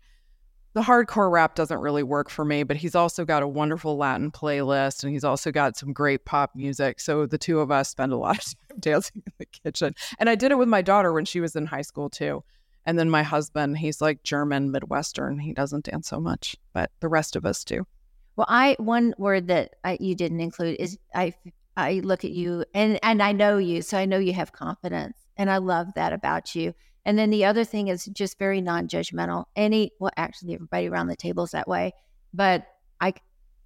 The 0.74 0.82
hardcore 0.82 1.28
rap 1.28 1.57
doesn't 1.57 1.80
really 1.80 2.05
work 2.05 2.30
for 2.30 2.45
me, 2.45 2.62
but 2.62 2.76
he's 2.76 2.95
also 2.95 3.24
got 3.24 3.43
a 3.43 3.49
wonderful 3.49 3.97
Latin 3.97 4.30
playlist 4.30 5.03
and 5.03 5.12
he's 5.12 5.24
also 5.24 5.51
got 5.51 5.76
some 5.76 5.93
great 5.93 6.24
pop 6.24 6.55
music. 6.55 7.01
So 7.01 7.26
the 7.26 7.36
two 7.36 7.59
of 7.59 7.72
us 7.72 7.89
spend 7.89 8.12
a 8.12 8.16
lot 8.16 8.39
of 8.39 8.45
time 8.68 8.78
dancing 8.78 9.24
in 9.26 9.32
the 9.39 9.47
kitchen. 9.47 9.93
And 10.20 10.30
I 10.30 10.36
did 10.36 10.53
it 10.53 10.59
with 10.59 10.68
my 10.68 10.82
daughter 10.82 11.12
when 11.12 11.24
she 11.24 11.41
was 11.41 11.57
in 11.57 11.66
high 11.66 11.82
school 11.82 12.09
too. 12.09 12.45
And 12.86 12.97
then 12.97 13.11
my 13.11 13.24
husband, 13.24 13.76
he's 13.76 14.01
like 14.01 14.22
German, 14.22 14.70
Midwestern. 14.70 15.41
He 15.41 15.53
doesn't 15.53 15.86
dance 15.86 16.07
so 16.07 16.20
much, 16.20 16.55
but 16.72 16.93
the 17.01 17.09
rest 17.09 17.34
of 17.34 17.45
us 17.45 17.64
do. 17.64 17.84
Well, 18.36 18.47
I 18.49 18.76
one 18.78 19.14
word 19.18 19.49
that 19.49 19.74
I, 19.82 19.99
you 19.99 20.14
didn't 20.14 20.39
include 20.39 20.76
is 20.78 20.97
I 21.12 21.34
I 21.76 21.95
look 22.05 22.24
at 22.24 22.30
you 22.30 22.64
and 22.72 23.01
and 23.03 23.20
I 23.20 23.32
know 23.32 23.59
you, 23.59 23.82
so 23.82 23.99
I 23.99 24.05
know 24.05 24.18
you 24.18 24.32
have 24.32 24.53
confidence, 24.53 25.18
and 25.36 25.51
I 25.51 25.57
love 25.57 25.89
that 25.97 26.12
about 26.12 26.55
you. 26.55 26.72
And 27.09 27.18
then 27.18 27.30
the 27.30 27.46
other 27.46 27.64
thing 27.64 27.88
is 27.88 28.04
just 28.04 28.38
very 28.38 28.61
non-judgmental. 28.61 29.46
Any 29.56 29.92
well, 29.98 30.11
actually, 30.18 30.52
everybody 30.52 30.88
around 30.88 31.06
the 31.06 31.16
table 31.16 31.44
is 31.44 31.52
that 31.52 31.66
way, 31.66 31.94
but 32.34 32.66
I 33.00 33.14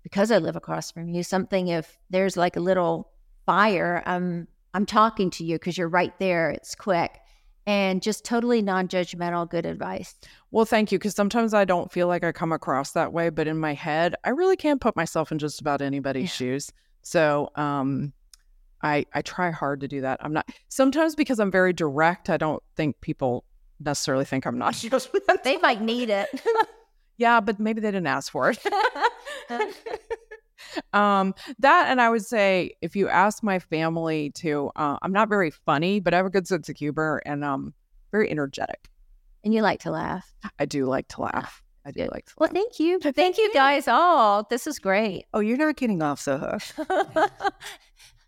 because 0.05 0.31
I 0.31 0.39
live 0.39 0.55
across 0.55 0.93
from 0.93 1.09
you, 1.09 1.25
something 1.25 1.67
if 1.67 1.99
there's 2.09 2.37
like 2.37 2.55
a 2.55 2.61
little 2.61 3.11
fire, 3.45 4.01
I'm 4.07 4.47
I'm 4.75 4.87
talking 4.87 5.29
to 5.31 5.45
you 5.45 5.57
because 5.57 5.77
you're 5.77 5.89
right 5.89 6.17
there. 6.21 6.51
It's 6.51 6.77
quick 6.77 7.19
and 7.67 8.01
just 8.01 8.25
totally 8.25 8.63
non-judgmental. 8.63 9.51
Good 9.51 9.67
advice. 9.67 10.15
Well, 10.53 10.65
thank 10.65 10.93
you. 10.93 10.99
Because 11.01 11.17
sometimes 11.17 11.53
I 11.53 11.65
don't 11.65 11.91
feel 11.91 12.07
like 12.07 12.23
I 12.23 12.31
come 12.31 12.53
across 12.53 12.93
that 12.93 13.13
way, 13.13 13.29
but 13.29 13.49
in 13.49 13.59
my 13.59 13.75
head, 13.75 14.15
I 14.23 14.31
really 14.31 14.57
can't 14.57 14.81
put 14.81 14.95
myself 14.95 15.33
in 15.33 15.41
just 15.41 15.61
about 15.61 15.83
anybody's 15.83 16.31
Yeah. 16.31 16.47
shoes. 16.47 16.73
So, 17.03 17.51
um, 17.57 18.13
I 18.83 19.07
I 19.15 19.23
try 19.23 19.51
hard 19.51 19.81
to 19.81 19.89
do 19.89 20.01
that. 20.03 20.19
I'm 20.23 20.33
not 20.33 20.49
sometimes 20.69 21.15
because 21.15 21.39
I'm 21.39 21.51
very 21.51 21.73
direct. 21.73 22.29
I 22.31 22.37
don't 22.37 22.63
think 22.77 23.01
people 23.01 23.45
necessarily 23.81 24.25
think 24.25 24.47
I'm 24.47 24.59
not 24.59 24.75
judgmental. 24.75 25.43
They 25.43 25.57
might 25.59 25.81
need 25.81 26.11
it. 26.11 26.29
yeah, 27.17 27.41
but 27.41 27.59
maybe 27.61 27.81
they 27.81 27.91
didn't 27.91 28.07
ask 28.07 28.31
for 28.33 28.51
it. 28.51 28.59
um, 30.93 31.35
that 31.59 31.87
and 31.89 32.01
I 32.01 32.09
would 32.11 32.25
say 32.25 32.73
if 32.81 32.97
you 32.97 33.09
ask 33.09 33.43
my 33.43 33.59
family 33.59 34.31
to, 34.37 34.71
uh, 34.77 34.97
I'm 35.03 35.13
not 35.13 35.29
very 35.29 35.51
funny, 35.51 36.01
but 36.01 36.15
I 36.15 36.19
have 36.19 36.27
a 36.27 36.31
good 36.31 36.47
sense 36.47 36.69
of 36.69 36.77
humor 36.77 37.21
and 37.27 37.45
um, 37.45 37.75
very 38.11 38.31
energetic. 38.31 38.89
and 39.45 39.53
you 39.53 39.63
like 39.63 39.81
to 39.81 39.91
laugh. 39.91 40.33
I 40.59 40.65
do 40.67 40.87
like 40.87 41.09
to 41.09 41.23
laugh. 41.23 41.63
I 41.85 41.91
do 41.91 42.09
like 42.13 42.27
to 42.27 42.35
Well, 42.39 42.51
thank 42.53 42.79
you. 42.79 43.01
Thank 43.01 43.39
you 43.39 43.53
guys 43.53 43.89
all. 43.89 44.45
This 44.49 44.69
is 44.69 44.79
great. 44.79 45.25
Oh, 45.35 45.41
you're 45.41 45.57
not 45.57 45.75
getting 45.77 46.01
off 46.01 46.25
the 46.25 46.39
hook. 46.39 46.63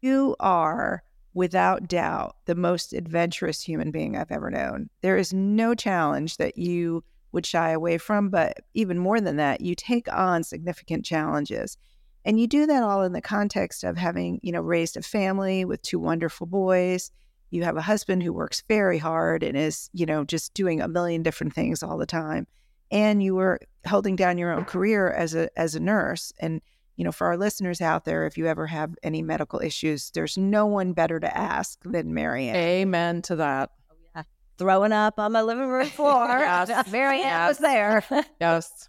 You 0.04 0.36
are, 0.38 1.02
without 1.32 1.88
doubt, 1.88 2.36
the 2.44 2.54
most 2.54 2.92
adventurous 2.92 3.62
human 3.62 3.90
being 3.90 4.18
I've 4.18 4.30
ever 4.30 4.50
known. 4.50 4.90
There 5.00 5.16
is 5.16 5.32
no 5.32 5.74
challenge 5.74 6.36
that 6.36 6.58
you 6.58 7.02
would 7.32 7.46
shy 7.46 7.70
away 7.70 7.96
from, 7.96 8.28
but 8.28 8.58
even 8.74 8.98
more 8.98 9.18
than 9.18 9.36
that, 9.36 9.62
you 9.62 9.74
take 9.74 10.12
on 10.12 10.44
significant 10.44 11.06
challenges. 11.06 11.78
And 12.22 12.38
you 12.38 12.46
do 12.46 12.66
that 12.66 12.82
all 12.82 13.02
in 13.02 13.14
the 13.14 13.22
context 13.22 13.82
of 13.82 13.96
having, 13.96 14.40
you 14.42 14.52
know, 14.52 14.60
raised 14.60 14.98
a 14.98 15.02
family 15.02 15.64
with 15.64 15.80
two 15.80 15.98
wonderful 15.98 16.46
boys. 16.46 17.10
You 17.48 17.64
have 17.64 17.78
a 17.78 17.80
husband 17.80 18.22
who 18.22 18.34
works 18.34 18.62
very 18.68 18.98
hard 18.98 19.42
and 19.42 19.56
is, 19.56 19.88
you 19.94 20.04
know, 20.04 20.22
just 20.22 20.52
doing 20.52 20.82
a 20.82 20.88
million 20.88 21.22
different 21.22 21.54
things 21.54 21.82
all 21.82 21.96
the 21.96 22.04
time. 22.04 22.46
And 22.90 23.22
you 23.22 23.36
were 23.36 23.58
holding 23.86 24.16
down 24.16 24.36
your 24.36 24.52
own 24.52 24.66
career 24.66 25.10
as 25.10 25.34
a 25.34 25.48
as 25.58 25.74
a 25.74 25.80
nurse. 25.80 26.30
And 26.38 26.60
you 26.96 27.04
know, 27.04 27.12
for 27.12 27.26
our 27.26 27.36
listeners 27.36 27.80
out 27.80 28.04
there, 28.04 28.26
if 28.26 28.38
you 28.38 28.46
ever 28.46 28.66
have 28.66 28.94
any 29.02 29.22
medical 29.22 29.60
issues, 29.60 30.10
there's 30.12 30.38
no 30.38 30.66
one 30.66 30.92
better 30.92 31.18
to 31.20 31.36
ask 31.36 31.78
than 31.84 32.14
Marianne. 32.14 32.56
Amen 32.56 33.22
to 33.22 33.36
that. 33.36 33.70
throwing 34.56 34.92
up 34.92 35.18
on 35.18 35.32
my 35.32 35.42
living 35.42 35.66
room 35.68 35.86
floor. 35.88 36.26
Yes. 36.28 36.90
Mary 36.92 37.18
Ann 37.22 37.26
Yes. 37.26 37.48
was 37.48 37.58
there. 37.58 38.04
Yes. 38.40 38.88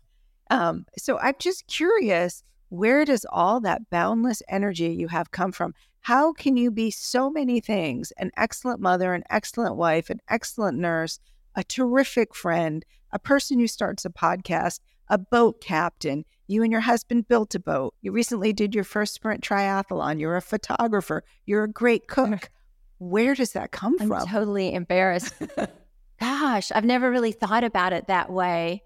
Um, 0.51 0.85
so 0.97 1.17
I'm 1.17 1.33
just 1.39 1.65
curious, 1.65 2.43
where 2.69 3.03
does 3.05 3.25
all 3.31 3.59
that 3.61 3.89
boundless 3.89 4.43
energy 4.47 4.89
you 4.93 5.07
have 5.07 5.31
come 5.31 5.51
from? 5.51 5.73
How 6.01 6.33
can 6.33 6.55
you 6.55 6.69
be 6.69 6.91
so 6.91 7.31
many 7.31 7.59
things 7.59 8.11
an 8.17 8.29
excellent 8.37 8.79
mother, 8.79 9.15
an 9.15 9.23
excellent 9.31 9.75
wife, 9.75 10.11
an 10.11 10.19
excellent 10.29 10.77
nurse, 10.77 11.19
a 11.55 11.63
terrific 11.63 12.35
friend, 12.35 12.85
a 13.11 13.17
person 13.17 13.57
who 13.57 13.65
starts 13.65 14.05
a 14.05 14.11
podcast, 14.11 14.81
a 15.07 15.17
boat 15.17 15.59
captain? 15.61 16.25
You 16.47 16.63
and 16.63 16.71
your 16.71 16.81
husband 16.81 17.27
built 17.27 17.55
a 17.55 17.59
boat. 17.59 17.93
You 18.01 18.11
recently 18.11 18.53
did 18.53 18.75
your 18.75 18.83
first 18.83 19.13
sprint 19.15 19.43
triathlon. 19.43 20.19
You're 20.19 20.35
a 20.35 20.41
photographer. 20.41 21.23
You're 21.45 21.63
a 21.63 21.71
great 21.71 22.07
cook. 22.07 22.49
Where 22.97 23.35
does 23.35 23.53
that 23.53 23.71
come 23.71 23.95
I'm 23.99 24.07
from? 24.07 24.27
totally 24.27 24.73
embarrassed. 24.73 25.33
Gosh, 26.19 26.71
I've 26.71 26.85
never 26.85 27.11
really 27.11 27.31
thought 27.33 27.63
about 27.63 27.93
it 27.93 28.07
that 28.07 28.31
way. 28.31 28.83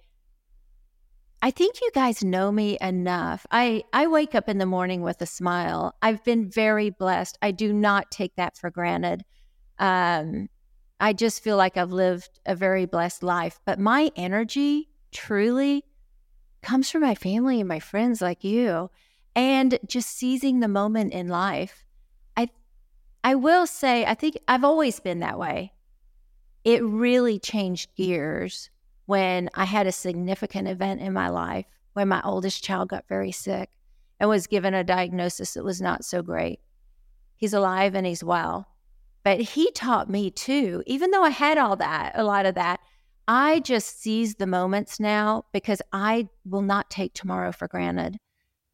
I 1.41 1.51
think 1.51 1.79
you 1.79 1.89
guys 1.93 2.23
know 2.23 2.51
me 2.51 2.77
enough. 2.81 3.45
I, 3.51 3.83
I 3.93 4.07
wake 4.07 4.35
up 4.35 4.49
in 4.49 4.57
the 4.57 4.65
morning 4.65 5.03
with 5.03 5.21
a 5.21 5.25
smile. 5.25 5.95
I've 6.01 6.23
been 6.23 6.49
very 6.49 6.89
blessed. 6.89 7.37
I 7.41 7.51
do 7.51 7.71
not 7.71 8.11
take 8.11 8.35
that 8.35 8.57
for 8.57 8.69
granted. 8.69 9.23
Um, 9.77 10.49
I 10.99 11.13
just 11.13 11.41
feel 11.41 11.55
like 11.55 11.77
I've 11.77 11.93
lived 11.93 12.41
a 12.45 12.55
very 12.55 12.85
blessed 12.85 13.23
life. 13.23 13.59
But 13.65 13.79
my 13.79 14.11
energy 14.17 14.89
truly 15.13 15.85
comes 16.61 16.89
from 16.89 17.01
my 17.01 17.15
family 17.15 17.59
and 17.59 17.67
my 17.67 17.79
friends 17.79 18.21
like 18.21 18.43
you 18.43 18.89
and 19.35 19.79
just 19.87 20.09
seizing 20.09 20.59
the 20.59 20.67
moment 20.67 21.13
in 21.13 21.27
life. 21.27 21.85
I 22.35 22.49
I 23.23 23.35
will 23.35 23.67
say 23.67 24.05
I 24.05 24.13
think 24.13 24.37
I've 24.47 24.63
always 24.63 24.99
been 24.99 25.19
that 25.19 25.39
way. 25.39 25.73
It 26.63 26.83
really 26.83 27.39
changed 27.39 27.95
gears 27.95 28.69
when 29.05 29.49
I 29.53 29.65
had 29.65 29.87
a 29.87 29.91
significant 29.91 30.67
event 30.67 31.01
in 31.01 31.13
my 31.13 31.29
life 31.29 31.65
when 31.93 32.07
my 32.07 32.21
oldest 32.23 32.63
child 32.63 32.89
got 32.89 33.07
very 33.07 33.31
sick 33.31 33.69
and 34.19 34.29
was 34.29 34.47
given 34.47 34.73
a 34.73 34.83
diagnosis 34.83 35.53
that 35.53 35.63
was 35.63 35.81
not 35.81 36.05
so 36.05 36.21
great. 36.21 36.59
He's 37.35 37.53
alive 37.53 37.95
and 37.95 38.05
he's 38.05 38.23
well. 38.23 38.67
But 39.23 39.39
he 39.39 39.71
taught 39.71 40.09
me 40.09 40.31
too, 40.31 40.83
even 40.85 41.11
though 41.11 41.23
I 41.23 41.29
had 41.29 41.57
all 41.57 41.75
that, 41.77 42.11
a 42.15 42.23
lot 42.23 42.45
of 42.45 42.55
that, 42.55 42.79
I 43.29 43.59
just 43.59 44.01
seize 44.01 44.35
the 44.35 44.47
moments 44.47 44.99
now 44.99 45.43
because 45.53 45.83
I 45.93 46.29
will 46.45 46.63
not 46.63 46.89
take 46.89 47.13
tomorrow 47.13 47.51
for 47.51 47.67
granted. 47.67 48.17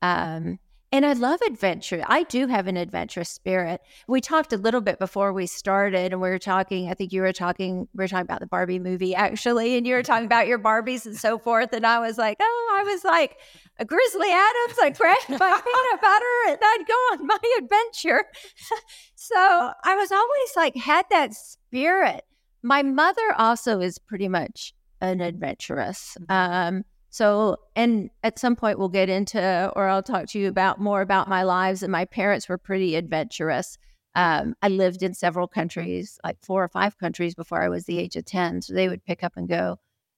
Um, 0.02 0.60
and 0.94 1.06
I 1.06 1.12
love 1.12 1.42
adventure. 1.46 2.06
I 2.08 2.24
do 2.24 2.48
have 2.48 2.68
an 2.68 2.78
adventurous 2.78 3.30
spirit. 3.30 3.82
We 4.08 4.22
talked 4.22 4.54
a 4.54 4.58
little 4.58 4.80
bit 4.80 4.98
before 4.98 5.34
we 5.34 5.46
started, 5.46 6.14
and 6.14 6.22
we 6.22 6.30
were 6.30 6.40
talking. 6.40 6.90
I 6.90 6.94
think 6.94 7.12
you 7.12 7.22
were 7.22 7.34
talking. 7.34 7.90
We 7.94 8.04
were 8.04 8.08
talking 8.08 8.24
about 8.24 8.40
the 8.40 8.48
Barbie 8.48 8.80
movie, 8.80 9.14
actually, 9.14 9.76
and 9.76 9.86
you 9.86 9.94
were 9.94 10.04
talking 10.04 10.26
about 10.26 10.48
your 10.48 10.58
Barbies 10.58 11.06
and 11.06 11.18
so 11.18 11.38
forth. 11.38 11.74
And 11.74 11.86
I 11.86 12.00
was 12.00 12.18
like, 12.18 12.38
oh, 12.40 12.78
I 12.80 12.84
was 12.90 13.04
like 13.04 13.38
a 13.78 13.84
Grizzly 13.84 14.30
Adams. 14.32 14.80
I 14.82 14.90
grabbed 14.92 15.30
my 15.32 15.62
peanut 15.66 16.02
butter, 16.02 16.48
and 16.48 16.60
I'd 16.64 16.86
go 16.88 16.94
on 16.94 17.28
my 17.28 17.40
adventure. 17.58 18.24
so 19.16 19.36
I 19.36 19.96
was 19.96 20.14
always 20.14 20.56
like 20.56 20.78
had 20.78 21.08
that 21.12 21.34
spirit. 21.34 22.24
My 22.66 22.82
mother 22.82 23.36
also 23.38 23.80
is 23.80 24.00
pretty 24.00 24.28
much 24.28 24.74
an 25.00 25.22
adventurous. 25.22 26.18
Um, 26.30 26.84
so, 27.12 27.58
and 27.76 28.10
at 28.24 28.40
some 28.40 28.56
point 28.56 28.80
we'll 28.80 28.90
get 28.90 29.08
into, 29.08 29.72
or 29.76 29.88
I'll 29.88 30.02
talk 30.02 30.26
to 30.30 30.40
you 30.40 30.48
about 30.48 30.82
more 30.82 31.02
about 31.02 31.30
my 31.30 31.44
lives. 31.44 31.84
And 31.84 31.92
my 31.92 32.06
parents 32.06 32.50
were 32.50 32.58
pretty 32.58 32.96
adventurous. 32.96 33.78
Um, 34.16 34.56
I 34.64 34.70
lived 34.70 35.04
in 35.04 35.14
several 35.14 35.48
countries, 35.48 36.18
like 36.24 36.38
four 36.42 36.64
or 36.64 36.68
five 36.68 36.98
countries 36.98 37.36
before 37.36 37.62
I 37.62 37.70
was 37.70 37.86
the 37.86 38.00
age 38.00 38.16
of 38.16 38.26
10. 38.26 38.64
So 38.64 38.74
they 38.74 38.90
would 38.90 39.06
pick 39.06 39.24
up 39.24 39.34
and 39.36 39.48
go 39.48 39.78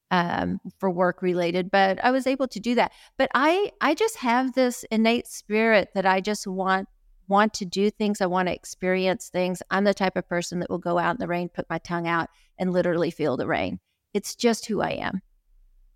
um, 0.09 0.59
for 0.79 0.89
work 0.89 1.21
related, 1.21 1.69
but 1.69 2.01
I 2.01 2.11
was 2.11 2.25
able 2.27 2.47
to 2.47 2.61
do 2.61 2.75
that. 2.75 2.93
But 3.17 3.29
I, 3.35 3.73
I 3.81 3.93
just 3.93 4.15
have 4.19 4.53
this 4.53 4.85
innate 4.89 5.27
spirit 5.27 5.89
that 5.95 6.05
I 6.05 6.21
just 6.21 6.47
want 6.47 6.87
want 7.27 7.53
to 7.55 7.65
do 7.65 7.89
things. 7.89 8.21
I 8.21 8.25
want 8.25 8.47
to 8.47 8.53
experience 8.55 9.29
things. 9.29 9.61
I'm 9.71 9.83
the 9.83 9.93
type 9.93 10.15
of 10.15 10.27
person 10.27 10.59
that 10.59 10.69
will 10.69 10.77
go 10.77 10.97
out 10.97 11.15
in 11.15 11.19
the 11.19 11.27
rain, 11.27 11.49
put 11.49 11.69
my 11.69 11.77
tongue 11.79 12.07
out, 12.07 12.29
and 12.57 12.71
literally 12.73 13.11
feel 13.11 13.37
the 13.37 13.47
rain. 13.47 13.79
It's 14.13 14.35
just 14.35 14.65
who 14.65 14.81
I 14.81 14.91
am. 14.91 15.21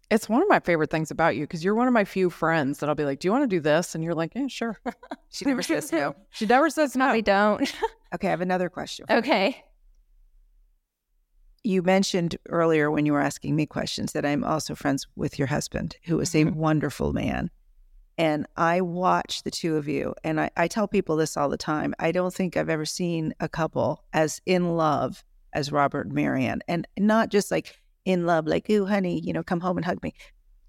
It's 0.10 0.28
one 0.28 0.42
of 0.42 0.50
my 0.50 0.60
favorite 0.60 0.90
things 0.92 1.10
about 1.10 1.38
you 1.38 1.44
because 1.44 1.64
you're 1.64 1.74
one 1.76 1.88
of 1.88 1.94
my 1.94 2.04
few 2.04 2.30
friends 2.30 2.80
that 2.80 2.90
I'll 2.90 2.96
be 2.96 3.06
like, 3.06 3.20
"Do 3.20 3.28
you 3.30 3.32
want 3.32 3.44
to 3.44 3.48
do 3.56 3.62
this?" 3.62 3.96
And 3.96 4.04
you're 4.04 4.14
like, 4.14 4.34
"Yeah, 4.36 4.48
sure." 4.48 4.78
She 5.34 5.46
never 5.46 5.62
says 5.64 5.90
no. 5.94 6.14
She 6.32 6.46
never 6.46 6.70
says 6.70 6.98
no. 6.98 7.12
We 7.14 7.22
don't. 7.22 7.74
Okay, 8.14 8.28
I 8.28 8.32
have 8.32 8.42
another 8.42 8.68
question. 8.70 9.06
okay. 9.10 9.64
You 11.64 11.82
mentioned 11.84 12.36
earlier 12.50 12.90
when 12.92 13.06
you 13.06 13.14
were 13.14 13.22
asking 13.22 13.56
me 13.56 13.66
questions 13.66 14.12
that 14.14 14.26
I'm 14.26 14.44
also 14.44 14.74
friends 14.76 15.08
with 15.16 15.38
your 15.40 15.48
husband, 15.48 15.96
who 16.04 16.20
is 16.20 16.34
a 16.36 16.44
Mhm. 16.44 16.56
wonderful 16.56 17.14
man. 17.14 17.50
And 18.18 18.46
I 18.58 18.82
watch 18.82 19.44
the 19.44 19.52
two 19.52 19.78
of 19.78 19.88
you, 19.88 20.14
and 20.24 20.40
I, 20.40 20.52
I 20.58 20.68
tell 20.68 20.88
people 20.88 21.16
this 21.16 21.38
all 21.38 21.50
the 21.50 21.58
time. 21.58 21.94
I 22.00 22.12
don't 22.12 22.34
think 22.34 22.56
I've 22.56 22.70
ever 22.70 22.86
seen 22.86 23.34
a 23.40 23.50
couple 23.50 24.04
as 24.14 24.42
in 24.46 24.76
love 24.76 25.24
as 25.54 25.72
Robert 25.72 26.08
and 26.08 26.16
Marianne, 26.16 26.62
and 26.68 26.88
not 26.98 27.30
just 27.30 27.52
like 27.52 27.76
in 28.06 28.26
love, 28.26 28.48
like, 28.48 28.70
ooh, 28.70 28.86
honey, 28.86 29.20
you 29.20 29.34
know, 29.34 29.44
come 29.44 29.60
home 29.60 29.78
and 29.78 29.86
hug 29.86 30.02
me. 30.04 30.14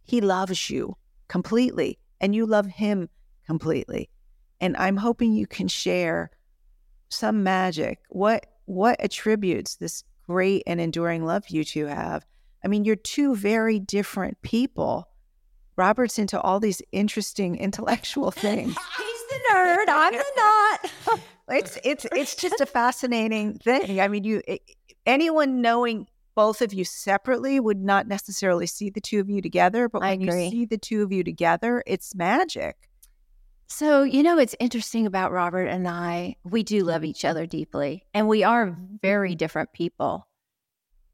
He 0.05 0.21
loves 0.21 0.71
you 0.71 0.97
completely, 1.29 1.99
and 2.21 2.35
you 2.35 2.47
love 2.47 2.67
him 2.67 3.09
completely. 3.47 4.09
And 4.61 4.77
I'm 4.77 4.97
hoping 4.97 5.35
you 5.35 5.47
can 5.47 5.69
share 5.69 6.31
some 7.09 7.43
magic. 7.43 8.01
What 8.09 8.47
what 8.67 9.01
attributes 9.01 9.77
this 9.77 10.05
great 10.27 10.63
and 10.67 10.81
enduring 10.81 11.25
love 11.25 11.49
you 11.49 11.65
two 11.65 11.87
have? 11.87 12.25
I 12.65 12.69
mean, 12.69 12.85
you're 12.85 12.97
two 12.97 13.35
very 13.35 13.81
different 13.81 14.41
people. 14.43 15.09
Robert's 15.83 16.17
into 16.17 16.41
all 16.41 16.61
these 16.61 16.81
interesting 16.93 17.57
intellectual 17.57 18.31
things. 18.47 18.77
He's 18.97 19.23
the 19.31 19.41
nerd. 19.51 19.85
I'm 19.89 20.13
the 20.13 20.25
not. 20.37 21.21
it's 21.49 21.77
it's 21.83 22.07
it's 22.13 22.37
just 22.37 22.61
a 22.61 22.67
fascinating 22.67 23.59
thing. 23.59 24.01
I 24.01 24.07
mean, 24.07 24.23
you 24.23 24.43
it- 24.47 24.63
anyone 25.05 25.61
knowing 25.61 26.07
both 26.37 26.63
of 26.63 26.73
you 26.73 26.85
separately 26.85 27.59
would 27.59 27.83
not 27.83 28.07
necessarily 28.07 28.67
see 28.67 28.91
the 28.91 29.01
two 29.01 29.19
of 29.19 29.29
you 29.29 29.43
together, 29.43 29.89
but 29.89 30.03
when 30.03 30.21
you 30.21 30.31
see 30.31 30.65
the 30.65 30.79
two 30.79 31.03
of 31.03 31.13
you 31.13 31.25
together, 31.25 31.83
it's 31.85 32.15
magic. 32.15 32.77
So, 33.67 34.03
you 34.03 34.23
know, 34.23 34.39
it's 34.39 34.55
interesting 34.61 35.07
about 35.07 35.33
Robert 35.33 35.67
and 35.67 35.89
I. 35.89 36.37
We 36.45 36.63
do 36.63 36.85
love 36.85 37.05
each 37.05 37.25
other 37.25 37.45
deeply, 37.47 38.05
and 38.15 38.29
we 38.29 38.45
are 38.45 38.77
very 39.03 39.31
mm-hmm. 39.31 39.37
different 39.39 39.73
people. 39.73 40.29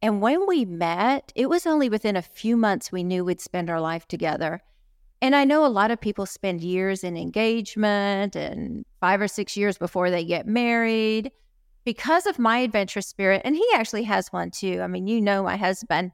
And 0.01 0.21
when 0.21 0.47
we 0.47 0.65
met, 0.65 1.33
it 1.35 1.49
was 1.49 1.67
only 1.67 1.89
within 1.89 2.17
a 2.17 2.23
few 2.23 2.57
months 2.57 2.93
we 2.93 3.03
knew 3.03 3.25
we'd 3.25 3.41
spend 3.41 3.69
our 3.69 3.81
life 3.81 4.07
together. 4.07 4.63
And 5.21 5.35
I 5.35 5.45
know 5.45 5.67
a 5.67 5.69
lot 5.69 5.91
of 5.91 6.01
people 6.01 6.27
spend 6.27 6.61
years 6.61 7.03
in 7.03 7.17
engagement 7.17 8.37
and 8.37 8.85
five 9.01 9.21
or 9.21 9.27
six 9.27 9.57
years 9.57 9.77
before 9.77 10.11
they 10.11 10.25
get 10.25 10.47
married 10.47 11.33
because 11.85 12.27
of 12.27 12.39
my 12.39 12.59
adventurous 12.59 13.09
spirit. 13.09 13.43
And 13.45 13.57
he 13.57 13.67
actually 13.75 14.05
has 14.05 14.29
one 14.29 14.53
too. 14.53 14.81
I 14.81 14.87
mean, 14.87 15.09
you 15.09 15.21
know, 15.21 15.43
my 15.43 15.57
husband, 15.57 16.13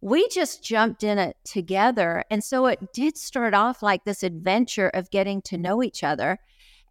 we 0.00 0.26
just 0.28 0.64
jumped 0.64 1.02
in 1.02 1.18
it 1.18 1.36
together. 1.44 2.24
And 2.30 2.42
so 2.42 2.66
it 2.66 2.94
did 2.94 3.18
start 3.18 3.52
off 3.52 3.82
like 3.82 4.04
this 4.04 4.22
adventure 4.22 4.88
of 4.88 5.10
getting 5.10 5.42
to 5.42 5.58
know 5.58 5.82
each 5.82 6.02
other. 6.02 6.38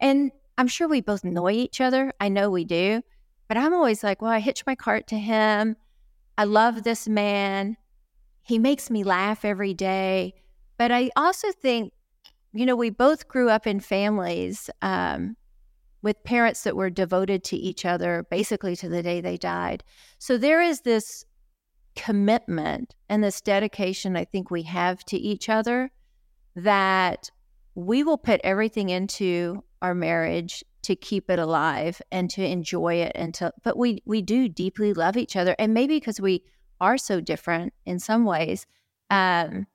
And 0.00 0.30
I'm 0.58 0.68
sure 0.68 0.86
we 0.86 1.00
both 1.00 1.24
know 1.24 1.50
each 1.50 1.80
other. 1.80 2.12
I 2.20 2.28
know 2.28 2.50
we 2.50 2.64
do. 2.64 3.02
But 3.48 3.56
I'm 3.56 3.74
always 3.74 4.04
like, 4.04 4.22
well, 4.22 4.30
I 4.30 4.40
hitch 4.40 4.64
my 4.66 4.74
cart 4.74 5.08
to 5.08 5.18
him. 5.18 5.76
I 6.38 6.44
love 6.44 6.82
this 6.82 7.08
man. 7.08 7.76
He 8.42 8.58
makes 8.58 8.90
me 8.90 9.04
laugh 9.04 9.44
every 9.44 9.74
day. 9.74 10.34
But 10.78 10.92
I 10.92 11.10
also 11.16 11.50
think, 11.52 11.92
you 12.52 12.66
know, 12.66 12.76
we 12.76 12.90
both 12.90 13.28
grew 13.28 13.48
up 13.48 13.66
in 13.66 13.80
families 13.80 14.68
um, 14.82 15.36
with 16.02 16.22
parents 16.24 16.62
that 16.64 16.76
were 16.76 16.90
devoted 16.90 17.42
to 17.44 17.56
each 17.56 17.84
other 17.84 18.26
basically 18.30 18.76
to 18.76 18.88
the 18.88 19.02
day 19.02 19.20
they 19.20 19.36
died. 19.36 19.82
So 20.18 20.36
there 20.36 20.62
is 20.62 20.82
this 20.82 21.24
commitment 21.94 22.94
and 23.08 23.24
this 23.24 23.40
dedication 23.40 24.16
I 24.16 24.24
think 24.24 24.50
we 24.50 24.62
have 24.62 25.02
to 25.06 25.16
each 25.16 25.48
other 25.48 25.90
that 26.54 27.30
we 27.74 28.02
will 28.02 28.18
put 28.18 28.40
everything 28.44 28.90
into 28.90 29.64
our 29.80 29.94
marriage 29.94 30.62
to 30.86 30.94
keep 30.94 31.28
it 31.28 31.40
alive 31.40 32.00
and 32.12 32.30
to 32.30 32.44
enjoy 32.44 32.94
it 32.94 33.10
and 33.16 33.34
to 33.34 33.52
but 33.64 33.76
we 33.76 34.00
we 34.06 34.22
do 34.22 34.48
deeply 34.48 34.94
love 34.94 35.16
each 35.16 35.34
other 35.34 35.56
and 35.58 35.74
maybe 35.74 35.96
because 35.96 36.20
we 36.20 36.44
are 36.80 36.96
so 36.96 37.20
different 37.20 37.72
in 37.84 37.98
some 37.98 38.24
ways 38.24 38.66
um 39.10 39.66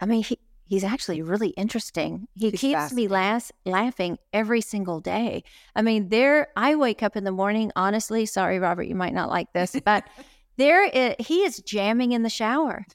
i 0.00 0.06
mean 0.06 0.22
he 0.22 0.38
he's 0.68 0.82
actually 0.82 1.22
really 1.22 1.50
interesting. 1.50 2.26
He 2.34 2.50
He's 2.50 2.60
keeps 2.60 2.92
me 2.92 3.06
las- 3.06 3.52
laughing 3.64 4.18
every 4.32 4.60
single 4.60 4.98
day. 4.98 5.44
I 5.76 5.82
mean 5.82 6.08
there 6.08 6.48
i 6.56 6.74
wake 6.74 7.02
up 7.02 7.14
in 7.14 7.24
the 7.24 7.30
morning 7.30 7.70
honestly 7.76 8.26
sorry 8.26 8.58
robert 8.58 8.84
you 8.84 8.94
might 8.94 9.14
not 9.14 9.28
like 9.28 9.52
this 9.52 9.76
but 9.84 10.04
there 10.56 11.14
he 11.18 11.44
is 11.44 11.60
jamming 11.60 12.12
in 12.12 12.22
the 12.22 12.30
shower. 12.30 12.86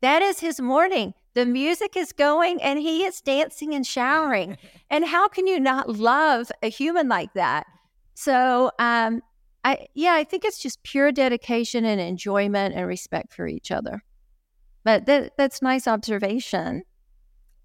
That 0.00 0.22
is 0.22 0.40
his 0.40 0.60
morning 0.60 1.12
the 1.34 1.46
music 1.46 1.96
is 1.96 2.12
going 2.12 2.60
and 2.62 2.78
he 2.78 3.04
is 3.04 3.20
dancing 3.20 3.74
and 3.74 3.86
showering 3.86 4.56
and 4.90 5.04
how 5.04 5.28
can 5.28 5.46
you 5.46 5.60
not 5.60 5.88
love 5.88 6.50
a 6.62 6.68
human 6.68 7.08
like 7.08 7.32
that 7.34 7.66
so 8.14 8.70
um 8.78 9.22
i 9.64 9.86
yeah 9.94 10.14
i 10.14 10.24
think 10.24 10.44
it's 10.44 10.58
just 10.58 10.82
pure 10.82 11.12
dedication 11.12 11.84
and 11.84 12.00
enjoyment 12.00 12.74
and 12.74 12.86
respect 12.86 13.32
for 13.32 13.46
each 13.46 13.70
other 13.70 14.02
but 14.84 15.06
that 15.06 15.32
that's 15.36 15.62
nice 15.62 15.86
observation 15.86 16.82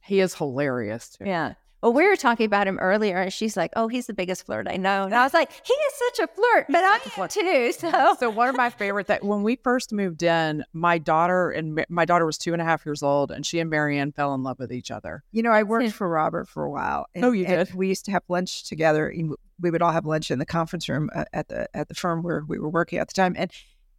He 0.02 0.20
is 0.20 0.36
hilarious. 0.36 1.10
Too. 1.10 1.26
yeah 1.26 1.54
well 1.86 1.94
we 1.94 2.08
were 2.08 2.16
talking 2.16 2.46
about 2.46 2.68
him 2.68 2.78
earlier 2.80 3.18
and 3.18 3.32
she's 3.32 3.56
like 3.56 3.72
oh 3.76 3.88
he's 3.88 4.08
the 4.08 4.14
biggest 4.14 4.46
flirt 4.46 4.68
i 4.68 4.76
know 4.76 5.04
and 5.04 5.14
i 5.14 5.24
was 5.24 5.34
like 5.34 5.52
he 5.52 5.74
is 5.74 5.94
such 5.94 6.20
a 6.26 6.28
flirt 6.34 6.66
but 6.68 6.84
i 6.84 7.00
am 7.18 7.28
too 7.30 7.72
so 7.72 8.16
So 8.20 8.30
one 8.30 8.50
of 8.50 8.56
my 8.56 8.70
favorite 8.70 9.08
that 9.08 9.24
when 9.24 9.44
we 9.44 9.58
first 9.58 9.94
moved 9.94 10.24
in, 10.24 10.64
my 10.74 10.98
daughter 10.98 11.52
and 11.52 11.86
my 11.90 12.06
daughter 12.06 12.26
was 12.26 12.38
two 12.38 12.54
and 12.54 12.62
a 12.62 12.66
half 12.66 12.86
years 12.86 13.04
old, 13.04 13.32
and 13.32 13.46
she 13.46 13.60
and 13.60 13.70
Marianne 13.70 14.12
fell 14.12 14.34
in 14.34 14.44
love 14.44 14.58
with 14.60 14.72
each 14.72 14.92
other. 14.92 15.24
You 15.32 15.44
know, 15.44 15.52
I 15.52 15.64
worked 15.64 15.92
for 15.92 16.10
Robert 16.10 16.48
for 16.48 16.64
a 16.64 16.72
while. 16.72 17.06
Oh, 17.18 17.32
you 17.32 17.46
and 17.46 17.68
did? 17.68 17.76
We 17.76 17.88
used 17.88 18.06
to 18.06 18.12
have 18.12 18.24
lunch 18.28 18.64
together. 18.68 19.14
We 19.60 19.72
would 19.72 19.82
all 19.82 19.92
have 19.92 20.06
lunch 20.06 20.32
in 20.32 20.40
the 20.40 20.46
conference 20.46 20.90
room 20.90 21.10
uh, 21.14 21.26
at 21.34 21.50
the 21.50 21.68
at 21.76 21.88
the 21.88 21.96
firm 21.96 22.24
where 22.24 22.44
we 22.48 22.60
were 22.60 22.70
working 22.70 23.00
at 23.00 23.08
the 23.08 23.14
time, 23.14 23.36
and 23.38 23.52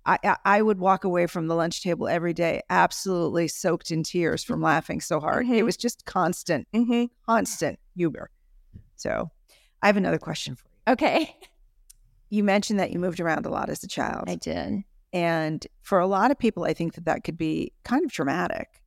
I 0.06 0.36
I- 0.44 0.62
would 0.62 0.78
walk 0.78 1.04
away 1.04 1.26
from 1.26 1.48
the 1.48 1.54
lunch 1.56 1.82
table 1.82 2.06
every 2.08 2.32
day 2.32 2.62
absolutely 2.70 3.48
soaked 3.48 3.90
in 3.90 4.02
tears 4.04 4.44
from 4.44 4.62
laughing 4.62 5.00
so 5.00 5.18
hard. 5.20 5.46
It 5.46 5.50
Mhm. 5.50 5.64
was 5.64 5.76
just 5.76 6.04
constant, 6.06 6.68
Mm-hmm. 6.72 7.04
constant 7.26 7.78
humor. 7.94 8.30
So, 8.96 9.30
I 9.82 9.86
have 9.88 9.96
another 9.96 10.18
question 10.18 10.54
for 10.54 10.66
you. 10.68 10.92
okay 10.92 11.36
You 12.30 12.42
mentioned 12.44 12.80
that 12.80 12.90
you 12.90 12.98
moved 12.98 13.20
around 13.20 13.46
a 13.46 13.50
lot 13.50 13.68
as 13.68 13.84
a 13.84 13.88
child, 13.88 14.24
i 14.28 14.34
did 14.36 14.82
and 15.12 15.66
for 15.82 15.98
a 16.00 16.06
lot 16.06 16.30
of 16.30 16.38
people, 16.38 16.64
I 16.64 16.74
think 16.74 16.94
that 16.94 17.04
that 17.06 17.22
could 17.24 17.38
be 17.38 17.72
kind 17.84 18.04
of 18.04 18.12
traumatic. 18.12 18.82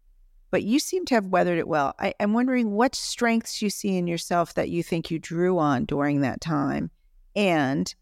But 0.52 0.64
you 0.64 0.78
seem 0.80 1.06
to 1.06 1.16
have 1.16 1.28
weathered 1.28 1.58
it 1.58 1.68
well. 1.68 1.94
I, 2.00 2.14
I'm 2.20 2.34
wondering 2.34 2.72
what 2.72 2.94
strengths 2.96 3.62
you 3.62 3.70
see 3.70 3.98
in 3.98 4.06
yourself 4.08 4.54
that 4.56 4.70
you 4.70 4.84
think 4.84 5.10
you 5.10 5.18
drew 5.20 5.58
on 5.58 5.86
during 5.86 6.22
that 6.22 6.42
time, 6.42 6.92
and 7.36 7.94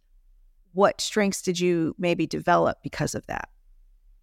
what 0.74 1.02
strengths 1.02 1.42
did 1.42 1.60
you 1.60 1.96
maybe 1.98 2.28
develop 2.28 2.78
because 2.84 3.16
of 3.16 3.26
that? 3.28 3.50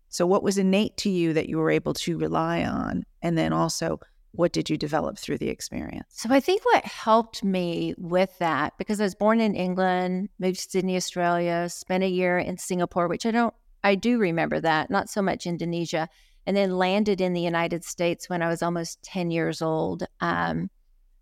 So, 0.09 0.27
what 0.27 0.43
was 0.43 0.59
innate 0.59 0.97
to 0.99 1.11
you 1.11 1.33
that 1.33 1.49
you 1.49 1.59
were 1.59 1.71
able 1.71 1.95
to 1.95 2.19
rely 2.19 2.65
on, 2.65 3.05
and 3.23 3.37
then 3.37 3.53
also 3.53 3.99
what 4.37 4.53
did 4.53 4.69
you 4.69 4.77
develop 4.77 5.19
through 5.19 5.39
the 5.39 5.49
experience? 5.49 6.07
So 6.11 6.29
I 6.31 6.41
think 6.41 6.65
what 6.65 6.85
helped 6.85 7.45
me 7.45 7.95
with 7.97 8.37
that, 8.39 8.77
because 8.79 9.01
I 9.01 9.05
was 9.05 9.15
born 9.15 9.41
in 9.41 9.55
England, 9.55 10.29
moved 10.39 10.57
to 10.57 10.71
Sydney, 10.71 10.97
Australia, 10.97 11.69
spent 11.69 12.03
a 12.03 12.09
year 12.09 12.39
in 12.39 12.59
Singapore, 12.59 13.07
which 13.07 13.27
I 13.27 13.31
don't, 13.31 13.55
I 13.85 13.95
do 13.95 14.19
remember 14.19 14.61
that, 14.61 14.91
not 14.91 15.09
so 15.09 15.23
much 15.23 15.47
Indonesia, 15.47 16.09
and 16.47 16.57
then 16.57 16.77
landed 16.77 17.21
in 17.21 17.33
the 17.33 17.41
United 17.41 17.85
States 17.85 18.29
when 18.29 18.43
I 18.43 18.49
was 18.49 18.63
almost 18.63 19.03
10 19.05 19.31
years 19.31 19.63
old, 19.63 20.05
um, 20.21 20.69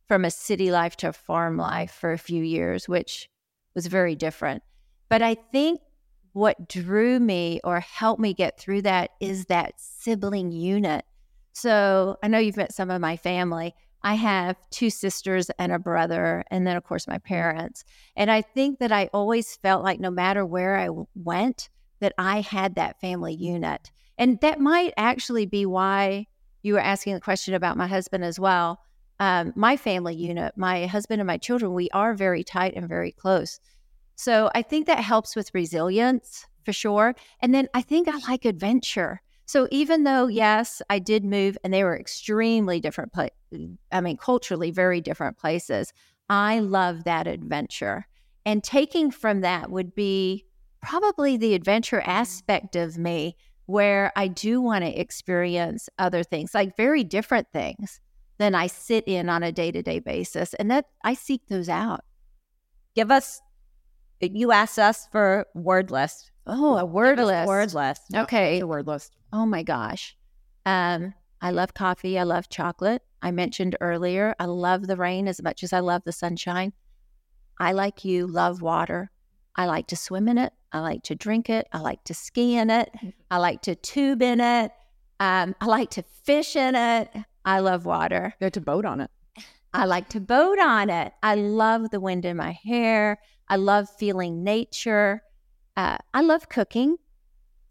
from 0.08 0.24
a 0.24 0.30
city 0.30 0.70
life 0.70 0.96
to 0.98 1.08
a 1.10 1.12
farm 1.12 1.56
life 1.56 1.92
for 1.92 2.12
a 2.12 2.18
few 2.18 2.42
years, 2.42 2.88
which 2.88 3.28
was 3.74 3.86
very 3.86 4.14
different. 4.14 4.62
But 5.12 5.20
I 5.20 5.34
think 5.34 5.80
what 6.32 6.68
drew 6.68 7.20
me 7.20 7.60
or 7.64 7.80
helped 7.80 8.20
me 8.20 8.32
get 8.32 8.58
through 8.58 8.82
that 8.82 9.10
is 9.20 9.44
that 9.46 9.74
sibling 9.76 10.50
unit 10.50 11.04
so 11.52 12.16
I 12.22 12.28
know 12.28 12.38
you've 12.38 12.56
met 12.56 12.72
some 12.72 12.90
of 12.90 13.00
my 13.00 13.16
family. 13.16 13.74
I 14.02 14.14
have 14.14 14.56
two 14.70 14.90
sisters 14.90 15.50
and 15.58 15.70
a 15.70 15.78
brother, 15.78 16.44
and 16.50 16.66
then, 16.66 16.76
of 16.76 16.84
course, 16.84 17.06
my 17.06 17.18
parents. 17.18 17.84
And 18.16 18.30
I 18.30 18.42
think 18.42 18.78
that 18.80 18.90
I 18.90 19.10
always 19.12 19.56
felt 19.56 19.84
like 19.84 20.00
no 20.00 20.10
matter 20.10 20.44
where 20.44 20.76
I 20.76 20.88
went, 21.14 21.68
that 22.00 22.14
I 22.18 22.40
had 22.40 22.74
that 22.74 23.00
family 23.00 23.34
unit. 23.34 23.92
And 24.18 24.40
that 24.40 24.60
might 24.60 24.92
actually 24.96 25.46
be 25.46 25.66
why 25.66 26.26
you 26.62 26.74
were 26.74 26.80
asking 26.80 27.14
the 27.14 27.20
question 27.20 27.54
about 27.54 27.76
my 27.76 27.86
husband 27.86 28.24
as 28.24 28.40
well. 28.40 28.80
Um, 29.20 29.52
my 29.54 29.76
family 29.76 30.16
unit, 30.16 30.54
my 30.56 30.86
husband 30.86 31.20
and 31.20 31.26
my 31.26 31.38
children, 31.38 31.74
we 31.74 31.88
are 31.90 32.14
very 32.14 32.42
tight 32.42 32.74
and 32.74 32.88
very 32.88 33.12
close. 33.12 33.60
So 34.22 34.52
I 34.54 34.62
think 34.62 34.86
that 34.86 35.00
helps 35.00 35.34
with 35.34 35.52
resilience 35.52 36.46
for 36.64 36.72
sure. 36.72 37.16
And 37.40 37.52
then 37.52 37.66
I 37.74 37.82
think 37.82 38.06
I 38.06 38.16
like 38.28 38.44
adventure. 38.44 39.20
So 39.46 39.66
even 39.72 40.04
though, 40.04 40.28
mm. 40.28 40.34
yes, 40.34 40.80
I 40.88 41.00
did 41.00 41.24
move 41.24 41.58
and 41.64 41.74
they 41.74 41.82
were 41.82 41.98
extremely 41.98 42.78
different, 42.78 43.12
pla- 43.12 43.34
mm, 43.52 43.76
I 43.90 44.00
mean, 44.00 44.16
culturally 44.16 44.70
very 44.70 45.00
different 45.00 45.38
places, 45.38 45.92
I 46.28 46.60
love 46.60 47.02
that 47.02 47.26
adventure. 47.26 48.06
And 48.46 48.62
taking 48.62 49.10
from 49.10 49.40
that 49.40 49.72
would 49.72 49.92
be 49.92 50.46
probably 50.82 51.36
the 51.36 51.54
adventure 51.54 52.00
mm. 52.00 52.06
aspect 52.06 52.76
of 52.76 52.96
me 52.96 53.34
where 53.66 54.12
I 54.14 54.28
do 54.28 54.60
want 54.60 54.84
to 54.84 55.00
experience 55.00 55.88
other 55.98 56.22
things, 56.22 56.54
like 56.54 56.76
very 56.76 57.02
different 57.02 57.48
things 57.52 57.98
than 58.38 58.54
I 58.54 58.68
sit 58.68 59.02
in 59.08 59.28
on 59.28 59.42
a 59.42 59.50
day 59.50 59.72
to 59.72 59.82
day 59.82 59.98
basis. 59.98 60.54
And 60.54 60.70
that 60.70 60.84
I 61.02 61.14
seek 61.14 61.48
those 61.48 61.68
out. 61.68 62.04
Give 62.94 63.10
us, 63.10 63.40
you 64.22 64.52
asked 64.52 64.78
us 64.78 65.08
for 65.10 65.46
word 65.54 65.90
list. 65.90 66.30
Oh, 66.46 66.76
a 66.76 66.84
word 66.84 67.18
list. 67.18 67.48
Word 67.48 67.74
list. 67.74 68.02
Okay. 68.14 68.60
The 68.60 68.66
word 68.66 68.86
list. 68.86 69.16
Oh 69.32 69.46
my 69.46 69.62
gosh. 69.62 70.16
Um, 70.66 71.14
I 71.40 71.50
love 71.50 71.74
coffee. 71.74 72.18
I 72.18 72.22
love 72.22 72.48
chocolate. 72.48 73.02
I 73.22 73.30
mentioned 73.30 73.76
earlier, 73.80 74.34
I 74.40 74.46
love 74.46 74.88
the 74.88 74.96
rain 74.96 75.28
as 75.28 75.40
much 75.40 75.62
as 75.62 75.72
I 75.72 75.78
love 75.78 76.02
the 76.04 76.12
sunshine. 76.12 76.72
I, 77.60 77.72
like 77.72 78.04
you, 78.04 78.26
love 78.26 78.62
water. 78.62 79.12
I 79.54 79.66
like 79.66 79.86
to 79.88 79.96
swim 79.96 80.26
in 80.26 80.38
it. 80.38 80.52
I 80.72 80.80
like 80.80 81.04
to 81.04 81.14
drink 81.14 81.48
it. 81.48 81.68
I 81.72 81.78
like 81.78 82.02
to 82.04 82.14
ski 82.14 82.56
in 82.56 82.70
it. 82.70 82.90
I 83.30 83.36
like 83.38 83.62
to 83.62 83.76
tube 83.76 84.22
in 84.22 84.40
it. 84.40 84.72
Um, 85.20 85.54
I 85.60 85.66
like 85.66 85.90
to 85.90 86.02
fish 86.24 86.56
in 86.56 86.74
it. 86.74 87.10
I 87.44 87.60
love 87.60 87.84
water. 87.84 88.34
You 88.40 88.46
had 88.46 88.54
to 88.54 88.60
boat 88.60 88.84
on 88.84 89.00
it. 89.00 89.10
I 89.72 89.84
like 89.84 90.08
to 90.10 90.20
boat 90.20 90.58
on 90.58 90.90
it. 90.90 91.12
I 91.22 91.36
love 91.36 91.90
the 91.90 92.00
wind 92.00 92.24
in 92.24 92.36
my 92.36 92.58
hair. 92.64 93.20
I 93.52 93.56
love 93.56 93.90
feeling 93.90 94.42
nature. 94.42 95.22
Uh, 95.76 95.98
I 96.14 96.22
love 96.22 96.48
cooking. 96.48 96.96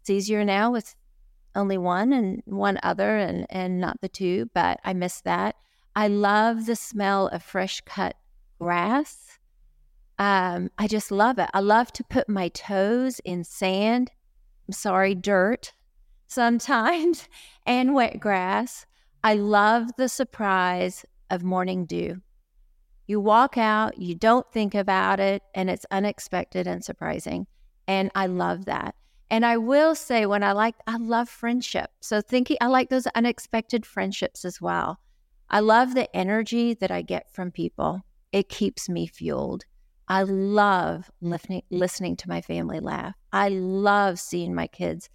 It's 0.00 0.10
easier 0.10 0.44
now 0.44 0.70
with 0.70 0.94
only 1.56 1.76
one 1.76 2.12
and 2.12 2.40
one 2.44 2.78
other 2.84 3.16
and, 3.16 3.48
and 3.50 3.80
not 3.80 4.00
the 4.00 4.08
two, 4.08 4.48
but 4.54 4.78
I 4.84 4.92
miss 4.92 5.22
that. 5.22 5.56
I 5.96 6.06
love 6.06 6.66
the 6.66 6.76
smell 6.76 7.26
of 7.26 7.42
fresh 7.42 7.80
cut 7.80 8.14
grass. 8.60 9.40
Um, 10.20 10.70
I 10.78 10.86
just 10.86 11.10
love 11.10 11.40
it. 11.40 11.50
I 11.52 11.58
love 11.58 11.92
to 11.94 12.04
put 12.04 12.28
my 12.28 12.46
toes 12.50 13.20
in 13.24 13.42
sand. 13.42 14.12
I'm 14.68 14.74
sorry, 14.74 15.16
dirt 15.16 15.72
sometimes 16.28 17.28
and 17.66 17.92
wet 17.92 18.20
grass. 18.20 18.86
I 19.24 19.34
love 19.34 19.88
the 19.98 20.08
surprise 20.08 21.04
of 21.28 21.42
morning 21.42 21.86
dew. 21.86 22.22
You 23.06 23.20
walk 23.20 23.58
out, 23.58 23.98
you 23.98 24.14
don't 24.14 24.50
think 24.52 24.74
about 24.74 25.20
it, 25.20 25.42
and 25.54 25.68
it's 25.68 25.86
unexpected 25.90 26.66
and 26.66 26.84
surprising. 26.84 27.46
And 27.86 28.10
I 28.14 28.26
love 28.26 28.66
that. 28.66 28.94
And 29.30 29.46
I 29.46 29.56
will 29.56 29.94
say, 29.94 30.26
when 30.26 30.42
I 30.42 30.52
like, 30.52 30.76
I 30.86 30.96
love 30.98 31.28
friendship. 31.28 31.90
So 32.00 32.20
thinking, 32.20 32.58
I 32.60 32.66
like 32.66 32.90
those 32.90 33.06
unexpected 33.08 33.86
friendships 33.86 34.44
as 34.44 34.60
well. 34.60 35.00
I 35.48 35.60
love 35.60 35.94
the 35.94 36.14
energy 36.14 36.74
that 36.74 36.90
I 36.90 37.02
get 37.02 37.32
from 37.32 37.50
people. 37.50 38.02
It 38.30 38.48
keeps 38.48 38.88
me 38.88 39.06
fueled. 39.06 39.64
I 40.08 40.22
love 40.24 41.10
listening, 41.20 41.62
listening 41.70 42.16
to 42.16 42.28
my 42.28 42.40
family 42.42 42.80
laugh. 42.80 43.14
I 43.32 43.48
love 43.48 44.20
seeing 44.20 44.54
my 44.54 44.66
kids 44.66 45.08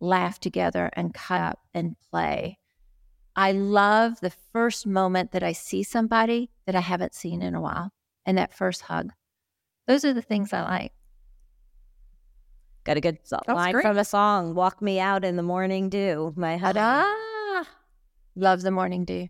laugh 0.00 0.38
together 0.38 0.90
and 0.92 1.12
cut 1.12 1.40
up 1.40 1.60
and 1.74 1.96
play. 2.10 2.58
I 3.36 3.52
love 3.52 4.20
the 4.20 4.30
first 4.52 4.86
moment 4.86 5.32
that 5.32 5.42
I 5.42 5.52
see 5.52 5.82
somebody 5.82 6.50
that 6.66 6.76
I 6.76 6.80
haven't 6.80 7.14
seen 7.14 7.42
in 7.42 7.54
a 7.54 7.60
while 7.60 7.90
and 8.24 8.38
that 8.38 8.54
first 8.54 8.82
hug. 8.82 9.12
Those 9.86 10.04
are 10.04 10.12
the 10.12 10.22
things 10.22 10.52
I 10.52 10.62
like. 10.62 10.92
Got 12.84 12.96
a 12.96 13.00
good 13.00 13.18
so- 13.24 13.40
line 13.48 13.72
great. 13.72 13.82
from 13.82 13.98
a 13.98 14.04
song. 14.04 14.54
Walk 14.54 14.80
me 14.82 15.00
out 15.00 15.24
in 15.24 15.36
the 15.36 15.42
morning 15.42 15.88
dew. 15.88 16.32
My 16.36 16.56
husband. 16.56 16.76
Ta-da! 16.84 17.64
Love 18.36 18.62
the 18.62 18.70
morning 18.70 19.04
dew. 19.04 19.28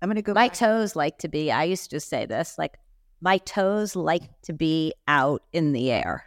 I'm 0.00 0.08
going 0.08 0.16
to 0.16 0.22
go 0.22 0.34
My 0.34 0.48
back. 0.48 0.56
toes 0.56 0.96
like 0.96 1.18
to 1.18 1.28
be, 1.28 1.52
I 1.52 1.64
used 1.64 1.90
to 1.90 2.00
say 2.00 2.26
this, 2.26 2.56
like 2.58 2.76
my 3.20 3.38
toes 3.38 3.94
like 3.94 4.22
to 4.42 4.52
be 4.52 4.94
out 5.06 5.42
in 5.52 5.72
the 5.72 5.92
air. 5.92 6.24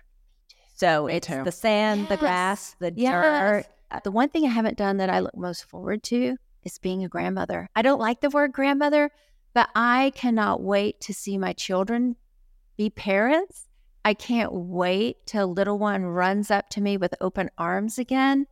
So 0.75 1.05
Me 1.07 1.15
it's 1.15 1.27
too. 1.27 1.43
the 1.43 1.51
sand, 1.51 2.07
the 2.07 2.17
grass, 2.17 2.75
the 2.79 2.93
Yes. 2.95 3.65
dirt. 3.93 4.03
The 4.03 4.11
one 4.11 4.29
thing 4.29 4.45
I 4.45 4.49
haven't 4.49 4.77
done 4.77 4.97
that 4.97 5.09
I 5.09 5.19
look 5.19 5.35
most 5.37 5.65
forward 5.65 6.03
to 6.03 6.37
is 6.65 6.79
being 6.79 7.03
a 7.03 7.09
grandmother. 7.09 7.69
I 7.75 7.81
don't 7.81 7.99
like 7.99 8.19
the 8.19 8.29
word 8.29 8.51
grandmother, 8.51 9.11
but 9.53 9.69
I 9.75 10.11
cannot 10.15 10.61
wait 10.61 10.99
to 11.01 11.13
see 11.13 11.37
my 11.37 11.53
children 11.53 12.17
be 12.75 12.89
parents. 12.89 13.67
I 14.03 14.13
can't 14.13 14.51
wait 14.53 15.25
till 15.25 15.53
little 15.53 15.79
one 15.79 16.03
runs 16.03 16.51
up 16.51 16.69
to 16.71 16.81
me 16.81 16.97
with 16.97 17.15
open 17.21 17.49
arms 17.57 17.97
again, 17.97 18.47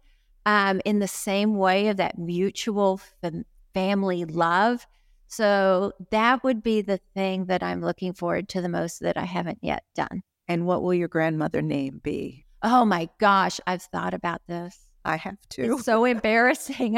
um, 0.46 0.82
in 0.86 1.00
the 1.00 1.08
same 1.08 1.56
way 1.56 1.90
of 1.90 1.98
that 1.98 2.18
mutual 2.18 3.02
fam- 3.22 3.46
family 3.74 4.26
love. 4.26 4.88
So 5.28 5.94
that 6.12 6.44
would 6.44 6.64
be 6.64 6.82
the 6.82 7.00
thing 7.14 7.46
that 7.46 7.64
I'm 7.64 7.82
looking 7.82 8.14
forward 8.14 8.50
to 8.50 8.62
the 8.62 8.70
most 8.70 9.00
that 9.02 9.18
I 9.18 9.26
haven't 9.26 9.60
yet 9.62 9.84
done. 9.96 10.22
And 10.48 10.66
what 10.66 10.84
will 10.84 10.94
your 10.94 11.08
grandmother 11.08 11.62
name 11.62 12.02
be? 12.04 12.46
Oh 12.62 12.86
my 12.86 13.10
gosh, 13.20 13.60
I've 13.68 13.82
thought 13.82 14.14
about 14.14 14.42
this. 14.48 14.78
I 15.06 15.18
have 15.18 15.38
to. 15.50 15.74
It's 15.74 15.86
so 15.86 16.06
embarrassing. 16.06 16.98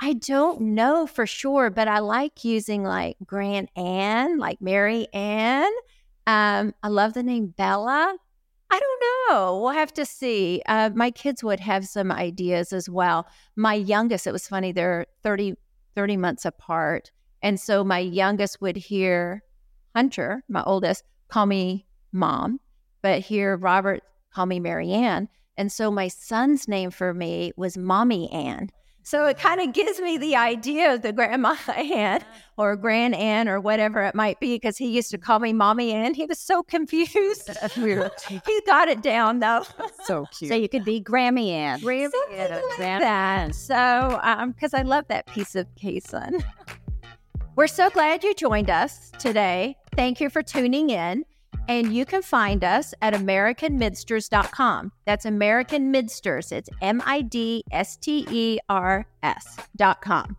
I 0.00 0.12
don't 0.14 0.60
know 0.60 1.06
for 1.06 1.26
sure, 1.26 1.70
but 1.70 1.88
I 1.88 2.00
like 2.00 2.44
using 2.44 2.82
like 2.84 3.16
Grand 3.24 3.68
Anne, 3.76 4.38
like 4.38 4.60
Mary 4.60 5.08
Ann. 5.12 5.70
Um, 6.26 6.74
I 6.82 6.88
love 6.88 7.14
the 7.14 7.22
name 7.22 7.54
Bella. 7.56 8.14
I 8.70 8.80
don't 8.80 9.02
know. 9.30 9.60
We'll 9.60 9.70
have 9.70 9.94
to 9.94 10.04
see. 10.04 10.62
Uh, 10.66 10.90
my 10.94 11.10
kids 11.10 11.42
would 11.42 11.60
have 11.60 11.86
some 11.86 12.10
ideas 12.10 12.72
as 12.72 12.90
well. 12.90 13.26
My 13.54 13.74
youngest, 13.74 14.26
it 14.26 14.32
was 14.32 14.48
funny, 14.48 14.72
they're 14.72 15.06
30, 15.22 15.54
30 15.94 16.16
months 16.16 16.44
apart. 16.44 17.10
And 17.42 17.60
so 17.60 17.84
my 17.84 18.00
youngest 18.00 18.60
would 18.60 18.76
hear 18.76 19.42
Hunter, 19.94 20.42
my 20.48 20.62
oldest, 20.64 21.04
call 21.28 21.46
me 21.46 21.86
mom, 22.12 22.60
but 23.02 23.20
hear 23.20 23.56
Robert 23.56 24.02
call 24.34 24.46
me 24.46 24.60
Mary 24.60 24.86
Marianne. 24.88 25.28
And 25.56 25.72
so 25.72 25.90
my 25.90 26.08
son's 26.08 26.68
name 26.68 26.90
for 26.90 27.14
me 27.14 27.52
was 27.56 27.78
Mommy 27.78 28.30
Ann. 28.30 28.68
So 29.06 29.24
it 29.26 29.38
kind 29.38 29.60
of 29.60 29.72
gives 29.72 30.00
me 30.00 30.18
the 30.18 30.34
idea 30.34 30.92
of 30.92 31.02
the 31.02 31.12
grandma 31.12 31.54
Ann 31.76 32.24
or 32.56 32.74
Grand 32.74 33.14
Ann 33.14 33.48
or 33.48 33.60
whatever 33.60 34.02
it 34.02 34.16
might 34.16 34.40
be, 34.40 34.56
because 34.56 34.76
he 34.76 34.88
used 34.88 35.12
to 35.12 35.18
call 35.18 35.38
me 35.38 35.52
Mommy 35.52 35.92
Ann. 35.92 36.12
He 36.12 36.26
was 36.26 36.40
so 36.40 36.60
confused. 36.64 37.48
he 37.76 38.60
got 38.66 38.88
it 38.88 39.02
down 39.02 39.38
though. 39.38 39.62
so 40.02 40.26
cute. 40.36 40.48
So 40.48 40.56
you 40.56 40.68
could 40.68 40.84
be 40.84 41.00
Grammy 41.00 41.50
Ann. 41.50 41.78
Something 41.78 42.68
like 42.80 43.00
that. 43.00 43.54
So, 43.54 44.18
um, 44.24 44.50
because 44.50 44.74
I 44.74 44.82
love 44.82 45.06
that 45.06 45.26
piece 45.26 45.54
of 45.54 45.72
casein. 45.76 46.42
We're 47.54 47.68
so 47.68 47.90
glad 47.90 48.24
you 48.24 48.34
joined 48.34 48.70
us 48.70 49.12
today. 49.20 49.76
Thank 49.94 50.20
you 50.20 50.30
for 50.30 50.42
tuning 50.42 50.90
in. 50.90 51.24
And 51.68 51.92
you 51.92 52.04
can 52.04 52.22
find 52.22 52.62
us 52.62 52.94
at 53.02 53.14
AmericanMidsters.com. 53.14 54.92
That's 55.04 55.24
American 55.24 55.90
Midsters. 55.90 56.52
It's 56.52 56.70
M 56.80 57.02
I 57.04 57.22
D 57.22 57.64
S 57.72 57.96
T 57.96 58.26
E 58.30 58.58
R 58.68 59.06
S.com. 59.22 60.36